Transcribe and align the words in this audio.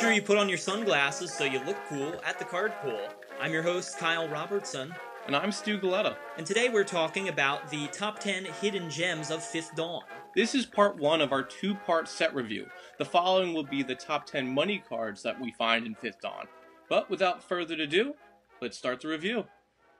sure 0.00 0.12
you 0.12 0.22
put 0.22 0.38
on 0.38 0.48
your 0.48 0.58
sunglasses 0.58 1.32
so 1.32 1.44
you 1.44 1.60
look 1.64 1.76
cool 1.88 2.20
at 2.26 2.38
the 2.38 2.44
card 2.44 2.72
pool. 2.82 3.08
I'm 3.40 3.52
your 3.52 3.62
host, 3.62 3.98
Kyle 3.98 4.28
Robertson, 4.28 4.94
And 5.26 5.34
I'm 5.34 5.52
Stu 5.52 5.78
Galetta. 5.78 6.16
and 6.36 6.46
today 6.46 6.68
we're 6.68 6.84
talking 6.84 7.28
about 7.28 7.70
the 7.70 7.86
top 7.88 8.18
10 8.18 8.44
hidden 8.60 8.90
gems 8.90 9.30
of 9.30 9.42
Fifth 9.42 9.74
Dawn. 9.74 10.02
This 10.34 10.54
is 10.54 10.66
part 10.66 10.96
one 10.96 11.20
of 11.20 11.32
our 11.32 11.42
two 11.42 11.74
part 11.74 12.08
set 12.08 12.34
review. 12.34 12.66
The 12.98 13.04
following 13.04 13.54
will 13.54 13.64
be 13.64 13.82
the 13.82 13.94
top 13.94 14.26
10 14.26 14.52
money 14.52 14.82
cards 14.86 15.22
that 15.22 15.40
we 15.40 15.52
find 15.52 15.86
in 15.86 15.94
Fifth 15.94 16.20
Dawn. 16.20 16.46
But 16.88 17.08
without 17.08 17.42
further 17.42 17.74
ado, 17.74 18.14
let's 18.60 18.76
start 18.76 19.00
the 19.00 19.08
review. 19.08 19.44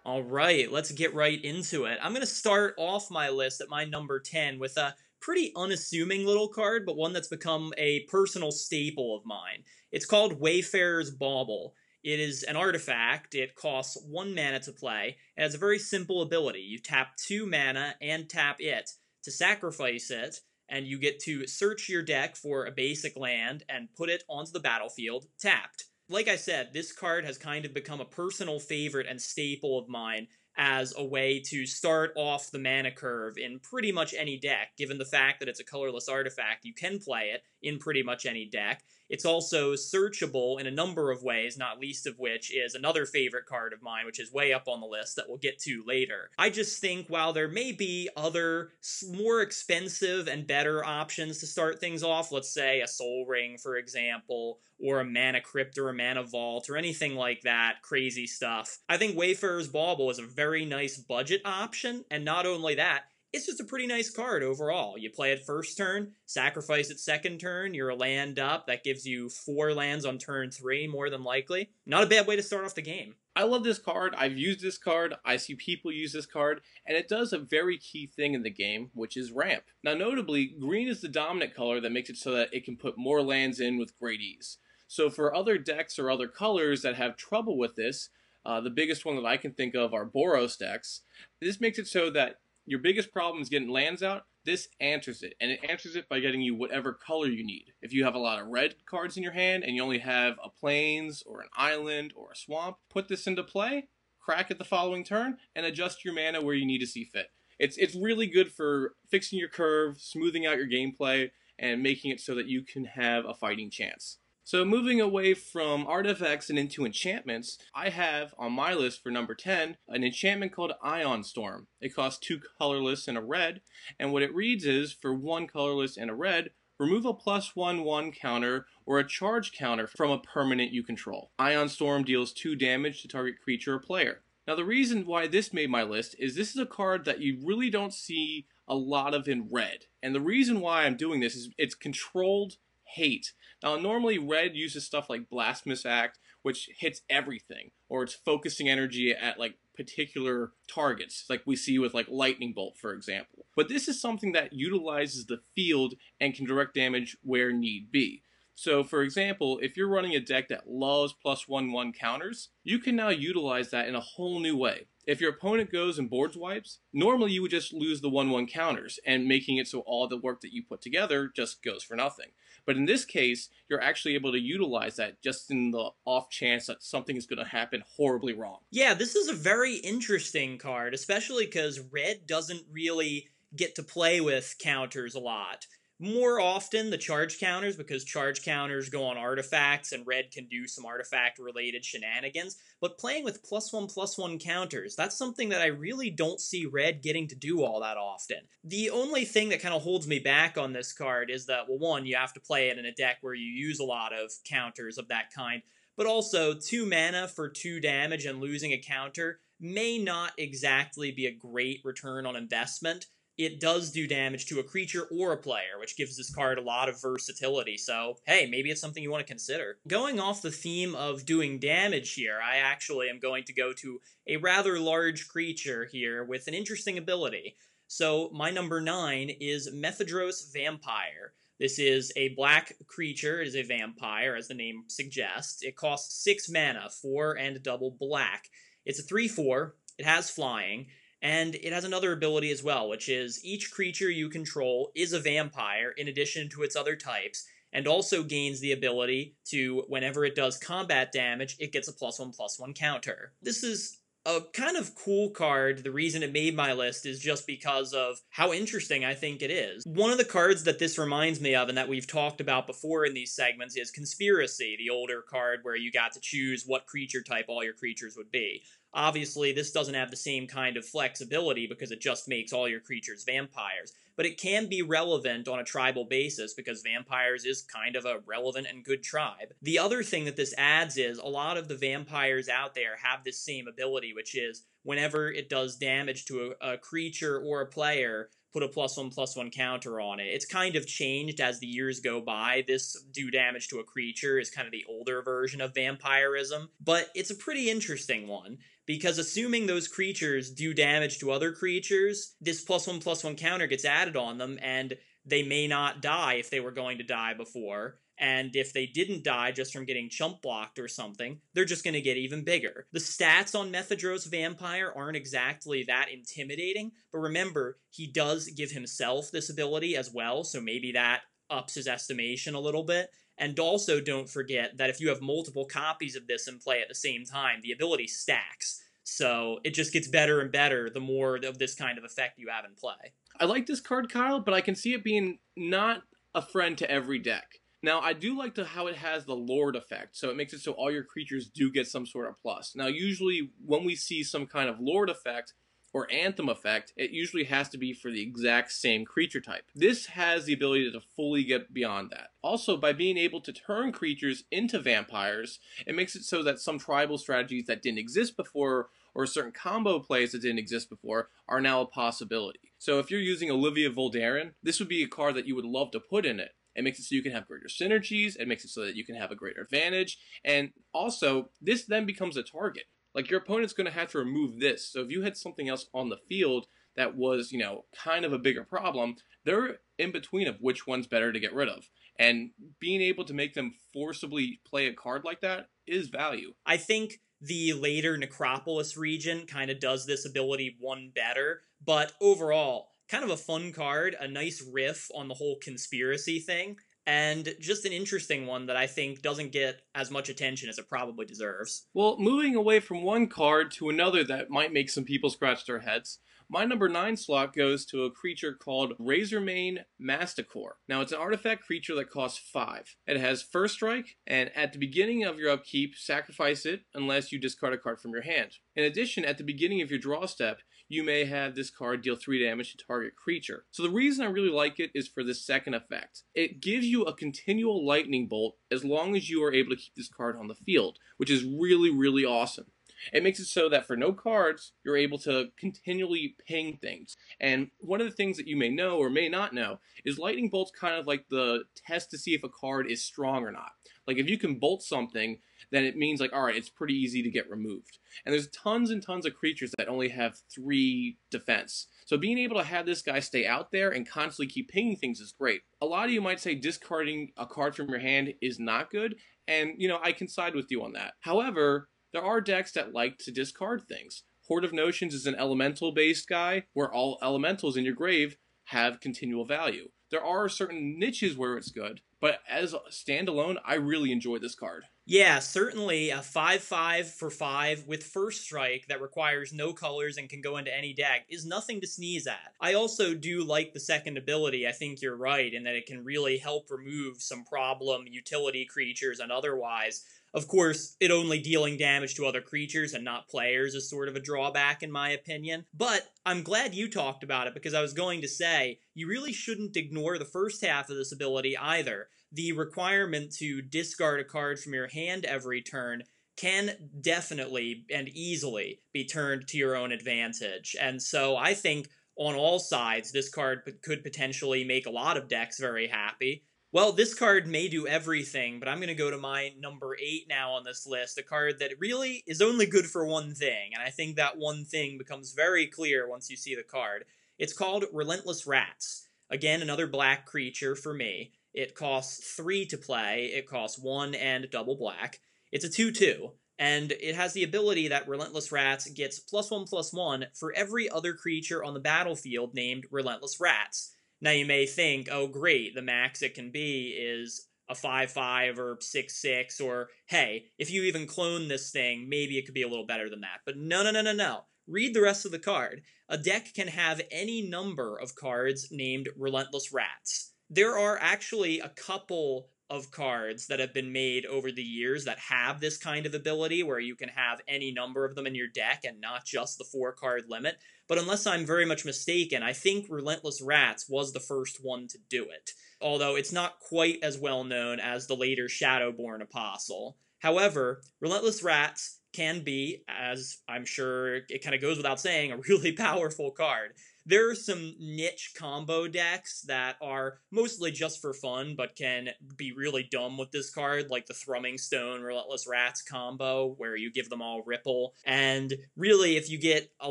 All 0.05 0.23
right, 0.23 0.71
let's 0.71 0.93
get 0.93 1.15
right 1.15 1.43
into 1.43 1.87
it. 1.87 1.99
I'm 2.03 2.13
going 2.13 2.21
to 2.21 2.27
start 2.27 2.75
off 2.77 3.11
my 3.11 3.31
list 3.31 3.63
at 3.63 3.71
my 3.71 3.87
number 3.87 4.21
10 4.21 4.59
with 4.59 4.77
a 4.77 4.95
pretty 5.25 5.53
unassuming 5.57 6.27
little 6.27 6.49
card, 6.49 6.85
but 6.85 6.99
one 6.99 7.15
that's 7.15 7.29
become 7.29 7.73
a 7.79 8.01
personal 8.11 8.53
staple 8.53 9.17
of 9.17 9.25
mine. 9.25 9.65
It's 9.91 10.05
called 10.05 10.39
Wayfarer's 10.39 11.11
Bauble. 11.11 11.75
It 12.03 12.21
is 12.21 12.43
an 12.43 12.57
artifact. 12.57 13.35
It 13.35 13.55
costs 13.55 13.97
one 14.07 14.35
mana 14.35 14.61
to 14.61 14.73
play. 14.73 15.17
It 15.35 15.43
has 15.43 15.55
a 15.55 15.59
very 15.59 15.79
simple 15.79 16.21
ability. 16.21 16.61
You 16.61 16.79
tap 16.79 17.17
two 17.17 17.47
mana 17.47 17.95
and 18.03 18.29
tap 18.29 18.57
it 18.59 18.91
to 19.23 19.31
sacrifice 19.31 20.11
it, 20.11 20.41
and 20.69 20.87
you 20.87 20.99
get 20.99 21.21
to 21.21 21.47
search 21.47 21.89
your 21.89 22.03
deck 22.03 22.37
for 22.37 22.67
a 22.67 22.71
basic 22.71 23.17
land 23.17 23.63
and 23.71 23.89
put 23.97 24.11
it 24.11 24.25
onto 24.29 24.53
the 24.53 24.61
battlefield 24.61 25.25
tapped. 25.41 25.85
Like 26.11 26.29
I 26.29 26.37
said, 26.37 26.75
this 26.75 26.93
card 26.93 27.25
has 27.25 27.39
kind 27.39 27.65
of 27.65 27.73
become 27.73 28.03
a 28.03 28.05
personal 28.05 28.61
favorite 28.61 29.07
and 29.09 29.19
staple 29.19 29.79
of 29.79 29.89
mine 29.89 30.29
as 30.57 30.95
a 30.97 31.05
way 31.05 31.41
to 31.41 31.67
start 31.67 32.13
off 32.17 32.51
the 32.51 32.59
mana 32.59 32.91
curve 32.91 33.39
in 33.39 33.59
pretty 33.59 33.93
much 33.93 34.15
any 34.15 34.37
deck, 34.37 34.77
given 34.77 34.99
the 34.99 35.05
fact 35.05 35.41
that 35.41 35.49
it's 35.49 35.61
a 35.61 35.65
colorless 35.65 36.09
artifact. 36.09 36.65
You 36.65 36.75
can 36.75 36.99
play 36.99 37.33
it 37.35 37.43
in 37.63 37.79
pretty 37.79 38.03
much 38.03 38.27
any 38.27 38.45
deck. 38.45 38.85
It's 39.09 39.25
also 39.25 39.75
searchable 39.75 40.61
in 40.61 40.67
a 40.67 40.71
number 40.71 41.11
of 41.11 41.23
ways, 41.23 41.59
not 41.59 41.79
least 41.79 42.07
of 42.07 42.19
which 42.19 42.55
is 42.55 42.75
another 42.75 43.07
favorite 43.07 43.47
card 43.47 43.73
of 43.73 43.83
mine, 43.83 44.07
which 44.07 44.21
is 44.21 44.33
way 44.33 44.53
up 44.53 44.69
on 44.69 44.81
the 44.81 44.87
list 44.87 45.17
that 45.17 45.27
we'll 45.29 45.39
get 45.39 45.59
to 45.61 45.83
later. 45.87 46.31
I 46.39 46.51
just 46.51 46.81
think 46.81 47.09
while 47.09 47.33
there 47.33 47.49
may 47.49 47.73
be 47.73 48.09
other 48.17 48.71
more 49.11 49.41
expensive 49.41 50.29
and 50.29 50.47
better 50.47 50.85
options 50.85 51.39
to 51.41 51.47
start 51.47 51.81
things 51.81 52.03
off, 52.03 52.33
let's 52.33 52.53
say 52.53 52.81
a 52.81 52.89
Sol 52.89 53.27
Ring, 53.29 53.59
for 53.59 53.77
example, 53.77 54.59
or 54.79 55.01
a 55.01 55.05
Mana 55.05 55.41
Crypt 55.41 55.79
or 55.79 55.89
a 55.89 55.95
Mana 55.95 56.23
Vault 56.23 56.69
or 56.69 56.77
anything 56.77 57.15
like 57.15 57.43
that, 57.43 57.83
crazy 57.83 58.27
stuff, 58.27 58.79
I 58.89 58.97
think 58.97 59.17
Wayfarer's 59.17 59.69
Bauble 59.69 60.11
is 60.11 60.19
a 60.19 60.27
very 60.27 60.65
nice 60.65 60.97
budget 60.97 61.43
option, 61.45 62.05
and 62.11 62.25
not 62.25 62.47
only 62.47 62.75
that, 62.77 63.05
it's 63.35 63.47
just 63.47 63.59
a 63.59 63.65
pretty 63.65 63.89
nice 63.89 64.11
card 64.11 64.45
overall. 64.45 64.97
You 64.97 65.11
play 65.11 65.33
it 65.33 65.45
first 65.45 65.77
turn, 65.77 66.13
sacrifice 66.25 66.91
it 66.91 67.01
second 67.01 67.41
turn, 67.41 67.75
you're 67.75 67.89
a 67.89 67.97
land 67.97 68.39
up. 68.39 68.69
That 68.69 68.85
gives 68.85 69.05
you 69.05 69.29
four 69.29 69.75
lands 69.75 70.05
on 70.05 70.19
turn 70.19 70.53
three, 70.53 70.87
more 70.87 71.11
than 71.11 71.25
likely. 71.25 71.71
Not 71.85 72.05
a 72.05 72.07
bad 72.07 72.29
way 72.29 72.37
to 72.37 72.45
start 72.45 72.65
off 72.65 72.77
the 72.77 72.83
game. 72.83 73.17
I 73.35 73.43
love 73.43 73.65
this 73.65 73.81
card. 73.81 74.15
I've 74.17 74.39
used 74.39 74.61
this 74.61 74.79
card. 74.79 75.15
I 75.25 75.37
see 75.37 75.57
people 75.57 75.91
use 75.91 76.13
this 76.13 76.27
card, 76.27 76.61
and 76.87 76.97
it 76.97 77.09
does 77.09 77.33
a 77.33 77.39
very 77.39 77.77
key 77.77 78.07
thing 78.07 78.35
in 78.35 78.45
the 78.45 78.51
game, 78.51 78.93
which 78.95 79.17
is 79.17 79.33
ramp. 79.33 79.65
Now, 79.83 79.95
notably, 79.95 80.47
green 80.47 80.87
is 80.87 81.01
the 81.01 81.09
dominant 81.09 81.57
color 81.57 81.81
that 81.81 81.91
makes 81.91 82.11
it 82.11 82.17
so 82.17 82.31
that 82.31 82.55
it 82.55 82.65
can 82.65 82.77
put 82.77 82.97
more 82.97 83.21
lands 83.21 83.59
in 83.59 83.79
with 83.79 83.99
great 83.99 84.21
ease. 84.21 84.59
So, 84.87 85.11
for 85.11 85.35
other 85.35 85.59
decks 85.59 85.99
or 85.99 86.09
other 86.09 86.29
colors 86.29 86.83
that 86.83 86.95
have 86.95 87.17
trouble 87.17 87.59
with 87.59 87.75
this, 87.75 88.11
uh, 88.47 88.61
the 88.61 88.71
biggest 88.71 89.05
one 89.05 89.17
that 89.17 89.27
I 89.27 89.39
can 89.39 89.53
think 89.53 89.75
of 89.75 89.93
are 89.93 90.07
Boros 90.07 90.57
decks. 90.57 91.01
This 91.41 91.61
makes 91.61 91.81
it 91.81 91.89
so 91.89 92.11
that 92.11 92.37
your 92.67 92.79
biggest 92.79 93.13
problem 93.13 93.43
is 93.43 93.49
getting 93.49 93.69
lands 93.69 94.03
out. 94.03 94.25
This 94.45 94.69
answers 94.81 95.23
it, 95.23 95.35
and 95.41 95.51
it 95.51 95.61
answers 95.69 95.97
it 95.97 96.09
by 96.09 96.21
getting 96.21 96.43
you 96.43 96.55
whatever 96.55 96.93
color 96.93 97.29
you 97.29 97.45
need. 97.45 97.73
If 97.81 97.93
you 97.93 98.05
have 98.05 98.15
a 98.15 98.19
lot 98.19 98.41
of 98.41 98.49
red 98.49 98.75
cards 98.87 99.17
in 99.17 99.23
your 99.23 99.33
hand 99.33 99.65
and 99.65 99.75
you 99.75 99.83
only 99.83 99.99
have 99.99 100.37
a 100.45 100.51
plains 100.51 101.23
or 101.27 101.41
an 101.41 101.49
island 101.57 102.13
or 102.15 102.33
a 102.33 102.37
swamp, 102.37 102.77
put 102.91 103.09
this 103.09 103.27
into 103.27 103.43
play, 103.43 103.89
crack 104.21 104.51
it 104.51 104.59
the 104.59 104.65
following 104.65 105.05
turn, 105.05 105.39
and 105.57 105.65
adjust 105.65 106.05
your 106.05 106.15
mana 106.15 106.43
where 106.43 106.55
you 106.55 106.67
need 106.67 106.81
to 106.81 106.87
see 106.87 107.05
fit. 107.05 107.31
It's 107.59 107.77
it's 107.77 107.95
really 107.95 108.27
good 108.27 108.53
for 108.53 108.95
fixing 109.09 109.39
your 109.39 109.49
curve, 109.49 110.01
smoothing 110.01 110.45
out 110.45 110.59
your 110.59 110.69
gameplay, 110.69 111.31
and 111.59 111.83
making 111.83 112.11
it 112.11 112.21
so 112.21 112.35
that 112.35 112.47
you 112.47 112.63
can 112.63 112.85
have 112.85 113.25
a 113.25 113.35
fighting 113.35 113.71
chance. 113.71 114.19
So 114.47 114.63
moving 114.63 115.01
away 115.01 115.33
from 115.33 115.87
artifacts 115.87 116.51
and 116.51 116.59
into 116.59 116.85
enchantments, 116.85 117.57
I 117.75 117.89
have 117.89 118.35
on 118.39 118.53
my 118.53 118.75
list 118.75 119.03
for 119.03 119.11
number 119.11 119.35
10 119.35 119.79
an 119.89 120.05
enchantment 120.05 120.53
called 120.53 120.75
Ion 120.83 121.25
Storm. 121.25 121.67
It 121.81 121.95
costs 121.95 122.19
two 122.21 122.43
colorless 122.59 123.09
and 123.09 123.17
a 123.17 123.23
red, 123.23 123.63
and 123.99 124.13
what 124.13 124.23
it 124.23 124.35
reads 124.35 124.67
is 124.67 124.93
for 124.93 125.15
one 125.15 125.47
colorless 125.47 125.97
and 125.97 126.11
a 126.11 126.15
red, 126.15 126.51
remove 126.79 127.07
a 127.07 127.15
plus 127.15 127.57
one 127.57 127.85
one 127.85 128.13
counter 128.13 128.67
or 128.85 128.99
a 128.99 129.09
charge 129.09 129.51
counter 129.53 129.87
from 129.87 130.11
a 130.11 130.19
permanent 130.19 130.73
you 130.73 130.83
control. 130.83 131.31
Ion 131.39 131.71
Storm 131.71 132.05
deals 132.05 132.35
two 132.35 132.55
damage 132.55 133.01
to 133.01 133.09
target 133.09 133.41
creature 133.43 133.77
or 133.77 133.81
player. 133.81 134.25
Now 134.47 134.57
the 134.57 134.65
reason 134.67 135.07
why 135.07 135.27
this 135.27 135.55
made 135.55 135.71
my 135.71 135.85
list 135.85 136.17
is 136.19 136.35
this 136.35 136.51
is 136.51 136.59
a 136.59 136.67
card 136.67 137.07
that 137.07 137.21
you 137.21 137.41
really 137.43 137.71
don't 137.71 137.95
see 137.95 138.47
a 138.69 138.75
lot 138.75 139.15
of 139.15 139.27
in 139.27 139.49
red. 139.51 139.87
And 140.03 140.15
the 140.15 140.21
reason 140.21 140.61
why 140.61 140.85
I'm 140.85 140.99
doing 140.99 141.21
this 141.21 141.35
is 141.35 141.49
it's 141.57 141.75
controlled 141.75 142.59
hate. 142.95 143.33
Now, 143.63 143.77
normally 143.77 144.19
red 144.19 144.55
uses 144.55 144.85
stuff 144.85 145.09
like 145.09 145.29
Blasphemous 145.29 145.87
Act, 145.87 146.19
which 146.43 146.69
hits 146.79 147.03
everything, 147.09 147.71
or 147.89 148.03
it's 148.03 148.15
focusing 148.15 148.69
energy 148.69 149.13
at 149.13 149.39
like 149.39 149.57
particular 149.75 150.53
targets, 150.73 151.25
like 151.29 151.43
we 151.47 151.57
see 151.57 151.79
with 151.79 151.95
like 151.95 152.07
Lightning 152.09 152.53
Bolt, 152.55 152.77
for 152.79 152.93
example. 152.93 153.47
But 153.57 153.69
this 153.69 153.89
is 153.89 154.01
something 154.01 154.33
that 154.33 154.53
utilizes 154.53 155.27
the 155.27 155.41
field 155.55 155.95
and 156.21 156.35
can 156.35 156.47
direct 156.47 156.75
damage 156.75 157.17
where 157.23 157.53
need 157.53 157.91
be. 157.91 158.23
So, 158.57 158.85
for 158.85 159.03
example, 159.03 159.59
if 159.63 159.77
you're 159.77 159.89
running 159.89 160.15
a 160.15 160.21
deck 160.21 160.49
that 160.49 160.69
loves 160.69 161.13
plus 161.13 161.49
one 161.49 161.73
one 161.73 161.93
counters, 161.93 162.51
you 162.63 162.79
can 162.79 162.97
now 162.97 163.09
utilize 163.09 163.71
that 163.71 163.89
in 163.89 163.95
a 163.95 164.01
whole 164.01 164.39
new 164.39 164.57
way. 164.57 164.87
If 165.07 165.21
your 165.21 165.31
opponent 165.31 165.71
goes 165.71 165.99
and 165.99 166.09
boards 166.09 166.37
wipes, 166.37 166.79
normally 166.93 167.33
you 167.33 167.43
would 167.43 167.51
just 167.51 167.75
lose 167.75 168.01
the 168.01 168.09
1 168.09 168.31
1 168.31 168.47
counters 168.47 168.99
and 169.05 169.27
making 169.27 169.59
it 169.59 169.69
so 169.69 169.81
all 169.81 170.09
the 170.09 170.17
work 170.17 170.41
that 170.41 170.53
you 170.53 170.63
put 170.63 170.81
together 170.81 171.31
just 171.35 171.63
goes 171.63 171.83
for 171.83 171.95
nothing. 171.95 172.29
But 172.65 172.77
in 172.77 172.87
this 172.87 173.05
case, 173.05 173.51
you're 173.69 173.83
actually 173.83 174.15
able 174.15 174.33
to 174.33 174.41
utilize 174.41 174.97
that 174.97 175.21
just 175.23 175.51
in 175.51 175.71
the 175.71 175.91
off 176.07 176.31
chance 176.31 176.67
that 176.67 176.83
something 176.83 177.17
is 177.17 177.27
going 177.27 177.45
to 177.45 177.51
happen 177.51 177.85
horribly 177.97 178.33
wrong. 178.33 178.61
Yeah, 178.71 178.95
this 178.95 179.15
is 179.15 179.29
a 179.29 179.35
very 179.35 179.77
interesting 179.77 180.57
card, 180.57 180.95
especially 180.95 181.45
because 181.45 181.81
red 181.81 182.27
doesn't 182.27 182.63
really 182.73 183.29
get 183.55 183.75
to 183.75 183.83
play 183.83 184.23
with 184.23 184.57
counters 184.59 185.15
a 185.15 185.21
lot. 185.21 185.67
More 186.05 186.39
often, 186.39 186.91
the 186.91 186.99
charge 186.99 187.39
counters, 187.39 187.77
because 187.77 188.05
charge 188.05 188.43
counters 188.43 188.91
go 188.91 189.07
on 189.07 189.17
artifacts 189.17 189.93
and 189.93 190.07
red 190.07 190.31
can 190.31 190.47
do 190.49 190.67
some 190.67 190.85
artifact 190.85 191.39
related 191.39 191.83
shenanigans. 191.83 192.59
But 192.79 192.99
playing 192.99 193.25
with 193.25 193.43
plus 193.43 193.73
one 193.73 193.87
plus 193.87 194.19
one 194.19 194.39
counters, 194.39 194.97
that's 194.97 195.17
something 195.17 195.49
that 195.49 195.63
I 195.63 195.69
really 195.69 196.11
don't 196.11 196.41
see 196.41 196.67
red 196.67 197.01
getting 197.01 197.27
to 197.29 197.35
do 197.35 197.65
all 197.65 197.81
that 197.81 197.97
often. 197.97 198.41
The 198.65 198.91
only 198.91 199.25
thing 199.25 199.49
that 199.49 199.63
kind 199.63 199.75
of 199.75 199.81
holds 199.81 200.07
me 200.07 200.19
back 200.19 200.59
on 200.59 200.75
this 200.75 200.93
card 200.93 201.31
is 201.31 201.47
that, 201.47 201.71
well, 201.71 201.79
one, 201.79 202.05
you 202.05 202.17
have 202.17 202.35
to 202.35 202.41
play 202.41 202.69
it 202.69 202.77
in 202.77 202.85
a 202.85 202.93
deck 202.93 203.19
where 203.23 203.33
you 203.33 203.47
use 203.47 203.81
a 203.81 203.85
lot 203.85 204.13
of 204.13 204.31
counters 204.45 204.99
of 204.99 205.09
that 205.09 205.33
kind 205.35 205.63
but 205.97 206.07
also 206.07 206.55
two 206.55 206.85
mana 206.85 207.29
for 207.29 207.49
two 207.49 207.79
damage 207.79 208.25
and 208.25 208.41
losing 208.41 208.73
a 208.73 208.79
counter 208.79 209.39
may 209.61 209.97
not 209.97 210.33
exactly 210.37 211.13
be 211.13 211.27
a 211.27 211.33
great 211.33 211.81
return 211.85 212.27
on 212.27 212.37
investment. 212.37 213.07
It 213.37 213.59
does 213.59 213.91
do 213.91 214.07
damage 214.07 214.47
to 214.47 214.61
a 214.61 214.65
creature 214.65 215.09
or 215.11 215.33
a 215.33 215.37
player, 215.37 215.79
which 215.81 215.97
gives 215.97 216.17
this 216.17 216.33
card 216.33 216.59
a 216.59 216.63
lot 216.63 216.89
of 216.89 217.01
versatility, 217.01 217.77
so 217.77 218.19
hey, 218.27 218.47
maybe 218.51 218.71
it's 218.71 218.81
something 218.81 219.03
you 219.03 219.11
want 219.11 219.27
to 219.27 219.33
consider. 219.33 219.79
Going 219.89 220.21
off 220.21 220.43
the 220.43 220.51
theme 220.51 220.95
of 220.95 221.27
doing 221.27 221.59
damage 221.59 222.15
here, 222.15 222.39
I 222.43 222.59
actually 222.59 223.09
am 223.09 223.19
going 223.19 223.45
to 223.45 223.53
go 223.53 223.73
to 223.73 224.01
a 224.27 224.37
rather 224.37 224.79
large 224.79 225.29
creature 225.29 225.89
here 225.91 226.23
with 226.23 226.47
an 226.47 226.55
interesting 226.55 226.97
ability. 226.97 227.57
So, 227.87 228.31
my 228.33 228.51
number 228.51 228.81
nine 228.81 229.31
is 229.41 229.71
Mephidross 229.73 230.53
Vampire. 230.53 231.33
This 231.61 231.79
is 231.79 232.13
a 232.17 232.31
black 232.31 232.73
creature. 232.87 233.41
It 233.41 233.49
is 233.49 233.57
a 233.57 233.63
vampire, 233.63 234.35
as 234.35 234.49
the 234.49 234.55
name 234.55 234.85
suggests. 234.89 235.63
It 235.63 235.77
costs 235.77 236.23
six 236.23 236.49
mana, 236.49 236.89
four 236.91 237.37
and 237.39 237.63
double 237.63 237.91
black. 237.91 238.49
It's 238.85 238.99
a 238.99 239.03
3 239.03 239.29
4. 239.29 239.75
It 239.99 240.05
has 240.05 240.31
flying. 240.31 240.87
And 241.25 241.55
it 241.55 241.73
has 241.73 241.85
another 241.85 242.13
ability 242.13 242.51
as 242.51 242.63
well, 242.63 242.87
which 242.87 243.09
is 243.09 243.43
each 243.43 243.71
creature 243.71 244.11
you 244.11 244.29
control 244.29 244.93
is 244.95 245.15
a 245.15 245.19
vampire 245.19 245.91
in 245.97 246.07
addition 246.07 246.51
to 246.51 246.63
its 246.63 246.77
other 246.77 246.97
types, 246.97 247.47
and 247.73 247.89
also 247.89 248.23
gains 248.23 248.61
the 248.61 248.73
ability 248.73 249.35
to, 249.47 249.85
whenever 249.89 250.27
it 250.27 250.37
does 250.37 250.59
combat 250.59 251.13
damage, 251.13 251.57
it 251.59 251.73
gets 251.73 251.89
a 251.89 251.93
plus 251.93 252.21
one 252.21 252.31
plus 252.31 252.61
one 252.61 252.75
counter. 252.75 253.33
This 253.41 253.65
is 253.65 254.01
a 254.27 254.41
kind 254.53 254.77
of 254.77 254.95
cool 254.95 255.31
card. 255.31 255.83
The 255.83 255.91
reason 255.91 256.23
it 256.23 256.33
made 256.33 256.55
my 256.55 256.73
list 256.73 257.05
is 257.07 257.21
just 257.21 257.47
because 257.47 257.93
of 257.93 258.21
how 258.31 258.53
interesting 258.53 259.05
I 259.05 259.15
think 259.15 259.43
it 259.43 259.51
is. 259.51 259.83
One 259.87 260.11
of 260.11 260.19
the 260.19 260.25
cards 260.25 260.65
that 260.65 260.79
this 260.79 260.99
reminds 260.99 261.41
me 261.41 261.55
of 261.55 261.69
and 261.69 261.77
that 261.77 261.89
we've 261.89 262.07
talked 262.07 262.41
about 262.41 262.67
before 262.67 263.05
in 263.05 263.15
these 263.15 263.33
segments 263.33 263.77
is 263.77 263.91
Conspiracy, 263.91 264.77
the 264.79 264.91
older 264.91 265.23
card 265.23 265.61
where 265.63 265.77
you 265.77 265.91
got 265.91 266.13
to 266.13 266.21
choose 266.21 266.65
what 266.67 266.87
creature 266.87 267.23
type 267.23 267.47
all 267.49 267.65
your 267.65 267.75
creatures 267.75 268.15
would 268.17 268.31
be. 268.31 268.63
Obviously, 268.95 269.53
this 269.53 269.73
doesn't 269.73 269.95
have 269.95 270.11
the 270.11 270.17
same 270.17 270.47
kind 270.47 270.77
of 270.77 270.85
flexibility 270.85 271.67
because 271.67 271.91
it 271.91 272.01
just 272.01 272.29
makes 272.29 272.53
all 272.53 272.69
your 272.69 272.79
creatures 272.79 273.25
vampires, 273.25 273.93
but 274.17 274.25
it 274.25 274.41
can 274.41 274.69
be 274.69 274.83
relevant 274.83 275.49
on 275.49 275.59
a 275.59 275.65
tribal 275.65 276.05
basis 276.05 276.55
because 276.55 276.83
vampires 276.83 277.45
is 277.45 277.63
kind 277.63 277.97
of 277.97 278.05
a 278.05 278.21
relevant 278.25 278.69
and 278.71 278.85
good 278.85 279.03
tribe. 279.03 279.53
The 279.63 279.81
other 279.81 280.05
thing 280.05 280.27
that 280.27 280.37
this 280.37 280.55
adds 280.57 280.97
is 280.97 281.19
a 281.19 281.27
lot 281.27 281.57
of 281.57 281.67
the 281.67 281.77
vampires 281.77 282.49
out 282.49 282.77
there 282.77 282.97
have 283.03 283.25
this 283.25 283.41
same 283.41 283.67
ability, 283.67 284.15
which 284.15 284.37
is 284.37 284.63
whenever 284.85 285.29
it 285.29 285.49
does 285.49 285.77
damage 285.77 286.27
to 286.27 286.55
a, 286.61 286.75
a 286.75 286.79
creature 286.79 287.41
or 287.41 287.63
a 287.63 287.67
player, 287.67 288.31
put 288.53 288.63
a 288.63 288.69
plus 288.69 288.97
one 288.97 289.11
plus 289.11 289.35
one 289.35 289.51
counter 289.51 290.01
on 290.01 290.21
it. 290.21 290.29
It's 290.29 290.47
kind 290.47 290.77
of 290.77 290.87
changed 290.87 291.41
as 291.41 291.59
the 291.59 291.67
years 291.67 291.99
go 291.99 292.21
by. 292.21 292.63
This 292.69 292.97
do 293.13 293.29
damage 293.29 293.67
to 293.69 293.81
a 293.81 293.85
creature 293.85 294.39
is 294.39 294.49
kind 294.49 294.67
of 294.67 294.73
the 294.73 294.85
older 294.89 295.23
version 295.23 295.61
of 295.61 295.75
vampirism, 295.75 296.71
but 296.81 297.11
it's 297.17 297.31
a 297.31 297.35
pretty 297.35 297.69
interesting 297.69 298.29
one 298.29 298.59
because 298.87 299.19
assuming 299.19 299.67
those 299.67 299.89
creatures 299.89 300.51
do 300.51 300.75
damage 300.75 301.19
to 301.19 301.31
other 301.31 301.53
creatures, 301.53 302.35
this 302.41 302.63
plus 302.63 302.87
one 302.87 303.01
plus 303.01 303.25
one 303.25 303.37
counter 303.37 303.67
gets 303.67 303.85
added 303.85 304.17
on 304.17 304.39
them 304.39 304.59
and 304.63 304.95
they 305.25 305.43
may 305.43 305.67
not 305.67 306.03
die 306.03 306.35
if 306.35 306.51
they 306.51 306.61
were 306.61 306.71
going 306.71 306.99
to 306.99 307.05
die 307.05 307.35
before. 307.35 307.99
And 308.17 308.55
if 308.55 308.73
they 308.73 308.87
didn't 308.87 309.25
die 309.25 309.51
just 309.51 309.73
from 309.73 309.87
getting 309.87 310.09
chump 310.09 310.41
blocked 310.41 310.79
or 310.79 310.87
something, 310.87 311.41
they're 311.53 311.65
just 311.65 311.83
going 311.83 311.95
to 311.95 312.01
get 312.01 312.17
even 312.17 312.45
bigger. 312.45 312.87
The 312.93 313.01
stats 313.01 313.59
on 313.59 313.73
Mephidross 313.73 314.27
Vampire 314.27 314.93
aren't 314.95 315.17
exactly 315.17 315.83
that 315.85 316.11
intimidating, 316.13 316.93
but 317.11 317.19
remember, 317.19 317.79
he 317.91 318.07
does 318.07 318.47
give 318.47 318.71
himself 318.71 319.33
this 319.33 319.51
ability 319.51 319.97
as 319.97 320.13
well, 320.13 320.45
so 320.45 320.61
maybe 320.61 320.93
that 320.93 321.23
ups 321.51 321.75
his 321.75 321.89
estimation 321.89 322.55
a 322.55 322.61
little 322.61 322.85
bit. 322.85 323.11
And 323.39 323.59
also, 323.59 324.01
don't 324.01 324.29
forget 324.29 324.77
that 324.77 324.91
if 324.91 325.01
you 325.01 325.09
have 325.09 325.21
multiple 325.21 325.65
copies 325.65 326.17
of 326.17 326.27
this 326.27 326.47
in 326.47 326.59
play 326.59 326.81
at 326.81 326.89
the 326.89 326.95
same 326.95 327.25
time, 327.25 327.61
the 327.63 327.73
ability 327.73 328.07
stacks. 328.07 328.83
So 329.03 329.61
it 329.65 329.75
just 329.75 329.93
gets 329.93 330.09
better 330.09 330.41
and 330.41 330.51
better 330.51 330.89
the 330.89 331.01
more 331.01 331.37
of 331.37 331.59
this 331.59 331.75
kind 331.75 331.99
of 331.99 332.05
effect 332.05 332.39
you 332.39 332.49
have 332.49 332.65
in 332.65 332.75
play. 332.75 333.13
I 333.41 333.45
like 333.47 333.67
this 333.67 333.81
card, 333.81 334.11
Kyle, 334.11 334.41
but 334.41 334.55
I 334.55 334.61
can 334.61 334.75
see 334.75 334.95
it 334.95 335.05
being 335.05 335.39
not 335.57 336.03
a 336.35 336.43
friend 336.43 336.79
to 336.79 336.91
every 336.91 337.19
deck. 337.19 337.61
Now, 337.83 338.01
I 338.01 338.15
do 338.15 338.37
like 338.39 338.55
the, 338.55 338.65
how 338.65 338.87
it 338.87 338.97
has 338.97 339.27
the 339.27 339.37
Lord 339.37 339.77
effect, 339.77 340.17
so 340.17 340.31
it 340.31 340.37
makes 340.37 340.55
it 340.55 340.61
so 340.61 340.73
all 340.73 340.91
your 340.91 341.05
creatures 341.05 341.51
do 341.51 341.71
get 341.71 341.87
some 341.87 342.07
sort 342.07 342.29
of 342.29 342.39
plus. 342.41 342.75
Now, 342.75 342.87
usually 342.87 343.51
when 343.63 343.85
we 343.85 343.95
see 343.95 344.25
some 344.25 344.47
kind 344.47 344.71
of 344.71 344.81
Lord 344.81 345.11
effect 345.11 345.53
or 345.95 346.11
Anthem 346.11 346.49
effect, 346.49 346.93
it 346.97 347.13
usually 347.13 347.45
has 347.45 347.69
to 347.71 347.79
be 347.79 347.95
for 347.95 348.11
the 348.11 348.21
exact 348.21 348.73
same 348.73 349.05
creature 349.05 349.41
type. 349.41 349.65
This 349.75 350.07
has 350.07 350.45
the 350.45 350.53
ability 350.53 350.91
to 350.91 351.01
fully 351.01 351.45
get 351.45 351.73
beyond 351.73 352.11
that. 352.11 352.33
Also, 352.43 352.77
by 352.77 352.93
being 352.93 353.17
able 353.17 353.41
to 353.41 353.53
turn 353.53 353.93
creatures 353.93 354.43
into 354.51 354.81
vampires, 354.81 355.61
it 355.87 355.95
makes 355.95 356.17
it 356.17 356.25
so 356.25 356.43
that 356.43 356.59
some 356.59 356.79
tribal 356.79 357.17
strategies 357.17 357.67
that 357.67 357.81
didn't 357.81 357.99
exist 357.99 358.37
before 358.37 358.89
or 359.15 359.25
certain 359.25 359.53
combo 359.53 360.01
plays 360.01 360.33
that 360.33 360.43
didn't 360.43 360.59
exist 360.59 360.91
before 360.91 361.29
are 361.49 361.61
now 361.61 361.81
a 361.81 361.87
possibility. 361.87 362.73
So 362.79 362.99
if 362.99 363.11
you're 363.11 363.21
using 363.21 363.51
Olivia 363.51 363.89
Voldaren, 363.89 364.55
this 364.63 364.81
would 364.81 364.89
be 364.89 365.05
a 365.05 365.09
card 365.09 365.37
that 365.37 365.47
you 365.47 365.55
would 365.55 365.65
love 365.65 365.93
to 365.93 366.01
put 366.01 366.27
in 366.27 366.41
it. 366.41 366.51
It 366.75 366.83
makes 366.83 366.99
it 366.99 367.05
so 367.05 367.15
you 367.15 367.23
can 367.23 367.31
have 367.33 367.47
greater 367.47 367.69
synergies. 367.69 368.37
It 368.37 368.49
makes 368.49 368.65
it 368.65 368.71
so 368.71 368.85
that 368.85 368.97
you 368.97 369.05
can 369.05 369.15
have 369.15 369.31
a 369.31 369.37
greater 369.37 369.61
advantage. 369.61 370.19
And 370.45 370.73
also, 370.93 371.51
this 371.61 371.85
then 371.85 372.05
becomes 372.05 372.37
a 372.37 372.43
target. 372.43 372.85
Like 373.15 373.31
your 373.31 373.41
opponent's 373.41 373.73
going 373.73 373.87
to 373.87 373.93
have 373.93 374.11
to 374.11 374.19
remove 374.19 374.61
this. 374.61 374.87
So 374.87 375.01
if 375.01 375.11
you 375.11 375.23
had 375.23 375.37
something 375.37 375.69
else 375.69 375.87
on 375.95 376.09
the 376.09 376.19
field 376.29 376.67
that 376.97 377.17
was, 377.17 377.53
you 377.53 377.59
know, 377.59 377.85
kind 377.97 378.25
of 378.25 378.33
a 378.33 378.39
bigger 378.39 378.65
problem, 378.65 379.17
they're 379.45 379.79
in 379.99 380.13
between 380.13 380.49
of 380.49 380.57
which 380.61 380.87
one's 380.87 381.07
better 381.07 381.33
to 381.33 381.41
get 381.41 381.55
rid 381.55 381.69
of. 381.69 381.89
And 382.19 382.51
being 382.81 383.01
able 383.01 383.25
to 383.25 383.35
make 383.35 383.55
them 383.55 383.75
forcibly 383.93 384.61
play 384.67 384.87
a 384.87 384.93
card 384.93 385.23
like 385.25 385.41
that 385.41 385.69
is 385.87 386.09
value. 386.09 386.55
I 386.65 386.77
think 386.77 387.21
the 387.41 387.73
later 387.73 388.17
Necropolis 388.17 388.97
Regent 388.97 389.49
kind 389.49 389.71
of 389.71 389.81
does 389.81 390.07
this 390.07 390.25
ability 390.25 390.77
one 390.81 391.11
better, 391.15 391.63
but 391.85 392.13
overall, 392.21 392.91
kind 393.09 393.25
of 393.25 393.31
a 393.31 393.37
fun 393.37 393.73
card, 393.73 394.17
a 394.19 394.29
nice 394.29 394.63
riff 394.73 395.11
on 395.15 395.29
the 395.29 395.35
whole 395.35 395.59
conspiracy 395.61 396.39
thing, 396.39 396.77
and 397.07 397.55
just 397.61 397.85
an 397.85 397.93
interesting 397.93 398.47
one 398.47 398.67
that 398.67 398.77
I 398.77 398.87
think 398.87 399.23
doesn't 399.23 399.53
get 399.53 399.83
as 399.95 400.11
much 400.11 400.29
attention 400.29 400.69
as 400.69 400.79
it 400.79 400.89
probably 400.89 401.27
deserves. 401.27 401.87
Well, 401.95 402.17
moving 402.19 402.55
away 402.55 402.81
from 402.81 403.03
one 403.03 403.27
card 403.27 403.71
to 403.73 403.89
another 403.89 404.25
that 404.25 404.51
might 404.51 404.73
make 404.73 404.91
some 404.91 405.05
people 405.05 405.31
scratch 405.31 405.67
their 405.67 405.81
heads. 405.81 406.19
My 406.49 406.67
number 406.67 406.89
9 406.91 407.17
slot 407.17 407.55
goes 407.55 407.87
to 407.87 408.05
a 408.05 408.11
creature 408.11 408.53
called 408.53 408.99
Razormane 408.99 409.79
Masticore. 409.99 410.77
Now, 410.89 411.01
it's 411.01 411.13
an 411.13 411.19
artifact 411.19 411.65
creature 411.65 411.95
that 411.95 412.11
costs 412.11 412.39
5. 412.39 412.97
It 413.07 413.19
has 413.19 413.43
First 413.43 413.75
Strike, 413.75 414.17
and 414.27 414.51
at 414.55 414.73
the 414.73 414.79
beginning 414.79 415.25
of 415.25 415.39
your 415.39 415.51
upkeep, 415.51 415.97
sacrifice 415.97 416.67
it 416.67 416.83
unless 416.95 417.33
you 417.33 417.39
discard 417.39 417.73
a 417.73 417.79
card 417.79 417.99
from 417.99 418.13
your 418.13 418.23
hand. 418.23 418.59
In 418.77 418.85
addition, 418.85 419.25
at 419.25 419.39
the 419.39 419.45
beginning 419.45 419.81
of 419.81 419.91
your 419.91 419.99
draw 419.99 420.27
step, 420.27 420.61
you 420.89 421.03
may 421.03 421.25
have 421.25 421.55
this 421.55 421.71
card 421.71 422.03
deal 422.03 422.17
3 422.17 422.45
damage 422.45 422.73
to 422.73 422.85
target 422.87 423.17
creature. 423.17 423.65
So 423.71 423.83
the 423.83 423.91
reason 423.91 424.25
I 424.25 424.31
really 424.31 424.51
like 424.51 424.79
it 424.79 424.91
is 424.95 425.09
for 425.09 425.25
this 425.25 425.45
second 425.45 425.75
effect. 425.75 426.23
It 426.35 426.61
gives 426.61 426.87
you 426.87 427.03
a 427.03 427.15
continual 427.15 427.87
lightning 427.87 428.29
bolt 428.29 428.57
as 428.71 428.85
long 428.85 429.17
as 429.17 429.31
you 429.31 429.43
are 429.43 429.53
able 429.53 429.71
to 429.71 429.77
keep 429.77 429.95
this 429.97 430.09
card 430.09 430.37
on 430.39 430.49
the 430.49 430.55
field, 430.55 430.99
which 431.17 431.31
is 431.31 431.45
really, 431.45 431.91
really 431.91 432.25
awesome. 432.25 432.67
It 433.13 433.23
makes 433.23 433.39
it 433.39 433.47
so 433.47 433.69
that 433.69 433.87
for 433.87 433.97
no 433.97 434.13
cards, 434.13 434.73
you're 434.85 434.97
able 434.97 435.19
to 435.19 435.49
continually 435.59 436.37
ping 436.47 436.79
things. 436.79 437.17
And 437.41 437.71
one 437.79 438.01
of 438.01 438.07
the 438.07 438.15
things 438.15 438.37
that 438.37 438.49
you 438.49 438.57
may 438.57 438.69
know 438.69 438.99
or 438.99 439.11
may 439.11 439.29
not 439.29 439.53
know 439.53 439.81
is 440.05 440.19
lightning 440.19 440.49
bolts 440.49 440.73
kind 440.79 440.95
of 440.95 441.07
like 441.07 441.27
the 441.29 441.65
test 441.87 442.11
to 442.11 442.19
see 442.19 442.35
if 442.35 442.45
a 442.45 442.49
card 442.49 442.91
is 442.91 443.05
strong 443.05 443.45
or 443.45 443.53
not. 443.53 443.73
Like 444.07 444.19
if 444.19 444.29
you 444.29 444.39
can 444.39 444.59
bolt 444.59 444.83
something, 444.83 445.39
then 445.71 445.85
it 445.85 445.97
means 445.97 446.21
like, 446.21 446.33
all 446.33 446.43
right, 446.43 446.57
it's 446.57 446.69
pretty 446.69 446.95
easy 446.95 447.23
to 447.23 447.31
get 447.31 447.51
removed. 447.51 447.99
And 448.25 448.33
there's 448.33 448.49
tons 448.49 448.91
and 448.91 449.03
tons 449.03 449.27
of 449.27 449.35
creatures 449.35 449.73
that 449.79 449.89
only 449.89 450.11
have 450.11 450.39
three 450.55 451.17
defense. 451.31 451.87
So 452.05 452.19
being 452.19 452.39
able 452.39 452.57
to 452.57 452.65
have 452.65 452.87
this 452.87 453.03
guy 453.03 453.21
stay 453.21 453.47
out 453.47 453.73
there 453.73 453.91
and 453.91 454.09
constantly 454.09 454.53
keep 454.53 454.69
pinging 454.69 454.97
things 454.97 455.21
is 455.21 455.33
great. 455.33 455.63
A 455.81 455.87
lot 455.87 456.07
of 456.07 456.11
you 456.11 456.21
might 456.21 456.41
say 456.41 456.55
discarding 456.55 457.33
a 457.37 457.47
card 457.47 457.75
from 457.75 457.89
your 457.89 457.99
hand 457.99 458.35
is 458.43 458.61
not 458.61 458.91
good, 458.91 459.17
and 459.49 459.73
you 459.79 459.89
know, 459.89 459.99
I 460.03 460.13
can 460.13 460.29
side 460.29 460.55
with 460.55 460.71
you 460.71 460.83
on 460.85 460.93
that. 460.93 461.15
However, 461.21 461.89
there 462.15 462.25
are 462.25 462.41
decks 462.41 462.71
that 462.73 462.95
like 462.95 463.19
to 463.19 463.33
discard 463.33 463.83
things. 463.83 464.23
Horde 464.47 464.65
of 464.65 464.73
Notions 464.73 465.15
is 465.15 465.27
an 465.27 465.35
elemental 465.35 465.91
based 465.91 466.29
guy 466.29 466.63
where 466.73 466.91
all 466.91 467.19
elementals 467.21 467.77
in 467.77 467.85
your 467.85 467.95
grave 467.95 468.37
have 468.67 469.01
continual 469.01 469.45
value. 469.45 469.89
There 470.13 470.25
are 470.25 470.49
certain 470.49 470.97
niches 470.97 471.37
where 471.37 471.57
it's 471.57 471.73
good, 471.73 472.03
but 472.21 472.39
as 472.49 472.73
a 472.73 472.79
standalone, 472.89 473.57
I 473.67 473.75
really 473.75 474.13
enjoy 474.13 474.39
this 474.39 474.55
card. 474.55 474.85
Yeah, 475.07 475.41
certainly 475.41 476.11
a 476.11 476.23
5 476.23 476.63
5 476.63 477.11
for 477.11 477.31
5 477.31 477.85
with 477.89 478.05
First 478.05 478.43
Strike 478.43 478.87
that 478.89 479.03
requires 479.03 479.53
no 479.53 479.73
colors 479.73 480.17
and 480.17 480.29
can 480.29 480.41
go 480.41 480.57
into 480.57 480.75
any 480.75 480.95
deck 480.95 481.27
is 481.29 481.45
nothing 481.45 481.81
to 481.81 481.87
sneeze 481.89 482.29
at. 482.29 482.55
I 482.61 482.75
also 482.75 483.13
do 483.13 483.43
like 483.43 483.73
the 483.73 483.81
second 483.81 484.19
ability. 484.19 484.69
I 484.69 484.73
think 484.73 485.03
you're 485.03 485.17
right 485.17 485.53
in 485.53 485.65
that 485.65 485.75
it 485.75 485.87
can 485.87 486.05
really 486.05 486.39
help 486.39 486.71
remove 486.71 487.21
some 487.21 487.45
problem 487.45 488.05
utility 488.07 488.65
creatures 488.67 489.19
and 489.19 489.33
otherwise. 489.33 490.05
Of 490.35 490.49
course, 490.49 490.97
it 490.99 491.13
only 491.13 491.41
dealing 491.41 491.77
damage 491.77 492.17
to 492.17 492.27
other 492.27 492.41
creatures 492.41 492.93
and 492.93 493.05
not 493.05 493.29
players 493.29 493.75
is 493.75 493.89
sort 493.89 494.09
of 494.09 494.17
a 494.17 494.21
drawback 494.21 494.83
in 494.83 494.91
my 494.91 495.11
opinion. 495.11 495.65
But 495.73 496.09
I'm 496.27 496.43
glad 496.43 496.75
you 496.75 496.91
talked 496.91 497.23
about 497.23 497.47
it 497.47 497.55
because 497.55 497.73
I 497.73 497.81
was 497.81 497.93
going 497.93 498.21
to 498.23 498.29
say, 498.29 498.81
you 498.95 499.07
really 499.07 499.33
shouldn't 499.33 499.77
ignore 499.77 500.19
the 500.19 500.25
first 500.25 500.65
half 500.65 500.91
of 500.91 500.97
this 500.97 501.13
ability 501.13 501.57
either 501.57 502.09
the 502.35 502.53
requirement 502.53 503.33
to 503.33 503.63
discard 503.63 504.19
a 504.19 504.25
card 504.25 504.59
from 504.59 504.75
your 504.75 504.89
hand 504.89 505.25
every 505.25 505.63
turn 505.63 506.03
can 506.37 506.91
definitely 507.01 507.87
and 507.95 508.09
easily 508.09 508.81
be 508.93 509.05
turned 509.05 509.47
to 509.47 509.57
your 509.57 509.77
own 509.77 509.93
advantage. 509.93 510.75
And 510.81 511.01
so 511.01 511.37
I 511.37 511.55
think 511.55 511.87
on 512.17 512.35
all 512.35 512.59
sides, 512.59 513.13
this 513.13 513.29
card 513.29 513.61
could 513.83 514.03
potentially 514.03 514.65
make 514.65 514.87
a 514.87 514.91
lot 514.91 515.17
of 515.17 515.29
decks 515.29 515.61
very 515.61 515.87
happy. 515.87 516.43
Well, 516.75 516.91
this 516.91 517.15
card 517.15 517.47
may 517.47 517.69
do 517.69 517.87
everything, 517.87 518.59
but 518.59 518.69
I'm 518.69 518.79
going 518.79 518.89
to 518.89 518.97
go 518.97 519.09
to 519.09 519.17
my 519.17 519.53
number 519.61 519.97
8 519.97 520.27
now 520.29 520.55
on 520.55 520.65
this 520.65 520.89
list, 520.89 521.17
a 521.17 521.23
card 521.23 521.61
that 521.61 521.79
really 521.79 522.25
is 522.27 522.43
only 522.43 522.67
good 522.67 522.87
for 522.87 523.07
one 523.07 523.33
thing, 523.33 523.71
and 523.73 523.81
I 523.81 523.91
think 523.91 524.17
that 524.17 524.39
one 524.39 524.65
thing 524.65 524.99
becomes 524.99 525.35
very 525.35 525.69
clear 525.69 526.09
once 526.09 526.29
you 526.29 526.37
see 526.37 526.57
the 526.57 526.65
card. 526.65 527.05
It's 527.39 527.53
called 527.53 527.85
Relentless 527.93 528.45
Rats. 528.45 529.07
Again, 529.31 529.63
another 529.63 529.87
black 529.87 530.27
creature 530.27 530.75
for 530.75 530.93
me. 530.93 531.31
It 531.53 531.77
costs 531.77 532.35
three 532.35 532.67
to 532.67 532.77
play. 532.77 533.27
It 533.27 533.47
costs 533.47 533.79
one 533.79 534.17
and 534.17 534.51
double 534.51 534.75
black. 534.75 535.21
It's 535.53 535.65
a 535.65 535.71
2 535.71 535.93
2, 535.93 536.33
and 536.59 536.91
it 536.91 537.15
has 537.15 537.35
the 537.35 537.45
ability 537.45 537.87
that 537.87 538.09
Relentless 538.09 538.51
Rats 538.51 538.91
gets 538.91 539.21
plus 539.21 539.49
one 539.49 539.67
plus 539.67 539.93
one 539.93 540.27
for 540.35 540.53
every 540.57 540.91
other 540.91 541.15
creature 541.15 541.63
on 541.63 541.75
the 541.75 541.79
battlefield 541.79 542.53
named 542.53 542.89
Relentless 542.91 543.39
Rats. 543.39 543.93
Now 544.25 544.31
you 544.31 544.47
may 544.47 544.65
think, 544.65 545.09
oh 545.13 545.27
great, 545.27 545.75
the 545.75 545.83
max 545.83 546.23
it 546.23 546.35
can 546.35 546.51
be 546.51 546.97
is 546.99 547.47
a 547.69 547.75
5 547.75 548.11
5 548.11 548.59
or 548.59 548.79
6 548.81 549.15
6, 549.15 549.61
or 549.61 549.91
hey, 550.07 550.47
if 550.59 550.71
you 550.71 550.83
even 550.85 551.07
clone 551.07 551.47
this 551.47 551.71
thing, 551.71 552.09
maybe 552.09 552.39
it 552.39 552.47
could 552.47 552.55
be 552.55 552.63
a 552.63 552.69
little 552.69 552.87
better 552.87 553.11
than 553.11 553.21
that. 553.21 553.41
But 553.45 553.59
no, 553.59 553.83
no, 553.83 553.91
no, 553.91 554.01
no, 554.01 554.15
no. 554.15 554.45
Read 554.67 554.95
the 554.95 555.03
rest 555.03 555.27
of 555.27 555.31
the 555.31 555.39
card. 555.39 555.83
A 556.09 556.17
deck 556.17 556.55
can 556.55 556.69
have 556.69 557.03
any 557.11 557.43
number 557.43 557.99
of 557.99 558.15
cards 558.15 558.69
named 558.71 559.11
Relentless 559.15 559.75
Rats 559.75 560.33
there 560.51 560.79
are 560.79 560.99
actually 561.01 561.61
a 561.61 561.69
couple 561.71 562.49
of 562.75 562.91
cards 562.91 563.47
that 563.47 563.61
have 563.61 563.73
been 563.73 563.93
made 563.93 564.27
over 564.27 564.51
the 564.51 564.63
years 564.63 565.05
that 565.05 565.19
have 565.19 565.61
this 565.61 565.77
kind 565.77 566.07
of 566.07 566.15
ability 566.15 566.63
where 566.63 566.81
you 566.81 566.97
can 566.97 567.09
have 567.09 567.41
any 567.47 567.73
number 567.73 568.05
of 568.05 568.15
them 568.15 568.27
in 568.27 568.35
your 568.35 568.49
deck 568.49 568.81
and 568.85 569.01
not 569.01 569.25
just 569.25 569.59
the 569.59 569.65
four 569.65 569.93
card 569.93 570.25
limit. 570.29 570.57
But 570.89 570.99
unless 570.99 571.27
I'm 571.27 571.47
very 571.47 571.65
much 571.65 571.85
mistaken, 571.85 572.43
I 572.43 572.53
think 572.53 572.87
Relentless 572.91 573.41
Rats 573.41 573.89
was 573.89 574.13
the 574.13 574.21
first 574.21 574.59
one 574.61 574.89
to 574.89 574.99
do 575.09 575.23
it, 575.25 575.53
although 575.81 576.17
it's 576.17 576.33
not 576.33 576.59
quite 576.59 576.99
as 577.03 577.17
well 577.17 577.45
known 577.45 577.79
as 577.79 578.07
the 578.07 578.17
later 578.17 578.47
Shadowborn 578.47 579.23
Apostle. 579.23 579.97
However, 580.19 580.83
Relentless 581.01 581.43
Rats 581.43 582.01
can 582.13 582.43
be, 582.43 582.83
as 582.89 583.39
I'm 583.49 583.65
sure 583.65 584.17
it 584.17 584.43
kind 584.43 584.55
of 584.55 584.61
goes 584.61 584.77
without 584.77 585.01
saying, 585.01 585.33
a 585.33 585.37
really 585.49 585.73
powerful 585.73 586.33
card. 586.33 586.73
There 587.07 587.31
are 587.31 587.35
some 587.35 587.75
niche 587.79 588.33
combo 588.35 588.89
decks 588.89 589.43
that 589.43 589.77
are 589.83 590.21
mostly 590.31 590.71
just 590.71 591.01
for 591.03 591.13
fun, 591.13 591.55
but 591.55 591.77
can 591.77 592.09
be 592.37 592.53
really 592.53 592.83
dumb 592.83 593.19
with 593.19 593.31
this 593.31 593.51
card, 593.51 593.91
like 593.91 594.07
the 594.07 594.15
Thrumming 594.15 594.59
Stone 594.59 595.03
Relentless 595.03 595.47
Rats 595.47 595.83
combo, 595.83 596.55
where 596.57 596.77
you 596.77 596.91
give 596.91 597.11
them 597.11 597.21
all 597.21 597.43
Ripple. 597.45 597.95
And 598.07 598.55
really, 598.77 599.17
if 599.17 599.29
you 599.29 599.39
get 599.39 599.71
a 599.81 599.91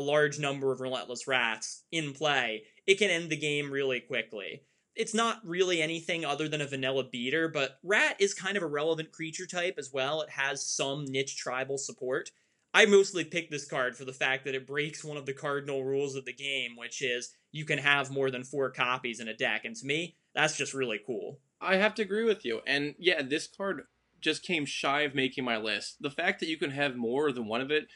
large 0.00 0.40
number 0.40 0.72
of 0.72 0.80
Relentless 0.80 1.28
Rats 1.28 1.84
in 1.92 2.14
play, 2.14 2.64
it 2.86 2.98
can 2.98 3.10
end 3.10 3.30
the 3.30 3.36
game 3.36 3.70
really 3.70 4.00
quickly 4.00 4.62
it's 4.96 5.14
not 5.14 5.40
really 5.44 5.82
anything 5.82 6.24
other 6.24 6.48
than 6.48 6.60
a 6.60 6.66
vanilla 6.66 7.04
beater, 7.04 7.48
but 7.48 7.78
rat 7.82 8.16
is 8.20 8.32
kind 8.32 8.56
of 8.56 8.62
a 8.62 8.66
relevant 8.66 9.12
creature 9.12 9.46
type 9.46 9.74
as 9.78 9.92
well. 9.92 10.20
It 10.22 10.30
has 10.30 10.64
some 10.64 11.04
niche 11.04 11.36
tribal 11.36 11.78
support. 11.78 12.30
I 12.74 12.86
mostly 12.86 13.24
picked 13.24 13.52
this 13.52 13.66
card 13.66 13.96
for 13.96 14.04
the 14.04 14.12
fact 14.12 14.44
that 14.44 14.56
it 14.56 14.66
breaks 14.66 15.04
one 15.04 15.16
of 15.16 15.26
the 15.26 15.32
cardinal 15.32 15.84
rules 15.84 16.16
of 16.16 16.24
the 16.24 16.32
game, 16.32 16.72
which 16.76 17.02
is 17.02 17.32
you 17.52 17.64
can 17.64 17.78
have 17.78 18.10
more 18.10 18.32
than 18.32 18.42
four 18.42 18.68
copies 18.70 19.20
in 19.20 19.28
a 19.28 19.36
deck. 19.36 19.64
And 19.64 19.76
to 19.76 19.86
me, 19.86 20.16
that's 20.34 20.56
just 20.56 20.74
really 20.74 20.98
cool. 21.06 21.38
I 21.60 21.76
have 21.76 21.94
to 21.94 22.02
agree 22.02 22.24
with 22.24 22.44
you. 22.44 22.62
And 22.66 22.96
yeah, 22.98 23.22
this 23.22 23.46
card 23.46 23.82
just 24.20 24.42
came 24.42 24.66
shy 24.66 25.02
of 25.02 25.14
making 25.14 25.44
my 25.44 25.56
list. 25.56 25.98
The 26.00 26.10
fact 26.10 26.40
that 26.40 26.48
you 26.48 26.58
can 26.58 26.72
have 26.72 26.96
more 26.96 27.30
than 27.30 27.46
one 27.46 27.60
of 27.60 27.70
it 27.70 27.86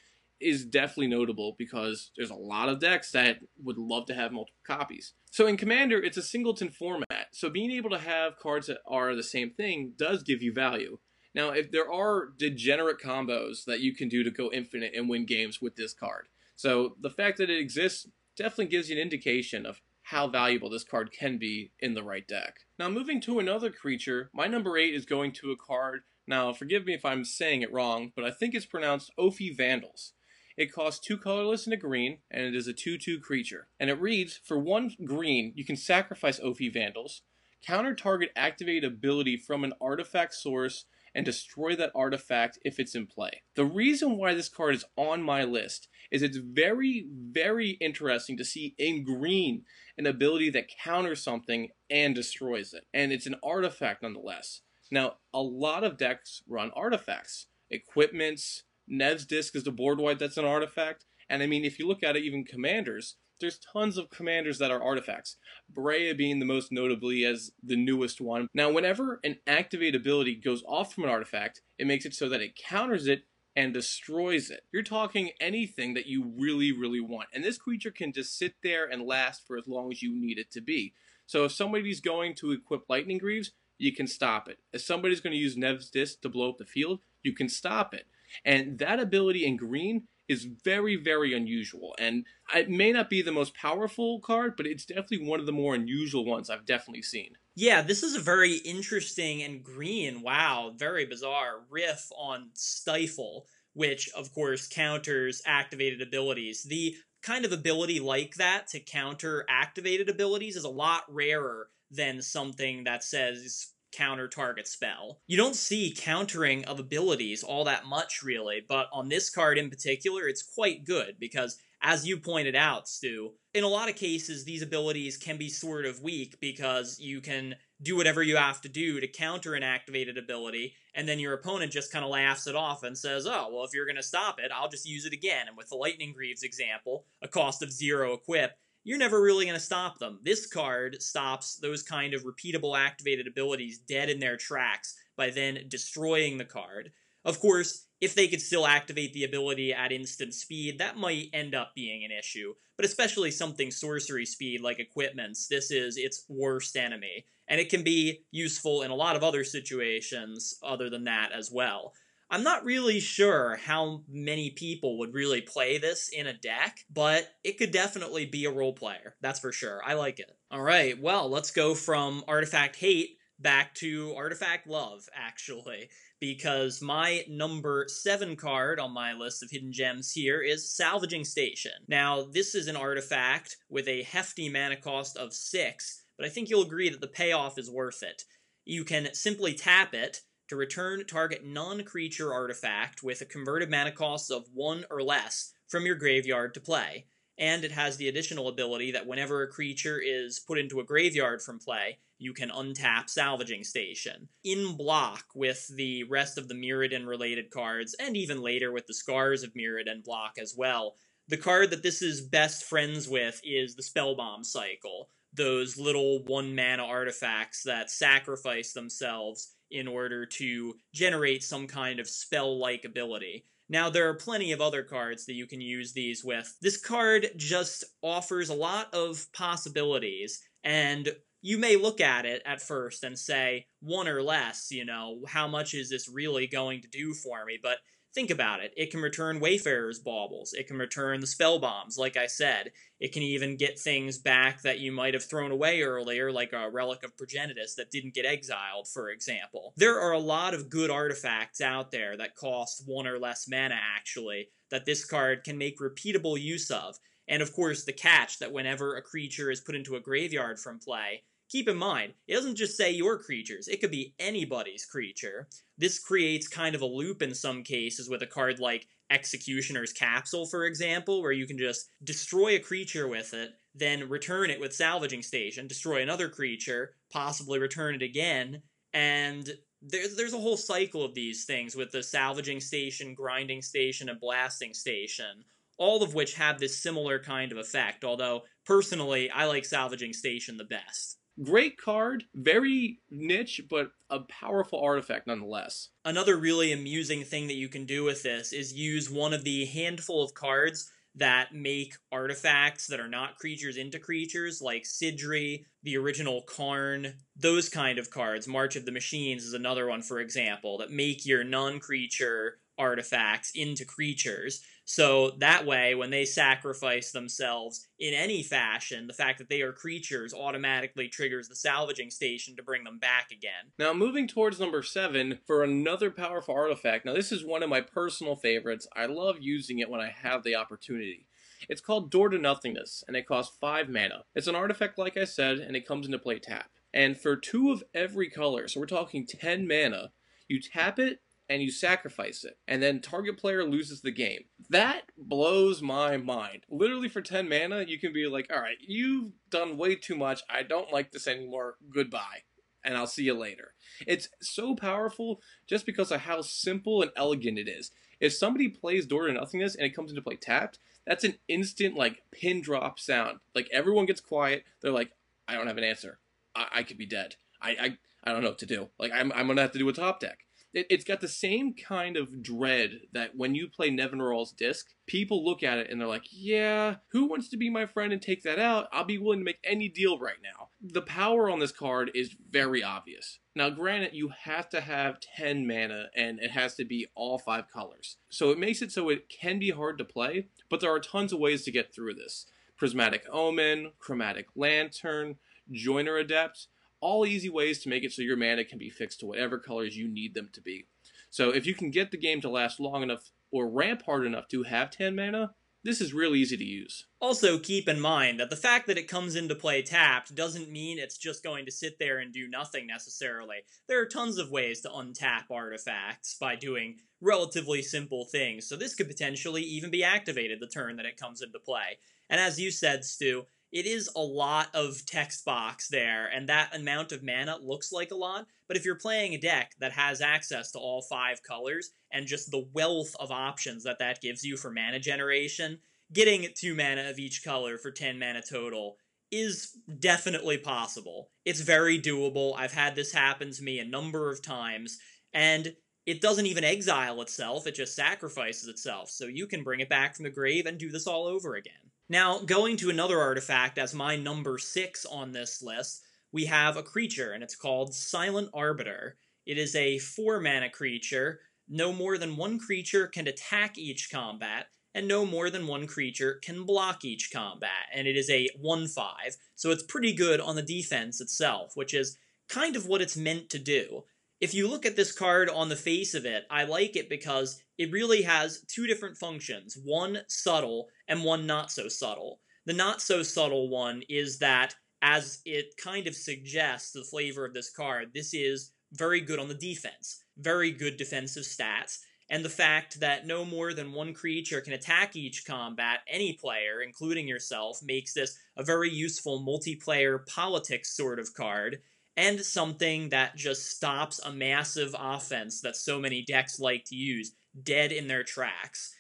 is 0.40 0.64
definitely 0.64 1.08
notable 1.08 1.56
because 1.58 2.12
there's 2.16 2.30
a 2.30 2.35
lot 2.35 2.68
of 2.68 2.78
decks 2.78 3.11
that 3.11 3.38
would 3.61 3.78
love 3.78 4.06
to 4.06 4.14
have 4.14 4.30
multiple 4.30 4.61
copies. 4.64 5.14
So 5.32 5.49
in 5.49 5.56
Commander, 5.56 6.00
it's 6.00 6.16
a 6.16 6.23
singleton 6.23 6.70
format, 6.70 7.26
so 7.32 7.50
being 7.50 7.73
able 7.73 7.90
to 7.90 7.99
have 7.99 8.38
cards 8.38 8.68
that 8.68 8.78
are 8.87 9.16
the 9.16 9.25
same 9.25 9.50
thing 9.50 9.94
does 9.97 10.23
give 10.23 10.40
you 10.40 10.52
value. 10.52 10.99
Now, 11.35 11.50
if 11.50 11.70
there 11.70 11.90
are 11.90 12.32
degenerate 12.37 13.00
combos 13.00 13.64
that 13.64 13.80
you 13.80 13.94
can 13.94 14.08
do 14.08 14.23
to 14.25 14.30
go 14.30 14.50
infinite 14.52 14.94
and 14.94 15.08
win 15.08 15.26
games 15.26 15.61
with 15.61 15.76
this 15.76 15.94
card. 15.94 16.26
So 16.56 16.97
the 17.00 17.11
fact 17.11 17.38
that 17.38 17.50
it 17.50 17.61
exists 17.61 18.08
definitely 18.37 18.66
gives 18.66 18.88
you 18.88 18.97
an 18.97 19.02
indication 19.02 19.66
of 19.66 19.80
how 20.02 20.26
valuable 20.26 20.70
this 20.70 20.85
card 20.85 21.12
can 21.12 21.37
be 21.37 21.70
in 21.80 21.92
the 21.94 22.02
right 22.02 22.26
deck. 22.26 22.61
Now, 22.78 22.88
moving 22.88 23.20
to 23.23 23.38
another 23.38 23.70
creature, 23.70 24.30
my 24.32 24.47
number 24.47 24.78
8 24.78 24.94
is 24.94 25.04
going 25.04 25.32
to 25.32 25.50
a 25.50 25.56
card. 25.56 26.00
Now, 26.26 26.52
forgive 26.52 26.87
me 26.87 26.94
if 26.94 27.04
I'm 27.04 27.25
saying 27.25 27.61
it 27.62 27.73
wrong, 27.73 28.12
but 28.16 28.25
I 28.25 28.30
think 28.30 28.54
it's 28.54 28.64
pronounced 28.64 29.12
Ofi 29.18 29.54
Vandals. 29.54 30.14
It 30.56 30.73
costs 30.73 31.06
two 31.06 31.18
colorless 31.18 31.66
and 31.66 31.75
a 31.75 31.76
green, 31.76 32.18
and 32.30 32.44
it 32.44 32.54
is 32.56 32.66
a 32.66 32.73
2 32.73 32.99
2 32.99 33.20
creature. 33.20 33.68
And 33.78 33.90
it 33.90 34.00
reads 34.00 34.40
For 34.42 34.58
one 34.58 34.97
green, 35.04 35.52
you 35.54 35.64
can 35.64 35.76
sacrifice 35.76 36.40
Ofi 36.40 36.73
Vandals, 36.73 37.23
counter 37.64 37.94
target 37.94 38.30
activate 38.35 38.85
ability 38.85 39.37
from 39.37 39.62
an 39.62 39.75
artifact 39.80 40.35
source 40.35 40.87
and 41.19 41.25
destroy 41.25 41.75
that 41.75 41.91
artifact 41.97 42.61
if 42.63 42.79
it's 42.79 42.95
in 42.95 43.05
play. 43.05 43.43
The 43.57 43.65
reason 43.65 44.17
why 44.17 44.35
this 44.35 44.49
card 44.49 44.77
is 44.77 44.85
on 44.97 45.21
my 45.21 45.43
list 45.43 45.89
is 46.13 46.23
it's 46.23 46.37
very, 46.37 47.07
very 47.11 47.71
interesting 47.81 48.37
to 48.37 48.45
see 48.45 48.77
in 48.79 49.03
green 49.03 49.65
an 49.99 50.07
ability 50.07 50.51
that 50.51 50.71
counters 50.85 51.21
something 51.21 51.71
and 51.91 52.15
destroys 52.15 52.73
it. 52.73 52.85
And 52.95 53.11
it's 53.11 53.27
an 53.27 53.35
artifact 53.43 54.05
nonetheless. 54.05 54.61
Now, 54.93 55.15
a 55.35 55.43
lot 55.43 55.83
of 55.83 55.99
decks 55.99 56.45
run 56.49 56.71
artifacts. 56.77 57.47
Equipments, 57.69 58.63
Nev's 58.87 59.27
Disc 59.27 59.57
is 59.57 59.65
the 59.65 59.73
board 59.73 59.99
wipe 59.99 60.21
that's 60.21 60.37
an 60.37 60.45
artifact. 60.45 61.05
And 61.29 61.43
I 61.43 61.49
mean, 61.49 61.65
if 61.65 61.81
you 61.81 61.89
look 61.89 62.05
at 62.05 62.15
it, 62.15 62.23
even 62.23 62.45
commanders, 62.45 63.17
there's 63.40 63.59
tons 63.59 63.97
of 63.97 64.11
commanders 64.11 64.59
that 64.59 64.71
are 64.71 64.83
artifacts. 64.83 65.37
Breya 65.73 66.16
being 66.16 66.38
the 66.38 66.45
most 66.45 66.73
notably 66.73 67.25
as 67.25 67.52
the 67.62 67.76
newest 67.76 68.21
one. 68.21 68.49
Now, 68.54 68.71
whenever 68.71 69.21
an 69.25 69.38
activate 69.47 69.95
ability 69.95 70.37
goes 70.37 70.62
off 70.66 70.92
from 70.92 71.04
an 71.04 71.11
artifact, 71.11 71.62
it 71.78 71.87
makes 71.87 72.04
it 72.04 72.14
so 72.14 72.28
that 72.28 72.40
it 72.40 72.57
counters 72.57 73.07
it 73.07 73.25
and 73.57 73.75
destroys 73.75 74.50
it. 74.50 74.62
You're 74.73 74.83
talking 74.83 75.30
anything 75.40 75.95
that 75.95 76.07
you 76.07 76.33
really, 76.37 76.71
really 76.71 77.00
want. 77.00 77.28
And 77.35 77.45
this 77.45 77.59
creature 77.59 77.90
can 77.90 78.12
just 78.12 78.38
sit 78.38 78.54
there 78.62 78.87
and 78.87 79.02
last 79.02 79.47
for 79.47 79.57
as 79.57 79.66
long 79.66 79.90
as 79.90 80.02
you 80.02 80.14
need 80.14 80.38
it 80.38 80.50
to 80.52 80.61
be. 80.61 80.95
So 81.26 81.45
if 81.45 81.52
somebody's 81.52 82.00
going 82.00 82.35
to 82.37 82.52
equip 82.52 82.88
Lightning 82.88 83.18
Greaves, 83.18 83.50
you 83.76 83.92
can 83.92 84.07
stop 84.07 84.49
it. 84.49 84.59
If 84.73 84.83
somebody's 84.83 85.21
going 85.21 85.33
to 85.33 85.38
use 85.38 85.57
Nev's 85.57 85.90
Disc 85.90 86.21
to 86.23 86.28
blow 86.28 86.50
up 86.50 86.59
the 86.59 86.64
field, 86.64 87.00
you 87.23 87.33
can 87.33 87.49
stop 87.49 87.95
it. 87.95 88.07
And 88.45 88.78
that 88.78 89.00
ability 89.00 89.45
in 89.45 89.57
green 89.57 90.04
is 90.28 90.44
very, 90.44 90.97
very 90.97 91.35
unusual. 91.35 91.94
And 91.99 92.26
it 92.54 92.68
may 92.68 92.92
not 92.92 93.11
be 93.11 93.23
the 93.23 93.32
most 93.32 93.54
powerful 93.54 94.20
card, 94.20 94.54
but 94.56 94.66
it's 94.66 94.85
definitely 94.85 95.26
one 95.26 95.40
of 95.40 95.47
the 95.47 95.52
more 95.52 95.75
unusual 95.75 96.25
ones 96.25 96.50
I've 96.50 96.66
definitely 96.66 97.02
seen. 97.02 97.37
Yeah, 97.54 97.82
this 97.82 98.02
is 98.02 98.14
a 98.14 98.20
very 98.20 98.56
interesting 98.56 99.42
and 99.42 99.64
green, 99.64 100.23
wow, 100.23 100.73
very 100.76 101.06
bizarre 101.06 101.62
riff 101.70 102.08
on 102.16 102.50
Stifle, 102.54 103.47
which 103.73 104.11
of 104.14 104.32
course 104.32 104.68
counters 104.68 105.42
activated 105.44 106.00
abilities. 106.00 106.62
The 106.62 106.97
kind 107.23 107.44
of 107.44 107.52
ability 107.52 107.99
like 107.99 108.35
that 108.37 108.68
to 108.68 108.80
counter 108.80 109.44
activated 109.49 110.08
abilities 110.08 110.56
is 110.56 110.64
a 110.64 110.68
lot 110.68 111.04
rarer 111.08 111.68
than 111.90 112.23
something 112.23 112.85
that 112.85 113.02
says 113.02 113.73
counter 113.92 114.28
target 114.28 114.68
spell. 114.68 115.21
You 115.26 115.37
don't 115.37 115.57
see 115.57 115.95
countering 115.97 116.64
of 116.64 116.78
abilities 116.78 117.42
all 117.42 117.64
that 117.64 117.87
much, 117.87 118.23
really, 118.23 118.61
but 118.66 118.88
on 118.92 119.09
this 119.09 119.30
card 119.30 119.59
in 119.59 119.71
particular, 119.71 120.28
it's 120.28 120.42
quite 120.42 120.85
good 120.85 121.16
because, 121.18 121.59
as 121.83 122.07
you 122.07 122.18
pointed 122.18 122.54
out, 122.54 122.88
Stu, 122.88 123.33
in 123.54 123.64
a 123.64 123.68
lot 123.68 123.88
of 123.88 123.97
cases, 123.97 124.45
these 124.45 124.62
abilities 124.62 125.16
can 125.16 125.37
be 125.37 125.49
sort 125.49 125.87
of 125.87 126.02
weak 126.02 126.38
because 126.40 126.99
you 127.00 127.21
can 127.21 127.57
do 127.80 127.97
whatever 127.97 128.23
you 128.23 128.37
have 128.37 128.61
to 128.61 128.68
do 128.68 129.00
to 129.00 129.07
counter 129.07 129.54
an 129.54 129.62
activated 129.62 130.18
ability, 130.18 130.75
and 130.95 131.09
then 131.09 131.21
your 131.21 131.35
opponent 131.35 131.71
just 131.71 131.92
kind 131.92 132.04
of 132.04 132.11
laughs 132.11 132.47
it 132.47 132.57
off 132.57 132.83
and 132.83 132.99
says, 132.99 133.26
oh, 133.26 133.49
well, 133.52 133.64
if 133.64 133.73
you're 133.73 133.87
going 133.87 133.97
to 133.97 134.02
stop 134.02 134.40
it, 134.40 134.50
I'll 134.52 134.68
just 134.68 134.88
use 134.88 135.04
it 135.07 135.12
again. 135.12 135.47
And 135.47 135.57
with 135.57 135.68
the 135.68 135.76
Lightning 135.76 136.12
Greaves 136.12 136.42
example, 136.42 137.07
a 137.23 137.28
cost 137.28 137.62
of 137.62 137.71
zero 137.71 138.14
equip, 138.14 138.59
you're 138.88 138.97
never 138.97 139.21
really 139.21 139.45
going 139.45 139.54
to 139.54 139.62
stop 139.62 139.99
them. 139.99 140.18
This 140.23 140.47
card 140.47 141.02
stops 141.02 141.57
those 141.57 141.83
kind 141.83 142.14
of 142.14 142.25
repeatable 142.25 142.75
activated 142.75 143.26
abilities 143.26 143.76
dead 143.76 144.09
in 144.09 144.18
their 144.18 144.38
tracks 144.38 144.95
by 145.14 145.28
then 145.28 145.66
destroying 145.68 146.38
the 146.38 146.47
card. 146.47 146.90
Of 147.23 147.38
course, 147.38 147.85
if 148.00 148.14
they 148.14 148.28
could 148.28 148.40
still 148.40 148.66
activate 148.66 149.12
the 149.12 149.25
ability 149.25 149.75
at 149.75 149.92
instant 149.92 150.33
speed, 150.33 150.78
that 150.78 150.97
might 150.97 151.28
end 151.35 151.54
up 151.54 151.75
being 151.75 152.02
an 152.02 152.11
issue, 152.11 152.54
but 152.76 152.87
especially 152.87 153.30
something 153.30 153.71
sorcery 153.71 154.25
speed 154.25 154.62
like 154.62 154.78
equipments, 154.78 155.49
this 155.49 155.71
is 155.71 155.99
its 155.99 156.25
worst 156.26 156.75
enemy, 156.75 157.26
and 157.47 157.61
it 157.61 157.68
can 157.68 157.85
be 157.85 158.23
useful 158.30 158.80
in 158.80 158.90
a 158.90 158.95
lot 158.95 159.16
of 159.16 159.23
other 159.23 159.45
situations 159.45 160.54
other 160.62 160.88
than 160.88 161.04
that 161.04 161.33
as 161.37 161.52
well. 161.52 161.92
I'm 162.30 162.42
not 162.42 162.64
really 162.64 163.00
sure 163.00 163.56
how 163.56 164.02
many 164.06 164.50
people 164.50 164.99
would 164.99 165.14
really 165.14 165.40
play 165.40 165.78
this 165.78 166.11
in 166.11 166.26
a 166.26 166.37
deck, 166.37 166.80
but 166.92 167.26
it 167.42 167.56
could 167.56 167.70
definitely 167.70 168.26
be 168.26 168.44
a 168.44 168.50
role 168.50 168.75
player. 168.75 169.14
That's 169.23 169.40
for 169.40 169.50
sure. 169.50 169.80
I 169.85 169.94
like 169.94 170.18
it. 170.18 170.30
All 170.50 170.62
right, 170.62 171.00
well, 171.00 171.28
let's 171.30 171.50
go 171.50 171.75
from 171.75 172.25
Artifact 172.28 172.76
Hate 172.76 173.16
back 173.38 173.75
to 173.76 174.14
Artifact 174.16 174.66
Love, 174.66 175.08
actually, 175.14 175.88
because 176.20 176.82
my 176.82 177.25
number 177.28 177.87
seven 177.88 178.37
card 178.37 178.80
on 178.80 178.92
my 178.92 179.12
list 179.14 179.42
of 179.42 179.50
hidden 179.50 179.73
gems 179.73 180.12
here 180.12 180.42
is 180.42 180.75
Salvaging 180.75 181.25
Station. 181.25 181.73
Now, 181.87 182.23
this 182.23 182.54
is 182.54 182.66
an 182.66 182.76
artifact 182.76 183.56
with 183.70 183.88
a 183.88 184.02
hefty 184.02 184.49
mana 184.49 184.76
cost 184.76 185.16
of 185.16 185.32
six, 185.32 186.02
but 186.16 186.26
I 186.26 186.30
think 186.30 186.50
you'll 186.50 186.62
agree 186.62 186.90
that 186.90 187.00
the 187.00 187.06
payoff 187.06 187.58
is 187.58 187.70
worth 187.70 188.02
it. 188.02 188.25
You 188.64 188.85
can 188.85 189.14
simply 189.14 189.54
tap 189.54 189.94
it 189.94 190.20
to 190.49 190.57
return 190.57 191.05
target 191.07 191.45
non-creature 191.45 192.33
artifact 192.33 193.02
with 193.02 193.21
a 193.21 193.26
converted 193.26 193.71
mana 193.71 193.93
cost 193.93 194.31
of 194.31 194.49
1 194.55 194.85
or 194.90 195.02
less 195.02 195.52
from 195.67 195.87
your 195.87 195.95
graveyard 195.95 196.55
to 196.55 196.61
play. 196.61 197.07
And 197.38 197.64
it 197.64 197.73
has 197.73 197.97
the 197.97 198.09
additional 198.09 198.49
ability 198.49 198.90
that 198.93 199.07
whenever 199.07 199.43
a 199.43 199.49
creature 199.49 200.00
is 200.05 200.40
put 200.40 200.59
into 200.59 200.81
a 200.81 200.85
graveyard 200.85 201.40
from 201.40 201.61
play, 201.61 201.99
you 202.19 202.33
can 202.33 202.50
untap 202.50 203.09
Salvaging 203.09 203.62
Station. 203.62 204.28
In 204.43 204.76
block 204.76 205.26
with 205.35 205.69
the 205.69 206.02
rest 206.05 206.37
of 206.37 206.49
the 206.49 206.55
Mirrodin 206.55 207.07
related 207.07 207.50
cards, 207.50 207.95
and 208.00 208.17
even 208.17 208.43
later 208.43 208.73
with 208.73 208.88
the 208.88 208.95
Scars 208.95 209.45
of 209.45 209.55
Mirrodin 209.55 210.02
block 210.02 210.33
as 210.40 210.55
well, 210.57 210.97
the 211.28 211.37
card 211.37 211.71
that 211.71 211.83
this 211.85 212.02
is 212.02 212.21
best 212.21 212.64
friends 212.64 213.09
with 213.09 213.40
is 213.45 213.76
the 213.76 213.83
Spellbomb 213.83 214.45
Cycle. 214.45 215.11
Those 215.33 215.76
little 215.76 216.25
one 216.25 216.57
mana 216.57 216.85
artifacts 216.85 217.62
that 217.64 217.90
sacrifice 217.90 218.73
themselves 218.73 219.55
in 219.71 219.89
order 219.89 220.27
to 220.27 220.75
generate 220.93 221.43
some 221.43 221.67
kind 221.67 222.01
of 222.01 222.09
spell-like 222.09 222.85
ability. 222.85 223.45
Now, 223.69 223.91
there 223.91 224.09
are 224.09 224.15
plenty 224.15 224.53
of 224.53 224.61
other 224.61 224.83
cards 224.83 225.27
that 225.27 225.35
you 225.35 225.47
can 225.47 225.61
use 225.61 225.93
these 225.93 226.25
with. 226.25 226.57
This 226.63 226.81
card 226.81 227.29
just 227.37 227.85
offers 228.03 228.49
a 228.49 228.55
lot 228.55 228.93
of 228.95 229.27
possibilities, 229.35 230.41
and 230.65 231.11
you 231.43 231.59
may 231.59 231.77
look 231.77 232.01
at 232.01 232.25
it 232.25 232.43
at 232.47 232.63
first 232.63 233.05
and 233.05 233.19
say, 233.19 233.67
one 233.81 234.09
or 234.09 234.23
less, 234.23 234.71
you 234.71 234.85
know, 234.85 235.21
how 235.27 235.47
much 235.47 235.75
is 235.75 235.91
this 235.91 236.09
really 236.09 236.47
going 236.47 236.81
to 236.81 236.89
do 236.89 237.13
for 237.13 237.45
me? 237.45 237.59
But 237.63 237.79
think 238.19 238.31
about 238.33 238.59
it. 238.59 238.73
It 238.77 238.91
can 238.91 239.01
return 239.01 239.39
Wayfarer's 239.39 240.01
baubles. 240.01 240.53
It 240.53 240.67
can 240.67 240.77
return 240.77 241.21
the 241.21 241.27
spell 241.29 241.61
bombs, 241.61 241.97
like 241.97 242.17
I 242.17 242.27
said. 242.27 242.73
It 242.99 243.13
can 243.13 243.23
even 243.23 243.57
get 243.57 243.79
things 243.79 244.19
back 244.19 244.63
that 244.63 244.81
you 244.81 244.91
might 244.91 245.15
have 245.15 245.23
thrown 245.23 245.53
away 245.53 245.83
earlier, 245.83 246.33
like 246.33 246.53
a 246.53 246.69
Relic 246.69 247.05
of 247.05 247.17
Progenitus 247.17 247.77
that 247.77 247.93
didn't 247.93 248.15
get 248.15 248.27
exiled, 248.27 248.89
for 248.89 249.11
example. 249.11 249.73
There 249.77 250.01
are 250.01 250.11
a 250.11 250.19
lot 250.19 250.53
of 250.53 250.69
good 250.69 250.91
artifacts 250.91 251.61
out 251.61 251.93
there 251.93 252.17
that 252.17 252.35
cost 252.35 252.83
one 252.87 253.07
or 253.07 253.21
less 253.21 253.47
mana, 253.49 253.79
actually, 253.97 254.49
that 254.73 254.85
this 254.85 255.05
card 255.05 255.45
can 255.45 255.57
make 255.57 255.79
repeatable 255.79 256.41
use 256.41 256.73
of. 256.73 256.99
And 257.29 257.41
of 257.41 257.53
course, 257.53 257.85
the 257.85 257.93
catch 257.93 258.41
that 258.41 258.53
whenever 258.53 258.97
a 258.97 259.03
creature 259.03 259.53
is 259.53 259.61
put 259.61 259.77
into 259.77 259.95
a 259.95 260.01
graveyard 260.01 260.59
from 260.59 260.81
play, 260.81 261.23
keep 261.49 261.69
in 261.69 261.76
mind, 261.76 262.14
it 262.26 262.35
doesn't 262.35 262.57
just 262.57 262.76
say 262.76 262.90
your 262.90 263.19
creatures, 263.19 263.69
it 263.69 263.81
could 263.81 263.90
be 263.90 264.14
anybody's 264.19 264.87
creature. 264.87 265.49
This 265.76 265.99
creates 265.99 266.49
kind 266.49 266.75
of 266.75 266.83
a 266.83 266.87
loop 266.87 267.23
in 267.23 267.35
some 267.35 267.62
cases 267.62 268.09
with 268.09 268.23
a 268.23 268.26
card 268.26 268.59
like 268.61 268.87
Executioner's 269.11 269.93
Capsule, 269.93 270.47
for 270.47 270.64
example, 270.64 271.23
where 271.23 271.33
you 271.33 271.47
can 271.47 271.59
just 271.59 271.90
destroy 272.05 272.57
a 272.57 272.61
creature 272.61 273.09
with 273.09 273.33
it, 273.33 273.52
then 273.75 274.09
return 274.09 274.50
it 274.50 274.61
with 274.61 274.75
Salvaging 274.75 275.23
Station, 275.23 275.67
destroy 275.67 276.02
another 276.02 276.28
creature, 276.28 276.95
possibly 277.11 277.59
return 277.59 277.95
it 277.95 278.02
again, 278.02 278.62
and 278.93 279.50
there's 279.81 280.17
there's 280.17 280.35
a 280.35 280.38
whole 280.38 280.57
cycle 280.57 281.05
of 281.05 281.14
these 281.14 281.45
things 281.45 281.76
with 281.76 281.90
the 281.93 282.02
salvaging 282.02 282.61
station, 282.61 283.14
grinding 283.14 283.62
station, 283.62 284.09
and 284.09 284.21
blasting 284.21 284.75
station, 284.75 285.45
all 285.78 286.02
of 286.02 286.14
which 286.14 286.35
have 286.35 286.59
this 286.59 286.83
similar 286.83 287.19
kind 287.19 287.52
of 287.52 287.59
effect. 287.59 288.05
Although 288.05 288.43
personally, 288.67 289.31
I 289.31 289.45
like 289.45 289.64
salvaging 289.64 290.12
station 290.12 290.57
the 290.57 290.64
best. 290.64 291.18
Great 291.42 291.76
card, 291.80 292.25
very 292.35 293.00
niche, 293.11 293.61
but 293.71 293.92
a 294.11 294.21
powerful 294.21 294.80
artifact 294.80 295.26
nonetheless. 295.26 295.90
Another 296.04 296.37
really 296.37 296.73
amusing 296.73 297.23
thing 297.23 297.47
that 297.47 297.54
you 297.54 297.68
can 297.68 297.85
do 297.85 298.02
with 298.02 298.23
this 298.23 298.52
is 298.52 298.73
use 298.73 299.09
one 299.09 299.33
of 299.33 299.45
the 299.45 299.66
handful 299.66 300.23
of 300.23 300.35
cards 300.35 300.90
that 301.14 301.54
make 301.54 301.95
artifacts 302.12 302.87
that 302.87 303.00
are 303.00 303.09
not 303.09 303.38
creatures 303.38 303.76
into 303.76 303.99
creatures, 303.99 304.61
like 304.61 304.85
Sydri, 304.85 305.64
the 305.83 305.97
original 305.97 306.42
Karn, 306.42 307.14
those 307.37 307.68
kind 307.68 307.99
of 307.99 308.11
cards. 308.11 308.49
March 308.49 308.76
of 308.76 308.85
the 308.85 308.92
Machines 308.92 309.45
is 309.45 309.52
another 309.52 309.87
one, 309.87 310.02
for 310.02 310.21
example, 310.21 310.78
that 310.78 310.90
make 310.90 311.26
your 311.26 311.45
non 311.45 311.80
creature 311.80 312.59
artifacts 312.78 313.50
into 313.54 313.85
creatures. 313.85 314.62
So 314.90 315.33
that 315.37 315.66
way, 315.66 315.95
when 315.95 316.09
they 316.09 316.25
sacrifice 316.25 317.11
themselves 317.11 317.87
in 317.99 318.14
any 318.14 318.42
fashion, 318.42 319.07
the 319.07 319.12
fact 319.12 319.37
that 319.37 319.50
they 319.50 319.61
are 319.61 319.71
creatures 319.71 320.33
automatically 320.33 321.09
triggers 321.09 321.47
the 321.47 321.57
salvaging 321.57 322.09
station 322.09 322.57
to 322.57 322.62
bring 322.62 322.85
them 322.85 322.99
back 322.99 323.30
again. 323.30 323.73
Now, 323.78 323.92
moving 323.92 324.26
towards 324.26 324.59
number 324.59 324.83
seven 324.83 325.40
for 325.47 325.62
another 325.62 326.11
powerful 326.11 326.54
artifact. 326.54 327.04
Now, 327.04 327.12
this 327.12 327.30
is 327.30 327.45
one 327.45 327.62
of 327.62 327.68
my 327.68 327.83
personal 327.83 328.35
favorites. 328.35 328.88
I 328.97 329.04
love 329.04 329.37
using 329.40 329.78
it 329.78 329.90
when 329.90 330.00
I 330.00 330.09
have 330.09 330.42
the 330.42 330.54
opportunity. 330.54 331.26
It's 331.68 331.83
called 331.83 332.11
Door 332.11 332.30
to 332.30 332.38
Nothingness, 332.38 333.04
and 333.07 333.14
it 333.14 333.28
costs 333.28 333.59
5 333.61 333.90
mana. 333.90 334.25
It's 334.35 334.47
an 334.47 334.54
artifact, 334.54 334.99
like 334.99 335.18
I 335.18 335.25
said, 335.25 335.59
and 335.59 335.76
it 335.76 335.87
comes 335.87 336.07
into 336.07 336.18
play 336.18 336.38
tap. 336.38 336.71
And 336.95 337.21
for 337.21 337.37
two 337.37 337.73
of 337.73 337.85
every 337.92 338.30
color, 338.30 338.66
so 338.66 338.80
we're 338.80 338.87
talking 338.87 339.26
10 339.26 339.68
mana, 339.68 340.12
you 340.49 340.62
tap 340.62 340.99
it 340.99 341.21
and 341.49 341.62
you 341.62 341.71
sacrifice 341.71 342.45
it, 342.45 342.59
and 342.69 342.83
then 342.83 343.00
target 343.00 343.38
player 343.38 343.64
loses 343.64 344.02
the 344.02 344.11
game. 344.11 344.45
That 344.69 345.05
blows 345.17 345.81
my 345.81 346.17
mind. 346.19 346.64
Literally, 346.69 347.09
for 347.09 347.23
10 347.23 347.49
mana, 347.49 347.85
you 347.87 347.99
can 347.99 348.12
be 348.12 348.26
like, 348.26 348.50
alright, 348.52 348.76
you've 348.81 349.33
done 349.50 349.78
way 349.78 349.95
too 349.95 350.17
much. 350.17 350.43
I 350.50 350.62
don't 350.62 350.93
like 350.93 351.11
this 351.11 351.26
anymore. 351.26 351.76
Goodbye. 351.93 352.43
And 352.85 352.97
I'll 352.97 353.07
see 353.07 353.25
you 353.25 353.35
later. 353.35 353.73
It's 354.07 354.28
so 354.40 354.75
powerful 354.75 355.40
just 355.67 355.87
because 355.87 356.12
of 356.12 356.21
how 356.21 356.43
simple 356.43 357.02
and 357.02 357.11
elegant 357.17 357.59
it 357.59 357.69
is. 357.69 357.90
If 358.21 358.35
somebody 358.35 358.69
plays 358.69 359.07
Door 359.07 359.28
to 359.28 359.33
Nothingness 359.33 359.75
and 359.75 359.87
it 359.87 359.95
comes 359.95 360.11
into 360.11 360.23
play 360.23 360.37
tapped, 360.37 360.78
that's 361.07 361.25
an 361.25 361.35
instant, 361.49 361.97
like, 361.97 362.23
pin 362.31 362.61
drop 362.61 362.99
sound. 363.00 363.38
Like, 363.55 363.69
everyone 363.73 364.07
gets 364.07 364.21
quiet. 364.21 364.64
They're 364.81 364.93
like, 364.93 365.12
I 365.47 365.55
don't 365.55 365.67
have 365.67 365.78
an 365.78 365.85
answer. 365.85 366.19
I, 366.55 366.67
I 366.75 366.83
could 366.83 366.99
be 366.99 367.07
dead. 367.07 367.37
I, 367.61 367.71
I, 367.71 367.99
I 368.25 368.33
don't 368.33 368.43
know 368.43 368.50
what 368.50 368.59
to 368.59 368.67
do. 368.67 368.90
Like, 368.99 369.13
I'm, 369.13 369.32
I'm 369.32 369.47
going 369.47 369.56
to 369.56 369.63
have 369.63 369.73
to 369.73 369.78
do 369.78 369.89
a 369.89 369.93
top 369.93 370.21
deck 370.21 370.45
it, 370.73 370.87
has 370.91 371.04
got 371.04 371.21
the 371.21 371.28
same 371.28 371.75
kind 371.75 372.17
of 372.17 372.43
dread 372.43 373.00
that 373.13 373.37
when 373.37 373.54
you 373.54 373.69
play 373.69 373.91
Nevinyrral's 373.91 374.52
disc, 374.52 374.87
people 375.07 375.45
look 375.45 375.63
at 375.63 375.78
it 375.78 375.91
and 375.91 376.00
they're 376.00 376.09
like, 376.09 376.26
yeah, 376.31 376.97
who 377.13 377.26
wants 377.26 377.49
to 377.50 377.57
be 377.57 377.71
my 377.71 377.87
friend 377.87 378.13
and 378.13 378.21
take 378.21 378.43
that 378.43 378.59
out? 378.59 378.89
I'll 378.93 379.04
be 379.04 379.19
willing 379.19 379.41
to 379.41 379.45
make 379.45 379.59
any 379.65 379.89
deal 379.89 380.19
right 380.19 380.37
now. 380.43 380.69
The 380.83 381.02
power 381.02 381.50
on 381.50 381.59
this 381.59 381.73
card 381.73 382.11
is 382.15 382.37
very 382.50 382.83
obvious. 382.83 383.39
Now, 383.54 383.71
granted, 383.71 384.11
you 384.13 384.31
have 384.45 384.69
to 384.71 384.81
have 384.81 385.21
10 385.37 385.67
mana 385.67 386.07
and 386.15 386.39
it 386.41 386.50
has 386.52 386.75
to 386.76 386.85
be 386.85 387.07
all 387.15 387.39
five 387.39 387.65
colors. 387.73 388.19
So 388.28 388.50
it 388.50 388.59
makes 388.59 388.83
it 388.83 388.93
so 388.93 389.09
it 389.09 389.28
can 389.28 389.59
be 389.59 389.71
hard 389.71 389.99
to 389.99 390.04
play, 390.04 390.49
but 390.71 390.81
there 390.81 390.93
are 390.93 391.00
tons 391.00 391.33
of 391.33 391.41
ways 391.41 391.65
to 391.65 391.73
get 391.73 391.95
through 391.95 392.15
this. 392.15 392.47
Prismatic 392.76 393.25
Omen, 393.33 393.93
Chromatic 393.99 394.47
Lantern, 394.54 395.37
Joiner 395.73 396.17
Adept, 396.17 396.69
all 397.00 397.26
easy 397.26 397.49
ways 397.49 397.80
to 397.80 397.89
make 397.89 398.04
it 398.04 398.13
so 398.13 398.23
your 398.23 398.37
mana 398.37 398.65
can 398.65 398.78
be 398.78 398.91
fixed 398.91 399.21
to 399.21 399.26
whatever 399.26 399.58
colors 399.58 399.97
you 399.97 400.08
need 400.08 400.34
them 400.34 400.49
to 400.52 400.61
be. 400.61 400.87
So 401.30 401.50
if 401.50 401.67
you 401.67 401.75
can 401.75 401.91
get 401.91 402.11
the 402.11 402.17
game 402.17 402.41
to 402.41 402.49
last 402.49 402.80
long 402.80 403.02
enough 403.02 403.30
or 403.50 403.69
ramp 403.69 404.02
hard 404.06 404.26
enough 404.26 404.49
to 404.49 404.63
have 404.65 404.91
10 404.91 405.15
mana, 405.15 405.52
this 405.84 406.00
is 406.00 406.13
real 406.13 406.34
easy 406.34 406.56
to 406.56 406.65
use. 406.65 407.06
Also, 407.21 407.58
keep 407.58 407.89
in 407.89 408.00
mind 408.00 408.41
that 408.41 408.50
the 408.50 408.56
fact 408.56 408.87
that 408.87 408.99
it 408.99 409.08
comes 409.08 409.37
into 409.37 409.54
play 409.54 409.80
tapped 409.80 410.34
doesn't 410.34 410.71
mean 410.71 410.99
it's 410.99 411.17
just 411.17 411.45
going 411.45 411.65
to 411.65 411.73
sit 411.73 411.99
there 411.99 412.19
and 412.19 412.32
do 412.32 412.49
nothing 412.49 412.87
necessarily. 412.87 413.58
There 413.87 414.00
are 414.00 414.06
tons 414.06 414.39
of 414.39 414.50
ways 414.50 414.80
to 414.80 414.89
untap 414.89 415.50
artifacts 415.50 416.37
by 416.39 416.56
doing 416.56 416.97
relatively 417.21 417.80
simple 417.82 418.25
things, 418.25 418.69
so 418.69 418.76
this 418.76 418.95
could 418.95 419.08
potentially 419.08 419.63
even 419.63 419.91
be 419.91 420.02
activated 420.02 420.58
the 420.61 420.67
turn 420.67 420.97
that 420.97 421.06
it 421.06 421.17
comes 421.17 421.43
into 421.43 421.58
play. 421.58 421.99
And 422.28 422.41
as 422.41 422.61
you 422.61 422.71
said, 422.71 423.04
Stu, 423.04 423.47
it 423.73 423.87
is 423.87 424.11
a 424.17 424.21
lot 424.21 424.69
of 424.75 425.04
text 425.04 425.45
box 425.45 425.89
there, 425.89 426.26
and 426.26 426.49
that 426.49 426.75
amount 426.75 427.13
of 427.13 427.23
mana 427.23 427.59
looks 427.61 427.93
like 427.93 428.11
a 428.11 428.17
lot. 428.17 428.47
But 428.67 428.76
if 428.76 428.85
you're 428.85 428.95
playing 428.95 429.35
a 429.35 429.39
deck 429.39 429.73
that 429.81 429.93
has 429.93 430.21
access 430.21 430.71
to 430.73 430.78
all 430.78 431.02
five 431.02 431.43
colors 431.43 431.91
and 432.13 432.26
just 432.26 432.50
the 432.50 432.67
wealth 432.73 433.15
of 433.21 433.31
options 433.31 433.85
that 433.85 433.99
that 433.99 434.21
gives 434.21 434.45
you 434.45 434.57
for 434.57 434.71
mana 434.71 434.99
generation, 435.00 435.78
getting 436.13 436.47
two 436.54 436.75
mana 436.75 437.11
of 437.11 437.19
each 437.19 437.45
color 437.45 437.76
for 437.78 437.91
10 437.91 438.19
mana 438.19 438.43
total 438.43 438.97
is 439.31 439.76
definitely 439.99 440.57
possible. 440.57 441.31
It's 441.45 441.61
very 441.61 442.00
doable. 442.00 442.54
I've 442.57 442.73
had 442.73 442.95
this 442.95 443.13
happen 443.13 443.52
to 443.52 443.63
me 443.63 443.78
a 443.78 443.85
number 443.85 444.31
of 444.31 444.43
times, 444.43 444.99
and 445.35 445.75
it 446.07 446.23
doesn't 446.23 446.47
even 446.47 446.65
exile 446.65 447.21
itself, 447.21 447.67
it 447.67 447.75
just 447.75 447.95
sacrifices 447.95 448.69
itself. 448.69 449.11
So 449.11 449.26
you 449.26 449.47
can 449.47 449.63
bring 449.63 449.81
it 449.81 449.91
back 449.91 450.17
from 450.17 450.23
the 450.23 450.31
grave 450.31 450.65
and 450.65 450.78
do 450.78 450.91
this 450.91 451.07
all 451.07 451.26
over 451.26 451.54
again. 451.54 451.88
Now, 452.08 452.38
going 452.38 452.78
to 452.78 452.88
another 452.88 453.21
artifact 453.21 453.76
as 453.76 453.94
my 453.94 454.16
number 454.16 454.56
six 454.56 455.04
on 455.04 455.32
this 455.32 455.62
list, 455.62 456.02
we 456.32 456.47
have 456.47 456.76
a 456.76 456.82
creature, 456.82 457.32
and 457.32 457.42
it's 457.42 457.54
called 457.54 457.94
Silent 457.94 458.49
Arbiter. 458.54 459.18
It 459.44 459.58
is 459.58 459.76
a 459.76 459.99
four 459.99 460.40
mana 460.40 460.71
creature. 460.71 461.40
No 461.68 461.92
more 461.92 462.16
than 462.16 462.36
one 462.36 462.58
creature 462.58 463.08
can 463.08 463.26
attack 463.26 463.76
each 463.76 464.10
combat, 464.10 464.68
and 464.94 465.06
no 465.06 465.26
more 465.26 465.50
than 465.50 465.66
one 465.66 465.86
creature 465.86 466.40
can 466.42 466.64
block 466.64 467.04
each 467.04 467.30
combat. 467.30 467.88
And 467.94 468.08
it 468.08 468.16
is 468.16 468.30
a 468.30 468.49
1 468.58 468.88
5, 468.88 469.36
so 469.54 469.71
it's 469.71 469.82
pretty 469.82 470.14
good 470.14 470.40
on 470.40 470.56
the 470.56 470.62
defense 470.62 471.21
itself, 471.21 471.73
which 471.76 471.92
is 471.92 472.16
kind 472.49 472.75
of 472.75 472.86
what 472.86 473.02
it's 473.02 473.18
meant 473.18 473.50
to 473.50 473.58
do. 473.58 474.04
If 474.40 474.54
you 474.54 474.66
look 474.66 474.86
at 474.86 474.97
this 474.97 475.12
card 475.12 475.50
on 475.50 475.68
the 475.68 475.76
face 475.76 476.14
of 476.14 476.25
it, 476.25 476.47
I 476.50 476.64
like 476.64 476.97
it 476.97 477.10
because 477.10 477.60
it 477.76 477.92
really 477.92 478.23
has 478.23 478.62
two 478.66 478.86
different 478.86 479.18
functions 479.18 479.76
one 479.82 480.21
subtle 480.28 480.88
and 481.08 481.25
one 481.25 481.47
not 481.47 481.71
so 481.71 481.88
subtle. 481.88 482.40
The 482.66 482.73
not 482.73 483.00
so 483.00 483.23
subtle 483.23 483.68
one 483.68 484.02
is 484.08 484.38
that, 484.38 484.75
as 485.00 485.40
it 485.44 485.75
kind 485.82 486.06
of 486.06 486.14
suggests 486.14 486.92
the 486.92 487.04
flavor 487.04 487.44
of 487.44 487.54
this 487.54 487.71
card, 487.71 488.08
this 488.14 488.34
is 488.34 488.73
very 488.92 489.21
good 489.21 489.38
on 489.38 489.49
the 489.49 489.54
defense, 489.54 490.23
very 490.36 490.71
good 490.71 490.97
defensive 490.97 491.44
stats, 491.44 491.99
and 492.30 492.44
the 492.44 492.50
fact 492.50 493.00
that 493.00 493.26
no 493.26 493.44
more 493.44 493.73
than 493.73 493.92
one 493.92 494.12
creature 494.12 494.60
can 494.60 494.75
attack 494.75 495.16
each 495.16 495.47
combat, 495.47 496.00
any 496.08 496.34
player, 496.34 496.82
including 496.82 497.26
yourself, 497.26 497.80
makes 497.82 498.12
this 498.12 498.36
a 498.56 498.62
very 498.62 498.90
useful 498.90 499.40
multiplayer 499.40 500.26
politics 500.26 500.94
sort 500.94 501.18
of 501.18 501.32
card 501.32 501.78
and 502.18 502.40
something 502.40 503.08
that 503.10 503.36
just 503.36 503.71
stops 503.71 504.18
a 504.18 504.32
massive 504.32 504.94
offense 504.99 505.60
that 505.60 505.76
so 505.76 506.00
many 506.00 506.25
decks 506.26 506.58
like 506.58 506.84
to 506.84 506.97
use 506.97 507.32
dead 507.62 507.92
in 507.92 508.08
their 508.08 508.25
tracks. 508.25 508.92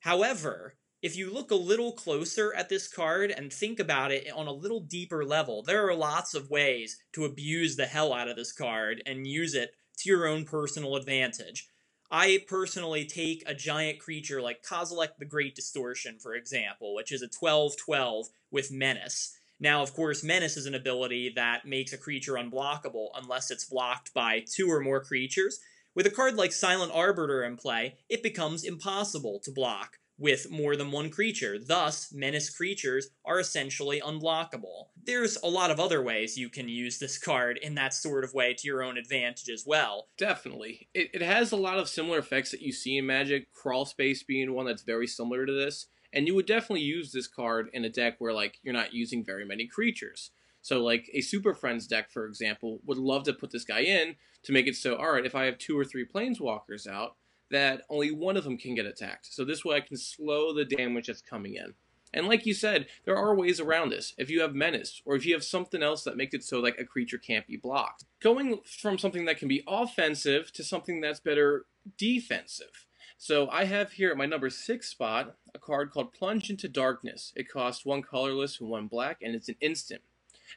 However, 0.00 0.76
if 1.02 1.16
you 1.16 1.32
look 1.32 1.50
a 1.50 1.56
little 1.56 1.92
closer 1.92 2.54
at 2.54 2.68
this 2.68 2.88
card 2.88 3.30
and 3.30 3.52
think 3.52 3.78
about 3.78 4.10
it 4.10 4.28
on 4.34 4.46
a 4.46 4.52
little 4.52 4.80
deeper 4.80 5.24
level, 5.24 5.62
there 5.62 5.86
are 5.86 5.94
lots 5.94 6.34
of 6.34 6.50
ways 6.50 6.98
to 7.12 7.24
abuse 7.24 7.76
the 7.76 7.86
hell 7.86 8.12
out 8.12 8.28
of 8.28 8.36
this 8.36 8.52
card 8.52 9.02
and 9.04 9.26
use 9.26 9.54
it 9.54 9.72
to 9.98 10.08
your 10.08 10.26
own 10.26 10.44
personal 10.44 10.96
advantage. 10.96 11.68
I 12.10 12.44
personally 12.48 13.04
take 13.04 13.42
a 13.46 13.54
giant 13.54 13.98
creature 13.98 14.40
like 14.40 14.62
Kozilek 14.62 15.16
the 15.18 15.24
Great 15.24 15.54
Distortion, 15.54 16.18
for 16.18 16.34
example, 16.34 16.94
which 16.94 17.12
is 17.12 17.22
a 17.22 17.28
12 17.28 17.76
12 17.76 18.26
with 18.50 18.72
Menace 18.72 19.36
Now, 19.58 19.82
of 19.82 19.92
course, 19.92 20.22
Menace 20.22 20.56
is 20.56 20.66
an 20.66 20.74
ability 20.74 21.32
that 21.34 21.66
makes 21.66 21.92
a 21.92 21.98
creature 21.98 22.34
unblockable 22.34 23.08
unless 23.14 23.50
it's 23.50 23.64
blocked 23.64 24.14
by 24.14 24.44
two 24.46 24.70
or 24.70 24.80
more 24.80 25.02
creatures. 25.02 25.58
With 25.94 26.06
a 26.06 26.10
card 26.10 26.36
like 26.36 26.52
Silent 26.52 26.92
Arbiter 26.94 27.42
in 27.42 27.56
play, 27.56 27.96
it 28.08 28.22
becomes 28.22 28.64
impossible 28.64 29.40
to 29.44 29.50
block 29.50 29.98
with 30.18 30.50
more 30.50 30.76
than 30.76 30.90
one 30.90 31.10
creature. 31.10 31.58
Thus, 31.58 32.12
Menace 32.12 32.50
creatures 32.50 33.08
are 33.24 33.38
essentially 33.38 34.00
unblockable. 34.00 34.86
There's 35.04 35.36
a 35.42 35.48
lot 35.48 35.70
of 35.70 35.78
other 35.78 36.02
ways 36.02 36.38
you 36.38 36.48
can 36.48 36.68
use 36.68 36.98
this 36.98 37.18
card 37.18 37.58
in 37.58 37.74
that 37.74 37.94
sort 37.94 38.24
of 38.24 38.34
way 38.34 38.54
to 38.54 38.66
your 38.66 38.82
own 38.82 38.96
advantage 38.96 39.48
as 39.48 39.64
well. 39.66 40.08
Definitely. 40.16 40.88
It, 40.94 41.10
it 41.12 41.22
has 41.22 41.52
a 41.52 41.56
lot 41.56 41.78
of 41.78 41.88
similar 41.88 42.18
effects 42.18 42.50
that 42.50 42.62
you 42.62 42.72
see 42.72 42.96
in 42.96 43.06
Magic, 43.06 43.52
Crawl 43.52 43.84
Space 43.84 44.22
being 44.22 44.52
one 44.54 44.66
that's 44.66 44.82
very 44.82 45.06
similar 45.06 45.44
to 45.44 45.52
this. 45.52 45.86
And 46.12 46.26
you 46.26 46.34
would 46.34 46.46
definitely 46.46 46.82
use 46.82 47.12
this 47.12 47.26
card 47.26 47.68
in 47.72 47.84
a 47.84 47.90
deck 47.90 48.16
where 48.18 48.32
like 48.32 48.58
you're 48.62 48.72
not 48.72 48.94
using 48.94 49.24
very 49.24 49.44
many 49.44 49.66
creatures. 49.66 50.30
So 50.62 50.82
like 50.82 51.10
a 51.12 51.20
Super 51.20 51.54
Friends 51.54 51.86
deck, 51.86 52.10
for 52.10 52.26
example, 52.26 52.80
would 52.86 52.98
love 52.98 53.24
to 53.24 53.32
put 53.32 53.50
this 53.50 53.64
guy 53.64 53.80
in 53.80 54.16
to 54.44 54.52
make 54.52 54.66
it 54.66 54.76
so, 54.76 54.96
alright, 54.96 55.26
if 55.26 55.34
I 55.34 55.44
have 55.44 55.58
two 55.58 55.78
or 55.78 55.84
three 55.84 56.06
planeswalkers 56.06 56.86
out, 56.88 57.16
that 57.50 57.82
only 57.88 58.10
one 58.10 58.36
of 58.36 58.44
them 58.44 58.58
can 58.58 58.74
get 58.74 58.86
attacked. 58.86 59.32
So 59.32 59.44
this 59.44 59.64
way 59.64 59.76
I 59.76 59.80
can 59.80 59.96
slow 59.96 60.52
the 60.52 60.64
damage 60.64 61.06
that's 61.06 61.22
coming 61.22 61.54
in. 61.54 61.74
And 62.14 62.28
like 62.28 62.46
you 62.46 62.54
said, 62.54 62.86
there 63.04 63.16
are 63.16 63.34
ways 63.34 63.60
around 63.60 63.90
this. 63.90 64.14
If 64.16 64.30
you 64.30 64.40
have 64.40 64.54
Menace, 64.54 65.02
or 65.04 65.16
if 65.16 65.26
you 65.26 65.34
have 65.34 65.44
something 65.44 65.82
else 65.82 66.04
that 66.04 66.16
makes 66.16 66.34
it 66.34 66.44
so 66.44 66.60
like 66.60 66.78
a 66.78 66.84
creature 66.84 67.18
can't 67.18 67.46
be 67.46 67.56
blocked. 67.56 68.04
Going 68.22 68.60
from 68.64 68.96
something 68.96 69.26
that 69.26 69.38
can 69.38 69.48
be 69.48 69.62
offensive 69.66 70.52
to 70.52 70.64
something 70.64 71.00
that's 71.00 71.20
better 71.20 71.66
defensive. 71.98 72.86
So 73.18 73.48
I 73.50 73.64
have 73.64 73.92
here 73.92 74.10
at 74.10 74.16
my 74.16 74.26
number 74.26 74.50
six 74.50 74.88
spot 74.88 75.36
a 75.54 75.58
card 75.58 75.90
called 75.90 76.12
Plunge 76.12 76.50
into 76.50 76.68
Darkness. 76.68 77.32
It 77.34 77.48
costs 77.48 77.84
one 77.84 78.02
colorless 78.02 78.60
and 78.60 78.68
one 78.68 78.86
black, 78.86 79.18
and 79.22 79.34
it's 79.34 79.48
an 79.48 79.56
instant. 79.60 80.02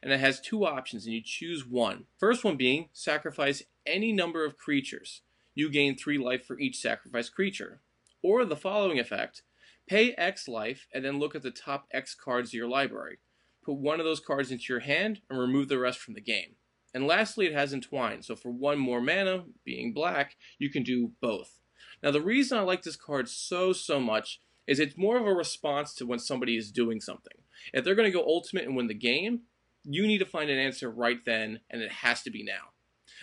And 0.04 0.12
it 0.13 0.19
has 0.19 0.39
two 0.39 0.65
options, 0.65 1.06
and 1.06 1.13
you 1.13 1.21
choose 1.21 1.65
one. 1.65 2.06
First 2.17 2.43
one 2.43 2.58
being 2.58 2.89
sacrifice 2.93 3.63
any 3.86 4.12
number 4.12 4.45
of 4.45 4.58
creatures. 4.58 5.21
You 5.59 5.69
gain 5.69 5.97
three 5.97 6.17
life 6.17 6.45
for 6.45 6.57
each 6.57 6.77
sacrificed 6.77 7.35
creature. 7.35 7.81
Or 8.23 8.45
the 8.45 8.55
following 8.55 8.97
effect 8.97 9.41
pay 9.89 10.13
X 10.13 10.47
life, 10.47 10.87
and 10.93 11.03
then 11.03 11.19
look 11.19 11.35
at 11.35 11.41
the 11.41 11.51
top 11.51 11.85
X 11.91 12.15
cards 12.15 12.51
of 12.51 12.53
your 12.53 12.69
library. 12.69 13.17
Put 13.65 13.73
one 13.73 13.99
of 13.99 14.05
those 14.05 14.21
cards 14.21 14.51
into 14.51 14.71
your 14.71 14.79
hand, 14.79 15.19
and 15.29 15.37
remove 15.37 15.67
the 15.67 15.77
rest 15.77 15.99
from 15.99 16.13
the 16.13 16.21
game. 16.21 16.55
And 16.93 17.05
lastly, 17.05 17.45
it 17.45 17.53
has 17.53 17.73
Entwine, 17.73 18.23
so 18.23 18.37
for 18.37 18.51
one 18.51 18.79
more 18.79 19.01
mana, 19.01 19.47
being 19.65 19.91
black, 19.91 20.37
you 20.59 20.69
can 20.69 20.81
do 20.81 21.11
both. 21.19 21.59
Now, 22.01 22.11
the 22.11 22.21
reason 22.21 22.57
I 22.57 22.61
like 22.61 22.83
this 22.83 22.95
card 22.95 23.27
so, 23.27 23.73
so 23.73 23.99
much 23.99 24.39
is 24.65 24.79
it's 24.79 24.95
more 24.95 25.17
of 25.17 25.27
a 25.27 25.33
response 25.33 25.93
to 25.95 26.05
when 26.05 26.19
somebody 26.19 26.55
is 26.55 26.71
doing 26.71 27.01
something. 27.01 27.37
If 27.73 27.83
they're 27.83 27.95
going 27.95 28.09
to 28.09 28.17
go 28.17 28.23
ultimate 28.23 28.63
and 28.63 28.77
win 28.77 28.87
the 28.87 28.93
game, 28.93 29.41
you 29.83 30.07
need 30.07 30.19
to 30.19 30.25
find 30.25 30.49
an 30.49 30.57
answer 30.57 30.89
right 30.89 31.19
then, 31.25 31.59
and 31.69 31.81
it 31.81 31.91
has 31.91 32.23
to 32.23 32.31
be 32.31 32.45
now. 32.45 32.78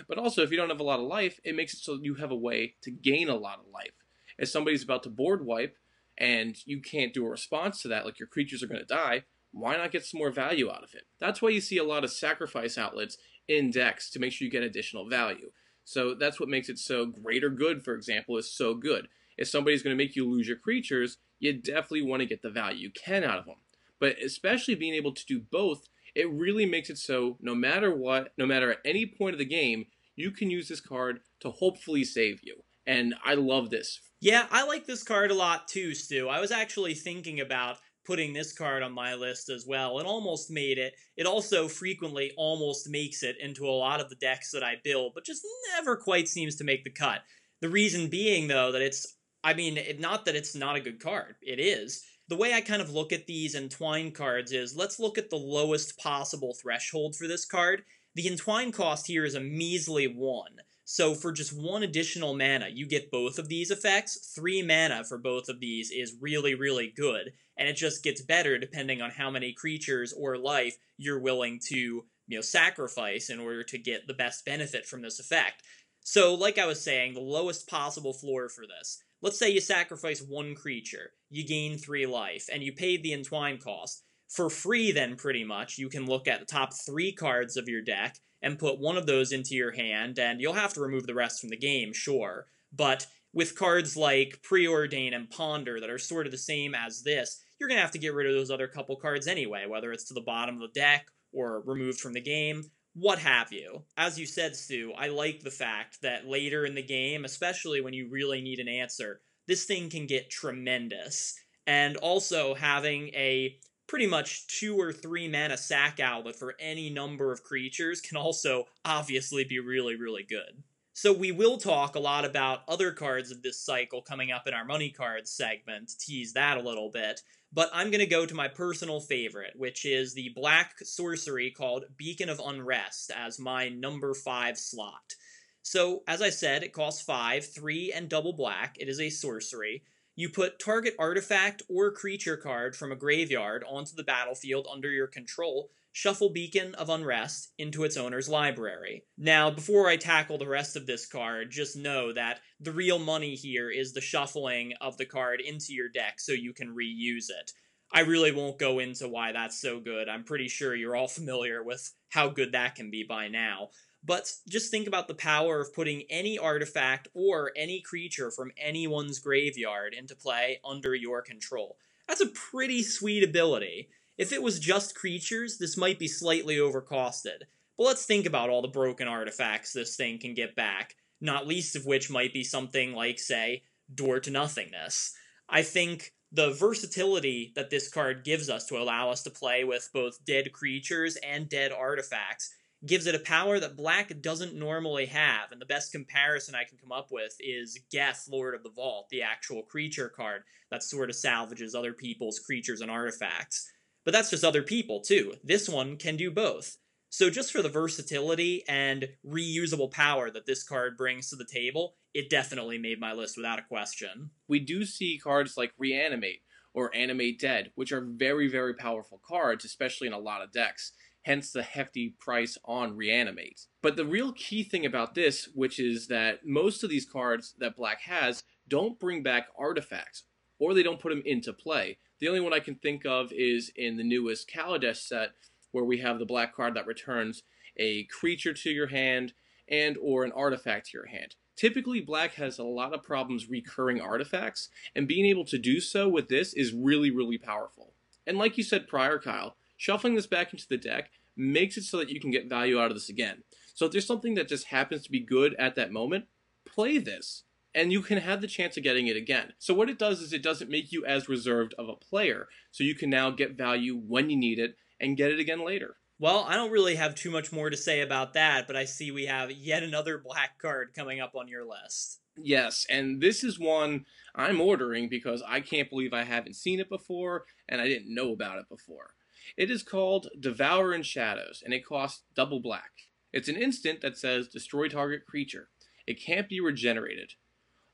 But 0.08 0.18
also, 0.18 0.42
if 0.42 0.50
you 0.50 0.56
don't 0.56 0.70
have 0.70 0.80
a 0.80 0.84
lot 0.84 1.00
of 1.00 1.06
life, 1.06 1.40
it 1.44 1.54
makes 1.54 1.74
it 1.74 1.80
so 1.80 1.98
you 2.00 2.14
have 2.16 2.30
a 2.30 2.36
way 2.36 2.74
to 2.82 2.90
gain 2.90 3.28
a 3.28 3.36
lot 3.36 3.58
of 3.58 3.72
life. 3.72 3.92
If 4.38 4.48
somebody's 4.48 4.84
about 4.84 5.02
to 5.04 5.10
board 5.10 5.44
wipe 5.44 5.76
and 6.18 6.56
you 6.64 6.80
can't 6.80 7.14
do 7.14 7.24
a 7.26 7.30
response 7.30 7.82
to 7.82 7.88
that, 7.88 8.04
like 8.04 8.18
your 8.18 8.28
creatures 8.28 8.62
are 8.62 8.66
going 8.66 8.80
to 8.80 8.86
die, 8.86 9.24
why 9.52 9.76
not 9.76 9.92
get 9.92 10.04
some 10.04 10.18
more 10.18 10.30
value 10.30 10.70
out 10.70 10.82
of 10.82 10.94
it? 10.94 11.04
That's 11.18 11.40
why 11.40 11.48
you 11.48 11.60
see 11.60 11.78
a 11.78 11.84
lot 11.84 12.04
of 12.04 12.12
sacrifice 12.12 12.76
outlets 12.76 13.16
in 13.48 13.70
decks 13.70 14.10
to 14.10 14.18
make 14.18 14.32
sure 14.32 14.44
you 14.44 14.50
get 14.50 14.62
additional 14.62 15.08
value. 15.08 15.50
So 15.84 16.14
that's 16.14 16.40
what 16.40 16.48
makes 16.48 16.68
it 16.68 16.78
so 16.78 17.06
greater 17.06 17.48
good, 17.48 17.84
for 17.84 17.94
example, 17.94 18.36
is 18.36 18.52
so 18.52 18.74
good. 18.74 19.08
If 19.38 19.48
somebody's 19.48 19.82
going 19.82 19.96
to 19.96 20.02
make 20.02 20.16
you 20.16 20.28
lose 20.28 20.48
your 20.48 20.56
creatures, 20.56 21.18
you 21.38 21.52
definitely 21.52 22.02
want 22.02 22.20
to 22.20 22.26
get 22.26 22.42
the 22.42 22.50
value 22.50 22.78
you 22.78 22.90
can 22.90 23.22
out 23.24 23.38
of 23.38 23.46
them. 23.46 23.56
But 24.00 24.16
especially 24.22 24.74
being 24.74 24.94
able 24.94 25.14
to 25.14 25.26
do 25.26 25.40
both, 25.40 25.88
it 26.16 26.30
really 26.32 26.66
makes 26.66 26.90
it 26.90 26.98
so 26.98 27.36
no 27.40 27.54
matter 27.54 27.94
what, 27.94 28.32
no 28.38 28.46
matter 28.46 28.72
at 28.72 28.78
any 28.84 29.06
point 29.06 29.34
of 29.34 29.38
the 29.38 29.44
game, 29.44 29.84
you 30.16 30.30
can 30.30 30.50
use 30.50 30.68
this 30.68 30.80
card 30.80 31.20
to 31.40 31.50
hopefully 31.50 32.02
save 32.02 32.40
you. 32.42 32.56
And 32.86 33.14
I 33.24 33.34
love 33.34 33.70
this. 33.70 34.00
Yeah, 34.20 34.46
I 34.50 34.66
like 34.66 34.86
this 34.86 35.02
card 35.02 35.30
a 35.30 35.34
lot 35.34 35.68
too, 35.68 35.94
Stu. 35.94 36.28
I 36.28 36.40
was 36.40 36.50
actually 36.50 36.94
thinking 36.94 37.40
about 37.40 37.76
putting 38.06 38.32
this 38.32 38.52
card 38.52 38.82
on 38.82 38.92
my 38.92 39.14
list 39.14 39.50
as 39.50 39.66
well. 39.66 39.98
It 39.98 40.06
almost 40.06 40.50
made 40.50 40.78
it. 40.78 40.94
It 41.16 41.26
also 41.26 41.68
frequently 41.68 42.32
almost 42.36 42.88
makes 42.88 43.22
it 43.22 43.36
into 43.40 43.66
a 43.66 43.70
lot 43.70 44.00
of 44.00 44.08
the 44.08 44.16
decks 44.16 44.52
that 44.52 44.62
I 44.62 44.76
build, 44.82 45.12
but 45.14 45.26
just 45.26 45.42
never 45.74 45.96
quite 45.96 46.28
seems 46.28 46.56
to 46.56 46.64
make 46.64 46.84
the 46.84 46.90
cut. 46.90 47.20
The 47.60 47.68
reason 47.68 48.08
being, 48.08 48.48
though, 48.48 48.72
that 48.72 48.82
it's, 48.82 49.16
I 49.42 49.54
mean, 49.54 49.76
it, 49.76 49.98
not 50.00 50.24
that 50.24 50.36
it's 50.36 50.54
not 50.54 50.76
a 50.76 50.80
good 50.80 51.00
card. 51.00 51.34
It 51.42 51.58
is. 51.58 52.04
The 52.28 52.36
way 52.36 52.52
I 52.52 52.60
kind 52.60 52.82
of 52.82 52.90
look 52.90 53.12
at 53.12 53.26
these 53.26 53.54
Entwine 53.54 54.10
cards 54.10 54.50
is 54.50 54.76
let's 54.76 54.98
look 54.98 55.16
at 55.16 55.30
the 55.30 55.36
lowest 55.36 55.96
possible 55.96 56.54
threshold 56.54 57.14
for 57.14 57.28
this 57.28 57.44
card. 57.44 57.84
The 58.16 58.26
Entwine 58.26 58.72
cost 58.72 59.06
here 59.06 59.24
is 59.24 59.36
a 59.36 59.40
measly 59.40 60.08
1. 60.08 60.46
So 60.84 61.14
for 61.14 61.32
just 61.32 61.52
one 61.52 61.82
additional 61.82 62.36
mana, 62.36 62.68
you 62.72 62.86
get 62.86 63.10
both 63.10 63.38
of 63.38 63.48
these 63.48 63.70
effects. 63.70 64.32
Three 64.34 64.62
mana 64.62 65.04
for 65.04 65.18
both 65.18 65.48
of 65.48 65.60
these 65.60 65.90
is 65.90 66.16
really, 66.20 66.54
really 66.54 66.92
good, 66.96 67.32
and 67.56 67.68
it 67.68 67.74
just 67.74 68.02
gets 68.02 68.22
better 68.22 68.56
depending 68.56 69.02
on 69.02 69.10
how 69.10 69.30
many 69.30 69.52
creatures 69.52 70.12
or 70.12 70.38
life 70.38 70.78
you're 70.96 71.20
willing 71.20 71.60
to, 71.66 71.76
you 71.76 72.36
know, 72.38 72.40
sacrifice 72.40 73.30
in 73.30 73.40
order 73.40 73.62
to 73.64 73.78
get 73.78 74.06
the 74.06 74.14
best 74.14 74.44
benefit 74.44 74.86
from 74.86 75.02
this 75.02 75.18
effect. 75.18 75.62
So, 76.04 76.34
like 76.34 76.56
I 76.56 76.66
was 76.66 76.80
saying, 76.80 77.14
the 77.14 77.20
lowest 77.20 77.68
possible 77.68 78.12
floor 78.12 78.48
for 78.48 78.64
this. 78.66 79.02
Let's 79.22 79.38
say 79.38 79.50
you 79.50 79.60
sacrifice 79.60 80.20
one 80.20 80.54
creature, 80.54 81.12
you 81.30 81.46
gain 81.46 81.78
three 81.78 82.06
life, 82.06 82.48
and 82.52 82.62
you 82.62 82.72
paid 82.72 83.02
the 83.02 83.12
entwine 83.12 83.58
cost. 83.58 84.04
For 84.28 84.50
free, 84.50 84.92
then, 84.92 85.16
pretty 85.16 85.44
much, 85.44 85.78
you 85.78 85.88
can 85.88 86.06
look 86.06 86.28
at 86.28 86.40
the 86.40 86.46
top 86.46 86.74
three 86.74 87.12
cards 87.12 87.56
of 87.56 87.68
your 87.68 87.80
deck 87.80 88.16
and 88.42 88.58
put 88.58 88.78
one 88.78 88.96
of 88.96 89.06
those 89.06 89.32
into 89.32 89.54
your 89.54 89.72
hand, 89.72 90.18
and 90.18 90.40
you'll 90.40 90.52
have 90.52 90.74
to 90.74 90.80
remove 90.80 91.06
the 91.06 91.14
rest 91.14 91.40
from 91.40 91.48
the 91.48 91.56
game, 91.56 91.92
sure. 91.92 92.46
But 92.72 93.06
with 93.32 93.56
cards 93.56 93.96
like 93.96 94.42
Preordain 94.42 95.14
and 95.14 95.30
Ponder 95.30 95.80
that 95.80 95.90
are 95.90 95.98
sort 95.98 96.26
of 96.26 96.32
the 96.32 96.38
same 96.38 96.74
as 96.74 97.02
this, 97.02 97.42
you're 97.58 97.68
going 97.68 97.78
to 97.78 97.82
have 97.82 97.92
to 97.92 97.98
get 97.98 98.14
rid 98.14 98.26
of 98.26 98.34
those 98.34 98.50
other 98.50 98.68
couple 98.68 98.96
cards 98.96 99.26
anyway, 99.26 99.66
whether 99.66 99.92
it's 99.92 100.04
to 100.04 100.14
the 100.14 100.20
bottom 100.20 100.56
of 100.56 100.60
the 100.60 100.80
deck 100.80 101.06
or 101.32 101.62
removed 101.62 102.00
from 102.00 102.12
the 102.12 102.20
game, 102.20 102.62
what 102.98 103.18
have 103.18 103.52
you. 103.52 103.82
As 103.98 104.18
you 104.18 104.24
said, 104.24 104.56
Stu, 104.56 104.92
I 104.96 105.08
like 105.08 105.40
the 105.40 105.50
fact 105.50 106.00
that 106.00 106.26
later 106.26 106.64
in 106.64 106.74
the 106.74 106.82
game, 106.82 107.26
especially 107.26 107.82
when 107.82 107.92
you 107.92 108.08
really 108.10 108.40
need 108.40 108.58
an 108.58 108.68
answer, 108.68 109.20
this 109.46 109.64
thing 109.64 109.90
can 109.90 110.06
get 110.06 110.30
tremendous. 110.30 111.34
And 111.66 111.98
also 111.98 112.54
having 112.54 113.08
a 113.08 113.58
pretty 113.86 114.06
much 114.06 114.46
two 114.46 114.80
or 114.80 114.92
three 114.92 115.28
mana 115.28 115.58
sack 115.58 116.00
outlet 116.00 116.36
for 116.36 116.54
any 116.58 116.88
number 116.88 117.32
of 117.32 117.42
creatures 117.42 118.00
can 118.00 118.16
also 118.16 118.64
obviously 118.84 119.44
be 119.44 119.58
really, 119.58 119.96
really 119.96 120.22
good. 120.22 120.62
So 120.94 121.12
we 121.12 121.32
will 121.32 121.58
talk 121.58 121.94
a 121.94 122.00
lot 122.00 122.24
about 122.24 122.62
other 122.66 122.92
cards 122.92 123.30
of 123.30 123.42
this 123.42 123.60
cycle 123.60 124.00
coming 124.00 124.32
up 124.32 124.46
in 124.46 124.54
our 124.54 124.64
money 124.64 124.88
cards 124.88 125.30
segment, 125.30 125.92
tease 126.00 126.32
that 126.32 126.56
a 126.56 126.62
little 126.62 126.90
bit, 126.90 127.20
but 127.56 127.70
I'm 127.72 127.90
going 127.90 128.00
to 128.00 128.06
go 128.06 128.26
to 128.26 128.34
my 128.34 128.48
personal 128.48 129.00
favorite, 129.00 129.54
which 129.56 129.86
is 129.86 130.12
the 130.12 130.30
black 130.36 130.74
sorcery 130.82 131.50
called 131.50 131.86
Beacon 131.96 132.28
of 132.28 132.38
Unrest 132.44 133.10
as 133.16 133.40
my 133.40 133.70
number 133.70 134.12
5 134.12 134.58
slot. 134.58 135.14
So, 135.62 136.02
as 136.06 136.20
I 136.20 136.28
said, 136.28 136.62
it 136.62 136.74
costs 136.74 137.00
5, 137.00 137.46
3, 137.46 137.92
and 137.94 138.10
double 138.10 138.34
black. 138.34 138.76
It 138.78 138.90
is 138.90 139.00
a 139.00 139.08
sorcery. 139.08 139.84
You 140.14 140.28
put 140.28 140.58
target 140.58 140.94
artifact 140.98 141.62
or 141.66 141.90
creature 141.92 142.36
card 142.36 142.76
from 142.76 142.92
a 142.92 142.96
graveyard 142.96 143.64
onto 143.66 143.96
the 143.96 144.04
battlefield 144.04 144.68
under 144.70 144.90
your 144.90 145.06
control, 145.06 145.70
shuffle 145.96 146.28
Beacon 146.28 146.74
of 146.74 146.90
Unrest 146.90 147.54
into 147.56 147.82
its 147.82 147.96
owner's 147.96 148.28
library. 148.28 149.04
Now, 149.16 149.50
before 149.50 149.88
I 149.88 149.96
tackle 149.96 150.36
the 150.36 150.46
rest 150.46 150.76
of 150.76 150.86
this 150.86 151.06
card, 151.06 151.50
just 151.50 151.74
know 151.74 152.12
that 152.12 152.40
the 152.60 152.72
real 152.72 152.98
money 152.98 153.34
here 153.34 153.70
is 153.70 153.94
the 153.94 154.02
shuffling 154.02 154.74
of 154.82 154.98
the 154.98 155.06
card 155.06 155.40
into 155.40 155.72
your 155.72 155.88
deck 155.88 156.20
so 156.20 156.32
you 156.32 156.52
can 156.52 156.76
reuse 156.76 157.30
it. 157.30 157.52
I 157.90 158.00
really 158.00 158.30
won't 158.30 158.58
go 158.58 158.78
into 158.78 159.08
why 159.08 159.32
that's 159.32 159.58
so 159.58 159.80
good. 159.80 160.10
I'm 160.10 160.24
pretty 160.24 160.48
sure 160.48 160.74
you're 160.74 160.94
all 160.94 161.08
familiar 161.08 161.62
with 161.62 161.90
how 162.10 162.28
good 162.28 162.52
that 162.52 162.74
can 162.74 162.90
be 162.90 163.02
by 163.02 163.28
now. 163.28 163.70
But 164.04 164.30
just 164.46 164.70
think 164.70 164.86
about 164.86 165.08
the 165.08 165.14
power 165.14 165.62
of 165.62 165.74
putting 165.74 166.02
any 166.10 166.38
artifact 166.38 167.08
or 167.14 167.52
any 167.56 167.80
creature 167.80 168.30
from 168.30 168.52
anyone's 168.58 169.18
graveyard 169.18 169.94
into 169.98 170.14
play 170.14 170.60
under 170.62 170.94
your 170.94 171.22
control. 171.22 171.78
That's 172.06 172.20
a 172.20 172.26
pretty 172.26 172.82
sweet 172.82 173.24
ability. 173.24 173.88
If 174.18 174.32
it 174.32 174.42
was 174.42 174.58
just 174.58 174.94
creatures, 174.94 175.58
this 175.58 175.76
might 175.76 175.98
be 175.98 176.08
slightly 176.08 176.56
overcosted. 176.56 177.42
But 177.76 177.84
let's 177.84 178.06
think 178.06 178.24
about 178.24 178.48
all 178.48 178.62
the 178.62 178.68
broken 178.68 179.06
artifacts 179.06 179.72
this 179.72 179.96
thing 179.96 180.18
can 180.18 180.34
get 180.34 180.56
back, 180.56 180.96
not 181.20 181.46
least 181.46 181.76
of 181.76 181.84
which 181.84 182.10
might 182.10 182.32
be 182.32 182.42
something 182.42 182.94
like, 182.94 183.18
say, 183.18 183.62
Door 183.94 184.20
to 184.20 184.30
Nothingness. 184.30 185.14
I 185.48 185.62
think 185.62 186.12
the 186.32 186.50
versatility 186.50 187.52
that 187.54 187.70
this 187.70 187.88
card 187.88 188.24
gives 188.24 188.50
us 188.50 188.66
to 188.66 188.78
allow 188.78 189.10
us 189.10 189.22
to 189.22 189.30
play 189.30 189.64
with 189.64 189.90
both 189.92 190.24
dead 190.24 190.52
creatures 190.52 191.16
and 191.16 191.48
dead 191.48 191.70
artifacts 191.70 192.54
gives 192.84 193.06
it 193.06 193.14
a 193.14 193.20
power 193.20 193.58
that 193.58 193.76
black 193.76 194.20
doesn't 194.20 194.54
normally 194.54 195.06
have. 195.06 195.52
And 195.52 195.60
the 195.60 195.66
best 195.66 195.92
comparison 195.92 196.54
I 196.54 196.64
can 196.64 196.78
come 196.78 196.92
up 196.92 197.08
with 197.10 197.36
is 197.40 197.78
Geth, 197.90 198.28
Lord 198.30 198.54
of 198.54 198.62
the 198.62 198.70
Vault, 198.70 199.08
the 199.10 199.22
actual 199.22 199.62
creature 199.62 200.08
card 200.08 200.42
that 200.70 200.82
sort 200.82 201.10
of 201.10 201.16
salvages 201.16 201.74
other 201.74 201.92
people's 201.92 202.38
creatures 202.38 202.80
and 202.80 202.90
artifacts. 202.90 203.70
But 204.06 204.12
that's 204.12 204.30
just 204.30 204.44
other 204.44 204.62
people 204.62 205.00
too. 205.00 205.34
This 205.44 205.68
one 205.68 205.98
can 205.98 206.16
do 206.16 206.30
both. 206.30 206.78
So 207.10 207.28
just 207.28 207.52
for 207.52 207.60
the 207.60 207.68
versatility 207.68 208.64
and 208.66 209.08
reusable 209.26 209.90
power 209.90 210.30
that 210.30 210.46
this 210.46 210.62
card 210.62 210.96
brings 210.96 211.28
to 211.28 211.36
the 211.36 211.44
table, 211.44 211.96
it 212.14 212.30
definitely 212.30 212.78
made 212.78 212.98
my 212.98 213.12
list 213.12 213.36
without 213.36 213.58
a 213.58 213.62
question. 213.62 214.30
We 214.48 214.60
do 214.60 214.86
see 214.86 215.20
cards 215.22 215.58
like 215.58 215.72
Reanimate 215.76 216.40
or 216.72 216.94
Animate 216.96 217.38
Dead, 217.38 217.72
which 217.74 217.92
are 217.92 218.00
very, 218.00 218.48
very 218.48 218.74
powerful 218.74 219.20
cards, 219.28 219.66
especially 219.66 220.06
in 220.06 220.14
a 220.14 220.18
lot 220.18 220.42
of 220.42 220.52
decks 220.52 220.92
hence 221.26 221.50
the 221.50 221.62
hefty 221.64 222.14
price 222.20 222.56
on 222.64 222.96
Reanimate. 222.96 223.62
But 223.82 223.96
the 223.96 224.04
real 224.04 224.32
key 224.32 224.62
thing 224.62 224.86
about 224.86 225.16
this, 225.16 225.48
which 225.54 225.80
is 225.80 226.06
that 226.06 226.46
most 226.46 226.84
of 226.84 226.88
these 226.90 227.04
cards 227.04 227.52
that 227.58 227.76
Black 227.76 228.02
has 228.02 228.44
don't 228.68 229.00
bring 229.00 229.24
back 229.24 229.48
artifacts, 229.58 230.22
or 230.60 230.72
they 230.72 230.84
don't 230.84 231.00
put 231.00 231.08
them 231.08 231.24
into 231.26 231.52
play. 231.52 231.98
The 232.20 232.28
only 232.28 232.40
one 232.40 232.52
I 232.52 232.60
can 232.60 232.76
think 232.76 233.04
of 233.04 233.32
is 233.32 233.70
in 233.76 233.96
the 233.96 234.04
newest 234.04 234.50
Kaladesh 234.50 234.96
set, 234.96 235.30
where 235.72 235.84
we 235.84 235.98
have 235.98 236.18
the 236.18 236.26
black 236.26 236.54
card 236.54 236.74
that 236.74 236.86
returns 236.86 237.42
a 237.76 238.04
creature 238.04 238.54
to 238.54 238.70
your 238.70 238.86
hand 238.86 239.34
and 239.68 239.96
or 240.00 240.24
an 240.24 240.32
artifact 240.32 240.86
to 240.86 240.98
your 240.98 241.06
hand. 241.06 241.34
Typically, 241.56 242.00
black 242.00 242.34
has 242.34 242.58
a 242.58 242.64
lot 242.64 242.94
of 242.94 243.02
problems 243.02 243.48
recurring 243.48 244.00
artifacts, 244.00 244.68
and 244.94 245.08
being 245.08 245.26
able 245.26 245.44
to 245.44 245.58
do 245.58 245.80
so 245.80 246.08
with 246.08 246.28
this 246.28 246.54
is 246.54 246.72
really, 246.72 247.10
really 247.10 247.38
powerful. 247.38 247.92
And 248.26 248.38
like 248.38 248.58
you 248.58 248.64
said 248.64 248.88
prior, 248.88 249.18
Kyle, 249.18 249.56
Shuffling 249.76 250.14
this 250.14 250.26
back 250.26 250.52
into 250.52 250.66
the 250.68 250.78
deck 250.78 251.10
makes 251.36 251.76
it 251.76 251.84
so 251.84 251.98
that 251.98 252.08
you 252.08 252.18
can 252.18 252.30
get 252.30 252.48
value 252.48 252.80
out 252.80 252.90
of 252.90 252.96
this 252.96 253.10
again. 253.10 253.42
So 253.74 253.86
if 253.86 253.92
there's 253.92 254.06
something 254.06 254.34
that 254.34 254.48
just 254.48 254.68
happens 254.68 255.02
to 255.02 255.10
be 255.10 255.20
good 255.20 255.54
at 255.58 255.74
that 255.74 255.92
moment, 255.92 256.26
play 256.66 256.98
this. 256.98 257.42
And 257.76 257.92
you 257.92 258.00
can 258.00 258.18
have 258.18 258.40
the 258.40 258.46
chance 258.48 258.76
of 258.76 258.82
getting 258.82 259.06
it 259.06 259.16
again. 259.16 259.52
So 259.58 259.74
what 259.74 259.90
it 259.90 259.98
does 259.98 260.20
is 260.20 260.32
it 260.32 260.42
doesn't 260.42 260.70
make 260.70 260.92
you 260.92 261.04
as 261.04 261.28
reserved 261.28 261.74
of 261.78 261.88
a 261.88 261.94
player. 261.94 262.48
So 262.72 262.82
you 262.82 262.94
can 262.94 263.10
now 263.10 263.30
get 263.30 263.56
value 263.56 263.96
when 263.96 264.30
you 264.30 264.36
need 264.36 264.58
it 264.58 264.76
and 264.98 265.16
get 265.16 265.30
it 265.30 265.38
again 265.38 265.64
later. 265.64 265.96
Well, 266.18 266.46
I 266.48 266.54
don't 266.54 266.72
really 266.72 266.94
have 266.94 267.14
too 267.14 267.30
much 267.30 267.52
more 267.52 267.68
to 267.68 267.76
say 267.76 268.00
about 268.00 268.32
that, 268.32 268.66
but 268.66 268.76
I 268.76 268.86
see 268.86 269.10
we 269.10 269.26
have 269.26 269.50
yet 269.50 269.82
another 269.82 270.16
black 270.16 270.58
card 270.58 270.94
coming 270.96 271.20
up 271.20 271.34
on 271.34 271.48
your 271.48 271.66
list. 271.66 272.20
Yes, 272.38 272.86
and 272.88 273.20
this 273.20 273.44
is 273.44 273.58
one 273.58 274.06
I'm 274.34 274.60
ordering 274.60 275.10
because 275.10 275.42
I 275.46 275.60
can't 275.60 275.90
believe 275.90 276.14
I 276.14 276.24
haven't 276.24 276.56
seen 276.56 276.80
it 276.80 276.88
before 276.88 277.44
and 277.68 277.80
I 277.80 277.88
didn't 277.88 278.14
know 278.14 278.32
about 278.32 278.58
it 278.58 278.68
before. 278.70 279.10
It 279.58 279.70
is 279.70 279.82
called 279.82 280.28
Devour 280.40 280.92
in 280.94 281.02
Shadows, 281.02 281.62
and 281.64 281.72
it 281.72 281.86
costs 281.86 282.24
double 282.34 282.60
black. 282.60 282.90
It's 283.32 283.48
an 283.48 283.56
instant 283.56 284.00
that 284.00 284.16
says 284.16 284.48
destroy 284.48 284.88
target 284.88 285.26
creature. 285.26 285.68
It 286.06 286.20
can't 286.20 286.48
be 286.48 286.60
regenerated. 286.60 287.34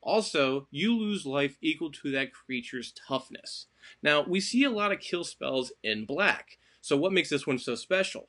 Also, 0.02 0.66
you 0.70 0.96
lose 0.96 1.24
life 1.24 1.56
equal 1.60 1.90
to 1.92 2.10
that 2.10 2.32
creature's 2.32 2.92
toughness. 2.92 3.66
Now, 4.02 4.22
we 4.22 4.40
see 4.40 4.64
a 4.64 4.70
lot 4.70 4.92
of 4.92 5.00
kill 5.00 5.24
spells 5.24 5.72
in 5.82 6.04
black, 6.04 6.58
so 6.80 6.96
what 6.96 7.12
makes 7.12 7.30
this 7.30 7.46
one 7.46 7.58
so 7.58 7.74
special? 7.74 8.28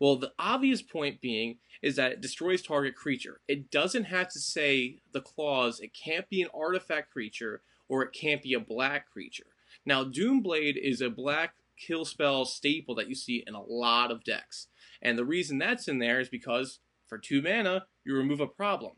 Well, 0.00 0.16
the 0.16 0.32
obvious 0.38 0.82
point 0.82 1.20
being 1.20 1.58
is 1.82 1.96
that 1.96 2.12
it 2.12 2.20
destroys 2.20 2.62
target 2.62 2.96
creature. 2.96 3.40
It 3.46 3.70
doesn't 3.70 4.04
have 4.04 4.28
to 4.30 4.40
say 4.40 4.98
the 5.12 5.20
clause, 5.20 5.78
it 5.80 5.92
can't 5.94 6.28
be 6.28 6.42
an 6.42 6.48
artifact 6.54 7.12
creature 7.12 7.62
or 7.88 8.02
it 8.02 8.12
can't 8.12 8.42
be 8.42 8.54
a 8.54 8.60
black 8.60 9.10
creature. 9.10 9.46
Now, 9.84 10.02
Doomblade 10.02 10.76
is 10.76 11.00
a 11.00 11.10
black 11.10 11.54
kill 11.76 12.04
spell 12.04 12.44
staple 12.44 12.94
that 12.94 13.08
you 13.08 13.14
see 13.14 13.44
in 13.46 13.54
a 13.54 13.62
lot 13.62 14.10
of 14.10 14.24
decks. 14.24 14.68
And 15.00 15.18
the 15.18 15.24
reason 15.24 15.58
that's 15.58 15.88
in 15.88 15.98
there 15.98 16.20
is 16.20 16.28
because 16.28 16.80
for 17.06 17.18
two 17.18 17.42
mana, 17.42 17.86
you 18.04 18.16
remove 18.16 18.40
a 18.40 18.46
problem. 18.46 18.92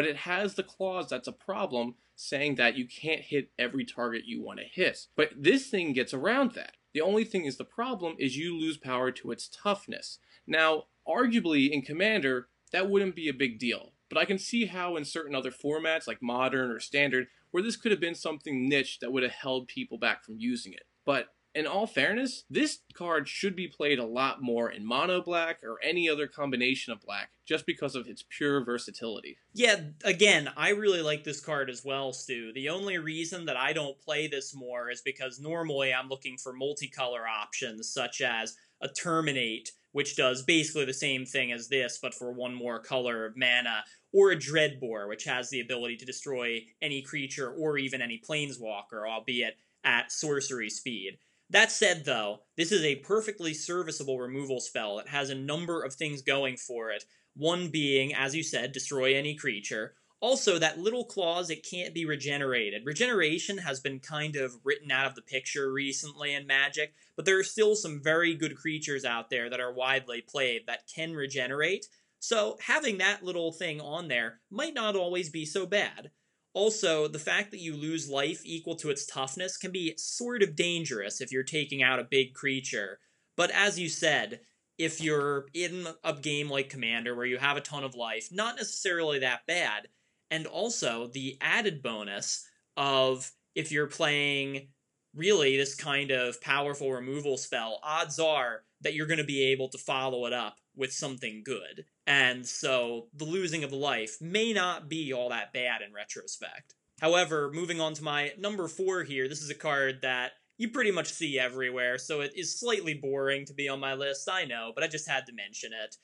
But 0.00 0.08
it 0.08 0.16
has 0.16 0.54
the 0.54 0.62
clause 0.62 1.10
that's 1.10 1.28
a 1.28 1.32
problem 1.32 1.96
saying 2.16 2.54
that 2.54 2.74
you 2.74 2.86
can't 2.88 3.20
hit 3.20 3.50
every 3.58 3.84
target 3.84 4.22
you 4.24 4.42
want 4.42 4.58
to 4.58 4.64
hit. 4.64 5.08
But 5.14 5.32
this 5.36 5.66
thing 5.68 5.92
gets 5.92 6.14
around 6.14 6.52
that. 6.52 6.78
The 6.94 7.02
only 7.02 7.22
thing 7.22 7.44
is 7.44 7.58
the 7.58 7.64
problem 7.64 8.16
is 8.18 8.34
you 8.34 8.58
lose 8.58 8.78
power 8.78 9.10
to 9.10 9.30
its 9.30 9.46
toughness. 9.46 10.18
Now, 10.46 10.84
arguably 11.06 11.68
in 11.70 11.82
Commander, 11.82 12.48
that 12.72 12.88
wouldn't 12.88 13.14
be 13.14 13.28
a 13.28 13.34
big 13.34 13.58
deal. 13.58 13.92
But 14.08 14.16
I 14.16 14.24
can 14.24 14.38
see 14.38 14.64
how 14.64 14.96
in 14.96 15.04
certain 15.04 15.34
other 15.34 15.50
formats 15.50 16.06
like 16.06 16.22
Modern 16.22 16.70
or 16.70 16.80
Standard, 16.80 17.26
where 17.50 17.62
this 17.62 17.76
could 17.76 17.92
have 17.92 18.00
been 18.00 18.14
something 18.14 18.70
niche 18.70 19.00
that 19.00 19.12
would 19.12 19.22
have 19.22 19.32
held 19.32 19.68
people 19.68 19.98
back 19.98 20.24
from 20.24 20.36
using 20.38 20.72
it. 20.72 20.84
But 21.04 21.26
in 21.54 21.66
all 21.66 21.86
fairness, 21.86 22.44
this 22.48 22.78
card 22.94 23.28
should 23.28 23.56
be 23.56 23.66
played 23.66 23.98
a 23.98 24.06
lot 24.06 24.40
more 24.40 24.70
in 24.70 24.86
mono 24.86 25.20
black 25.20 25.62
or 25.64 25.78
any 25.82 26.08
other 26.08 26.26
combination 26.26 26.92
of 26.92 27.00
black 27.00 27.30
just 27.44 27.66
because 27.66 27.96
of 27.96 28.06
its 28.06 28.24
pure 28.28 28.64
versatility. 28.64 29.36
Yeah, 29.52 29.80
again, 30.04 30.50
I 30.56 30.70
really 30.70 31.02
like 31.02 31.24
this 31.24 31.40
card 31.40 31.68
as 31.68 31.84
well, 31.84 32.12
Stu. 32.12 32.52
The 32.52 32.68
only 32.68 32.98
reason 32.98 33.46
that 33.46 33.56
I 33.56 33.72
don't 33.72 34.00
play 34.00 34.28
this 34.28 34.54
more 34.54 34.90
is 34.90 35.02
because 35.02 35.40
normally 35.40 35.92
I'm 35.92 36.08
looking 36.08 36.36
for 36.36 36.54
multicolor 36.54 37.24
options 37.28 37.88
such 37.88 38.20
as 38.20 38.56
a 38.80 38.88
Terminate, 38.88 39.72
which 39.92 40.16
does 40.16 40.42
basically 40.42 40.84
the 40.84 40.94
same 40.94 41.26
thing 41.26 41.50
as 41.50 41.68
this, 41.68 41.98
but 42.00 42.14
for 42.14 42.32
one 42.32 42.54
more 42.54 42.78
color 42.78 43.26
of 43.26 43.36
mana, 43.36 43.84
or 44.12 44.30
a 44.30 44.36
Dreadbore, 44.36 45.08
which 45.08 45.24
has 45.24 45.50
the 45.50 45.60
ability 45.60 45.96
to 45.96 46.04
destroy 46.04 46.60
any 46.80 47.02
creature 47.02 47.50
or 47.50 47.76
even 47.76 48.00
any 48.00 48.20
planeswalker, 48.20 49.08
albeit 49.08 49.56
at 49.84 50.12
sorcery 50.12 50.70
speed. 50.70 51.18
That 51.50 51.72
said, 51.72 52.04
though, 52.04 52.42
this 52.56 52.70
is 52.70 52.84
a 52.84 52.96
perfectly 52.96 53.54
serviceable 53.54 54.20
removal 54.20 54.60
spell. 54.60 55.00
It 55.00 55.08
has 55.08 55.30
a 55.30 55.34
number 55.34 55.82
of 55.82 55.94
things 55.94 56.22
going 56.22 56.56
for 56.56 56.90
it. 56.90 57.04
One 57.34 57.70
being, 57.70 58.14
as 58.14 58.36
you 58.36 58.44
said, 58.44 58.70
destroy 58.70 59.16
any 59.16 59.34
creature. 59.34 59.94
Also, 60.20 60.58
that 60.58 60.78
little 60.78 61.04
clause, 61.04 61.50
it 61.50 61.66
can't 61.68 61.92
be 61.92 62.04
regenerated. 62.04 62.86
Regeneration 62.86 63.58
has 63.58 63.80
been 63.80 63.98
kind 63.98 64.36
of 64.36 64.54
written 64.62 64.92
out 64.92 65.06
of 65.06 65.16
the 65.16 65.22
picture 65.22 65.72
recently 65.72 66.34
in 66.34 66.46
Magic, 66.46 66.94
but 67.16 67.24
there 67.24 67.38
are 67.38 67.44
still 67.44 67.74
some 67.74 68.00
very 68.00 68.34
good 68.34 68.56
creatures 68.56 69.04
out 69.04 69.28
there 69.30 69.50
that 69.50 69.60
are 69.60 69.72
widely 69.72 70.20
played 70.20 70.66
that 70.66 70.86
can 70.94 71.14
regenerate. 71.14 71.86
So, 72.20 72.58
having 72.60 72.98
that 72.98 73.24
little 73.24 73.50
thing 73.50 73.80
on 73.80 74.06
there 74.06 74.40
might 74.50 74.74
not 74.74 74.94
always 74.94 75.30
be 75.30 75.46
so 75.46 75.66
bad. 75.66 76.10
Also, 76.52 77.06
the 77.06 77.18
fact 77.18 77.52
that 77.52 77.60
you 77.60 77.76
lose 77.76 78.10
life 78.10 78.40
equal 78.44 78.74
to 78.76 78.90
its 78.90 79.06
toughness 79.06 79.56
can 79.56 79.70
be 79.70 79.94
sort 79.96 80.42
of 80.42 80.56
dangerous 80.56 81.20
if 81.20 81.30
you're 81.30 81.44
taking 81.44 81.82
out 81.82 82.00
a 82.00 82.04
big 82.04 82.34
creature. 82.34 82.98
But 83.36 83.50
as 83.52 83.78
you 83.78 83.88
said, 83.88 84.40
if 84.76 85.00
you're 85.00 85.46
in 85.54 85.86
a 86.02 86.14
game 86.14 86.50
like 86.50 86.70
Commander 86.70 87.14
where 87.14 87.26
you 87.26 87.38
have 87.38 87.56
a 87.56 87.60
ton 87.60 87.84
of 87.84 87.94
life, 87.94 88.28
not 88.32 88.56
necessarily 88.56 89.20
that 89.20 89.46
bad. 89.46 89.88
And 90.30 90.46
also, 90.46 91.06
the 91.06 91.36
added 91.40 91.82
bonus 91.82 92.46
of 92.76 93.30
if 93.54 93.70
you're 93.70 93.86
playing 93.86 94.68
really 95.14 95.56
this 95.56 95.74
kind 95.74 96.10
of 96.10 96.40
powerful 96.40 96.92
removal 96.92 97.36
spell, 97.36 97.80
odds 97.82 98.18
are 98.18 98.62
that 98.82 98.94
you're 98.94 99.06
going 99.06 99.18
to 99.18 99.24
be 99.24 99.44
able 99.52 99.68
to 99.68 99.78
follow 99.78 100.26
it 100.26 100.32
up 100.32 100.56
with 100.76 100.92
something 100.92 101.42
good. 101.44 101.84
And 102.06 102.46
so 102.46 103.08
the 103.14 103.24
losing 103.24 103.64
of 103.64 103.72
life 103.72 104.16
may 104.20 104.52
not 104.52 104.88
be 104.88 105.12
all 105.12 105.28
that 105.30 105.52
bad 105.52 105.82
in 105.82 105.92
retrospect. 105.92 106.74
However, 107.00 107.50
moving 107.52 107.80
on 107.80 107.94
to 107.94 108.04
my 108.04 108.32
number 108.38 108.68
four 108.68 109.04
here, 109.04 109.28
this 109.28 109.42
is 109.42 109.50
a 109.50 109.54
card 109.54 110.00
that 110.02 110.32
you 110.58 110.70
pretty 110.70 110.90
much 110.90 111.12
see 111.12 111.38
everywhere, 111.38 111.96
so 111.96 112.20
it 112.20 112.32
is 112.36 112.60
slightly 112.60 112.92
boring 112.92 113.46
to 113.46 113.54
be 113.54 113.68
on 113.68 113.80
my 113.80 113.94
list, 113.94 114.28
I 114.30 114.44
know, 114.44 114.72
but 114.74 114.84
I 114.84 114.88
just 114.88 115.08
had 115.08 115.24
to 115.26 115.32
mention 115.32 115.72
it. 115.72 115.96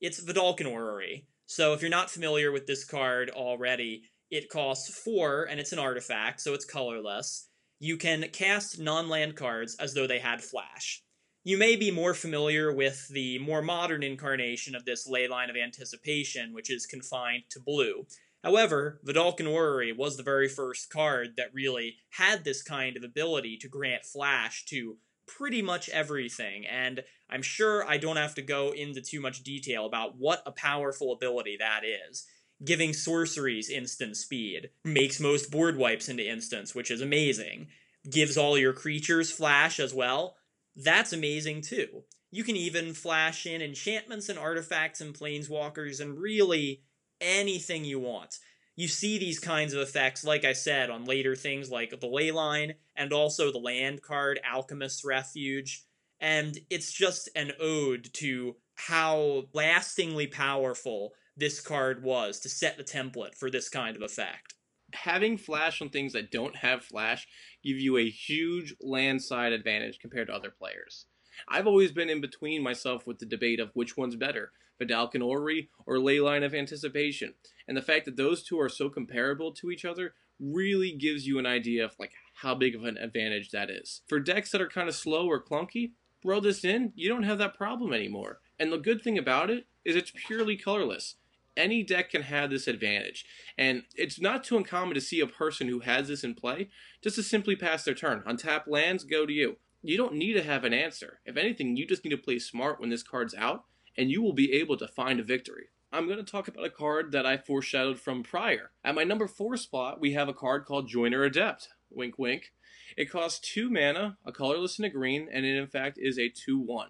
It's 0.00 0.22
Vedalken 0.22 0.70
Orrery. 0.70 1.26
So 1.46 1.72
if 1.72 1.80
you're 1.82 1.90
not 1.90 2.10
familiar 2.10 2.52
with 2.52 2.66
this 2.66 2.84
card 2.84 3.30
already, 3.30 4.02
it 4.30 4.48
costs 4.48 5.00
four, 5.00 5.44
and 5.50 5.60
it's 5.60 5.72
an 5.72 5.78
artifact, 5.78 6.40
so 6.40 6.54
it's 6.54 6.64
colorless. 6.64 7.48
You 7.80 7.96
can 7.96 8.28
cast 8.32 8.78
non-land 8.78 9.36
cards 9.36 9.76
as 9.80 9.94
though 9.94 10.06
they 10.06 10.20
had 10.20 10.42
flash. 10.42 11.02
You 11.46 11.58
may 11.58 11.76
be 11.76 11.90
more 11.90 12.14
familiar 12.14 12.72
with 12.72 13.06
the 13.08 13.38
more 13.38 13.60
modern 13.60 14.02
incarnation 14.02 14.74
of 14.74 14.86
this 14.86 15.06
ley 15.06 15.28
line 15.28 15.50
of 15.50 15.56
anticipation, 15.56 16.54
which 16.54 16.70
is 16.70 16.86
confined 16.86 17.42
to 17.50 17.60
blue. 17.60 18.06
However, 18.42 18.98
Vedalken 19.04 19.46
Orrery 19.46 19.92
was 19.92 20.16
the 20.16 20.22
very 20.22 20.48
first 20.48 20.88
card 20.88 21.34
that 21.36 21.52
really 21.52 21.96
had 22.08 22.44
this 22.44 22.62
kind 22.62 22.96
of 22.96 23.04
ability 23.04 23.58
to 23.58 23.68
grant 23.68 24.06
flash 24.06 24.64
to 24.66 24.96
pretty 25.26 25.60
much 25.60 25.90
everything, 25.90 26.64
and 26.66 27.04
I'm 27.28 27.42
sure 27.42 27.86
I 27.86 27.98
don't 27.98 28.16
have 28.16 28.34
to 28.36 28.42
go 28.42 28.72
into 28.72 29.02
too 29.02 29.20
much 29.20 29.42
detail 29.42 29.84
about 29.84 30.16
what 30.16 30.42
a 30.46 30.52
powerful 30.52 31.12
ability 31.12 31.58
that 31.58 31.82
is. 31.84 32.24
Giving 32.64 32.94
sorceries 32.94 33.68
instant 33.68 34.16
speed, 34.16 34.70
makes 34.82 35.20
most 35.20 35.50
board 35.50 35.76
wipes 35.76 36.08
into 36.08 36.26
instants, 36.26 36.74
which 36.74 36.90
is 36.90 37.02
amazing. 37.02 37.68
Gives 38.10 38.38
all 38.38 38.56
your 38.56 38.72
creatures 38.72 39.30
flash 39.30 39.78
as 39.78 39.92
well, 39.92 40.36
that's 40.76 41.12
amazing 41.12 41.62
too. 41.62 42.04
You 42.30 42.44
can 42.44 42.56
even 42.56 42.94
flash 42.94 43.46
in 43.46 43.62
enchantments 43.62 44.28
and 44.28 44.38
artifacts 44.38 45.00
and 45.00 45.14
planeswalkers 45.14 46.00
and 46.00 46.18
really 46.18 46.82
anything 47.20 47.84
you 47.84 48.00
want. 48.00 48.38
You 48.76 48.88
see 48.88 49.18
these 49.18 49.38
kinds 49.38 49.72
of 49.72 49.80
effects, 49.80 50.24
like 50.24 50.44
I 50.44 50.52
said, 50.52 50.90
on 50.90 51.04
later 51.04 51.36
things 51.36 51.70
like 51.70 51.90
the 51.90 52.08
Leyline 52.08 52.74
and 52.96 53.12
also 53.12 53.52
the 53.52 53.58
land 53.58 54.02
card 54.02 54.40
Alchemist's 54.44 55.04
Refuge. 55.04 55.84
And 56.18 56.58
it's 56.70 56.90
just 56.90 57.28
an 57.36 57.52
ode 57.60 58.10
to 58.14 58.56
how 58.74 59.44
lastingly 59.52 60.26
powerful 60.26 61.12
this 61.36 61.60
card 61.60 62.02
was 62.02 62.40
to 62.40 62.48
set 62.48 62.76
the 62.76 62.84
template 62.84 63.36
for 63.36 63.48
this 63.48 63.68
kind 63.68 63.94
of 63.94 64.02
effect 64.02 64.54
having 64.94 65.36
flash 65.36 65.82
on 65.82 65.88
things 65.88 66.12
that 66.12 66.30
don't 66.30 66.56
have 66.56 66.84
flash 66.84 67.26
give 67.64 67.78
you 67.78 67.96
a 67.96 68.10
huge 68.10 68.74
land 68.80 69.22
side 69.22 69.52
advantage 69.52 69.98
compared 69.98 70.28
to 70.28 70.34
other 70.34 70.50
players. 70.50 71.06
I've 71.48 71.66
always 71.66 71.92
been 71.92 72.10
in 72.10 72.20
between 72.20 72.62
myself 72.62 73.06
with 73.06 73.18
the 73.18 73.26
debate 73.26 73.60
of 73.60 73.70
which 73.74 73.96
one's 73.96 74.16
better, 74.16 74.52
Vedalken 74.80 75.22
Orrery 75.22 75.68
or 75.86 75.96
Leyline 75.96 76.44
of 76.44 76.54
Anticipation. 76.54 77.34
And 77.66 77.76
the 77.76 77.82
fact 77.82 78.04
that 78.04 78.16
those 78.16 78.42
two 78.42 78.60
are 78.60 78.68
so 78.68 78.88
comparable 78.88 79.52
to 79.52 79.70
each 79.70 79.84
other 79.84 80.14
really 80.40 80.92
gives 80.92 81.26
you 81.26 81.38
an 81.38 81.46
idea 81.46 81.84
of 81.84 81.94
like 81.98 82.12
how 82.42 82.54
big 82.54 82.74
of 82.74 82.84
an 82.84 82.98
advantage 82.98 83.50
that 83.50 83.70
is. 83.70 84.02
For 84.08 84.20
decks 84.20 84.50
that 84.50 84.60
are 84.60 84.68
kind 84.68 84.88
of 84.88 84.94
slow 84.94 85.26
or 85.26 85.42
clunky, 85.42 85.92
throw 86.22 86.40
this 86.40 86.64
in, 86.64 86.92
you 86.94 87.08
don't 87.08 87.22
have 87.22 87.38
that 87.38 87.54
problem 87.54 87.92
anymore. 87.92 88.40
And 88.58 88.72
the 88.72 88.78
good 88.78 89.02
thing 89.02 89.18
about 89.18 89.50
it 89.50 89.66
is 89.84 89.96
it's 89.96 90.12
purely 90.14 90.56
colorless. 90.56 91.16
Any 91.56 91.82
deck 91.82 92.10
can 92.10 92.22
have 92.22 92.50
this 92.50 92.66
advantage. 92.66 93.24
And 93.56 93.84
it's 93.94 94.20
not 94.20 94.44
too 94.44 94.56
uncommon 94.56 94.94
to 94.94 95.00
see 95.00 95.20
a 95.20 95.26
person 95.26 95.68
who 95.68 95.80
has 95.80 96.08
this 96.08 96.24
in 96.24 96.34
play 96.34 96.68
just 97.02 97.16
to 97.16 97.22
simply 97.22 97.56
pass 97.56 97.84
their 97.84 97.94
turn. 97.94 98.22
Untap 98.26 98.66
lands, 98.66 99.04
go 99.04 99.24
to 99.26 99.32
you. 99.32 99.56
You 99.82 99.96
don't 99.96 100.14
need 100.14 100.32
to 100.32 100.42
have 100.42 100.64
an 100.64 100.72
answer. 100.72 101.20
If 101.24 101.36
anything, 101.36 101.76
you 101.76 101.86
just 101.86 102.04
need 102.04 102.10
to 102.10 102.16
play 102.16 102.38
smart 102.38 102.80
when 102.80 102.90
this 102.90 103.02
card's 103.02 103.34
out, 103.34 103.64
and 103.96 104.10
you 104.10 104.22
will 104.22 104.32
be 104.32 104.52
able 104.54 104.76
to 104.78 104.88
find 104.88 105.20
a 105.20 105.24
victory. 105.24 105.66
I'm 105.92 106.06
going 106.06 106.18
to 106.18 106.24
talk 106.24 106.48
about 106.48 106.64
a 106.64 106.70
card 106.70 107.12
that 107.12 107.26
I 107.26 107.36
foreshadowed 107.36 108.00
from 108.00 108.24
prior. 108.24 108.72
At 108.82 108.96
my 108.96 109.04
number 109.04 109.28
4 109.28 109.56
spot, 109.56 110.00
we 110.00 110.14
have 110.14 110.28
a 110.28 110.34
card 110.34 110.64
called 110.64 110.88
Joiner 110.88 111.22
Adept. 111.22 111.68
Wink 111.90 112.18
wink. 112.18 112.52
It 112.96 113.10
costs 113.10 113.38
2 113.52 113.70
mana, 113.70 114.18
a 114.24 114.32
colorless 114.32 114.78
and 114.78 114.86
a 114.86 114.88
green, 114.88 115.28
and 115.30 115.44
it 115.44 115.56
in 115.56 115.68
fact 115.68 115.98
is 116.00 116.18
a 116.18 116.28
2 116.28 116.58
1. 116.58 116.88